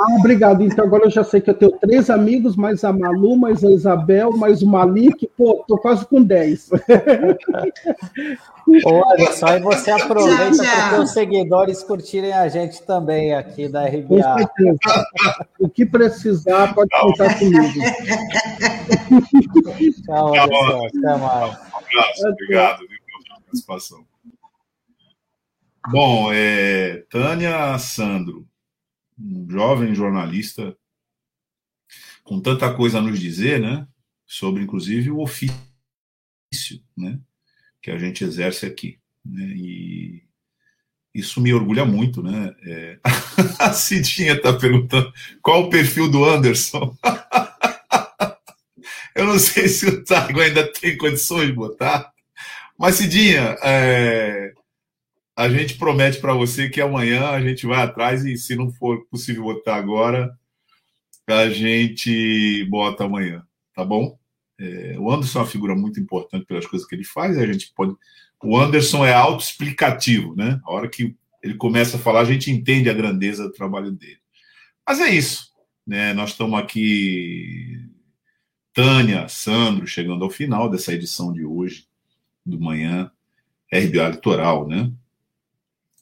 [0.00, 0.62] Ah, obrigado.
[0.62, 3.70] Então agora eu já sei que eu tenho três amigos, mais a Malu, mais a
[3.70, 5.26] Isabel, mais o Malik.
[5.36, 6.70] Pô, tô quase com dez.
[8.86, 14.06] Olha só, e você aproveita para os seguidores curtirem a gente também aqui da RBA.
[14.06, 14.78] Com certeza.
[15.58, 17.80] O que precisar, pode contar comigo.
[20.02, 20.86] Tchau, Anderson.
[20.86, 21.20] Até mais.
[21.20, 24.04] Um abraço, obrigado pela participação.
[25.90, 28.46] Bom, é, Tânia Sandro,
[29.20, 30.76] um jovem jornalista
[32.24, 33.86] com tanta coisa a nos dizer, né?
[34.26, 35.54] Sobre, inclusive, o ofício,
[36.96, 37.20] né?
[37.82, 38.98] Que a gente exerce aqui.
[39.24, 40.22] Né, e
[41.14, 42.54] isso me orgulha muito, né?
[42.64, 42.98] É...
[43.58, 46.96] a Cidinha está perguntando qual o perfil do Anderson.
[49.14, 52.10] Eu não sei se o Tago ainda tem condições de botar,
[52.78, 54.54] mas Cidinha, é
[55.40, 59.06] a gente promete para você que amanhã a gente vai atrás e, se não for
[59.06, 60.38] possível botar agora,
[61.26, 63.42] a gente bota amanhã,
[63.74, 64.18] tá bom?
[64.58, 67.72] É, o Anderson é uma figura muito importante pelas coisas que ele faz, a gente
[67.74, 67.96] pode.
[68.44, 70.60] O Anderson é autoexplicativo, né?
[70.62, 74.18] A hora que ele começa a falar, a gente entende a grandeza do trabalho dele.
[74.86, 75.54] Mas é isso,
[75.86, 76.12] né?
[76.12, 77.78] Nós estamos aqui,
[78.74, 81.86] Tânia, Sandro, chegando ao final dessa edição de hoje,
[82.44, 83.10] do manhã,
[83.72, 84.92] RBA Litoral, né?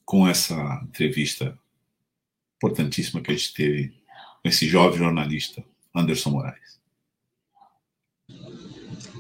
[0.08, 0.54] Com essa
[0.84, 1.54] entrevista
[2.56, 3.88] importantíssima que a gente teve
[4.42, 5.62] com esse jovem jornalista,
[5.94, 6.78] Anderson Moraes.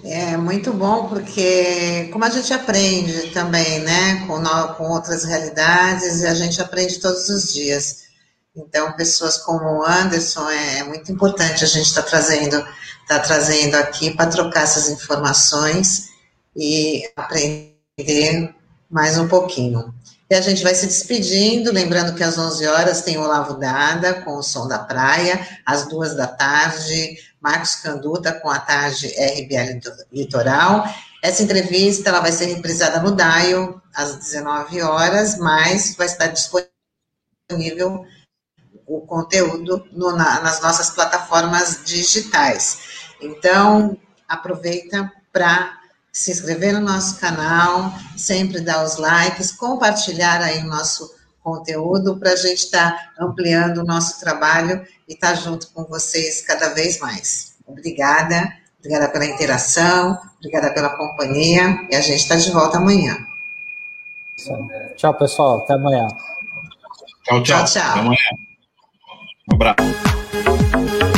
[0.02, 4.42] É muito bom porque como a gente aprende também, né, com,
[4.76, 8.04] com outras realidades, a gente aprende todos os dias.
[8.56, 12.66] Então, pessoas como o Anderson é, é muito importante a gente estar tá trazendo,
[13.06, 16.08] tá trazendo aqui para trocar essas informações
[16.56, 18.54] e aprender
[18.90, 19.92] mais um pouquinho.
[20.30, 24.36] E a gente vai se despedindo, lembrando que às 11 horas tem Olavo Dada com
[24.36, 29.80] o Som da Praia, às duas da tarde, Marcos Canduta com a tarde RBA
[30.12, 30.84] Litoral.
[31.22, 38.04] Essa entrevista ela vai ser reprisada no DAIO às 19 horas, mas vai estar disponível
[38.86, 42.78] o conteúdo no, na, nas nossas plataformas digitais.
[43.20, 43.98] Então,
[44.28, 45.77] aproveita para
[46.12, 52.32] se inscrever no nosso canal, sempre dar os likes, compartilhar aí o nosso conteúdo para
[52.32, 56.70] a gente estar tá ampliando o nosso trabalho e estar tá junto com vocês cada
[56.70, 57.56] vez mais.
[57.66, 63.16] Obrigada, obrigada pela interação, obrigada pela companhia e a gente está de volta amanhã.
[64.96, 65.58] Tchau, pessoal.
[65.58, 66.06] Até amanhã.
[67.24, 67.42] Tchau, tchau.
[67.42, 67.90] tchau, tchau.
[67.90, 68.18] Até amanhã.
[69.50, 71.17] Um abraço.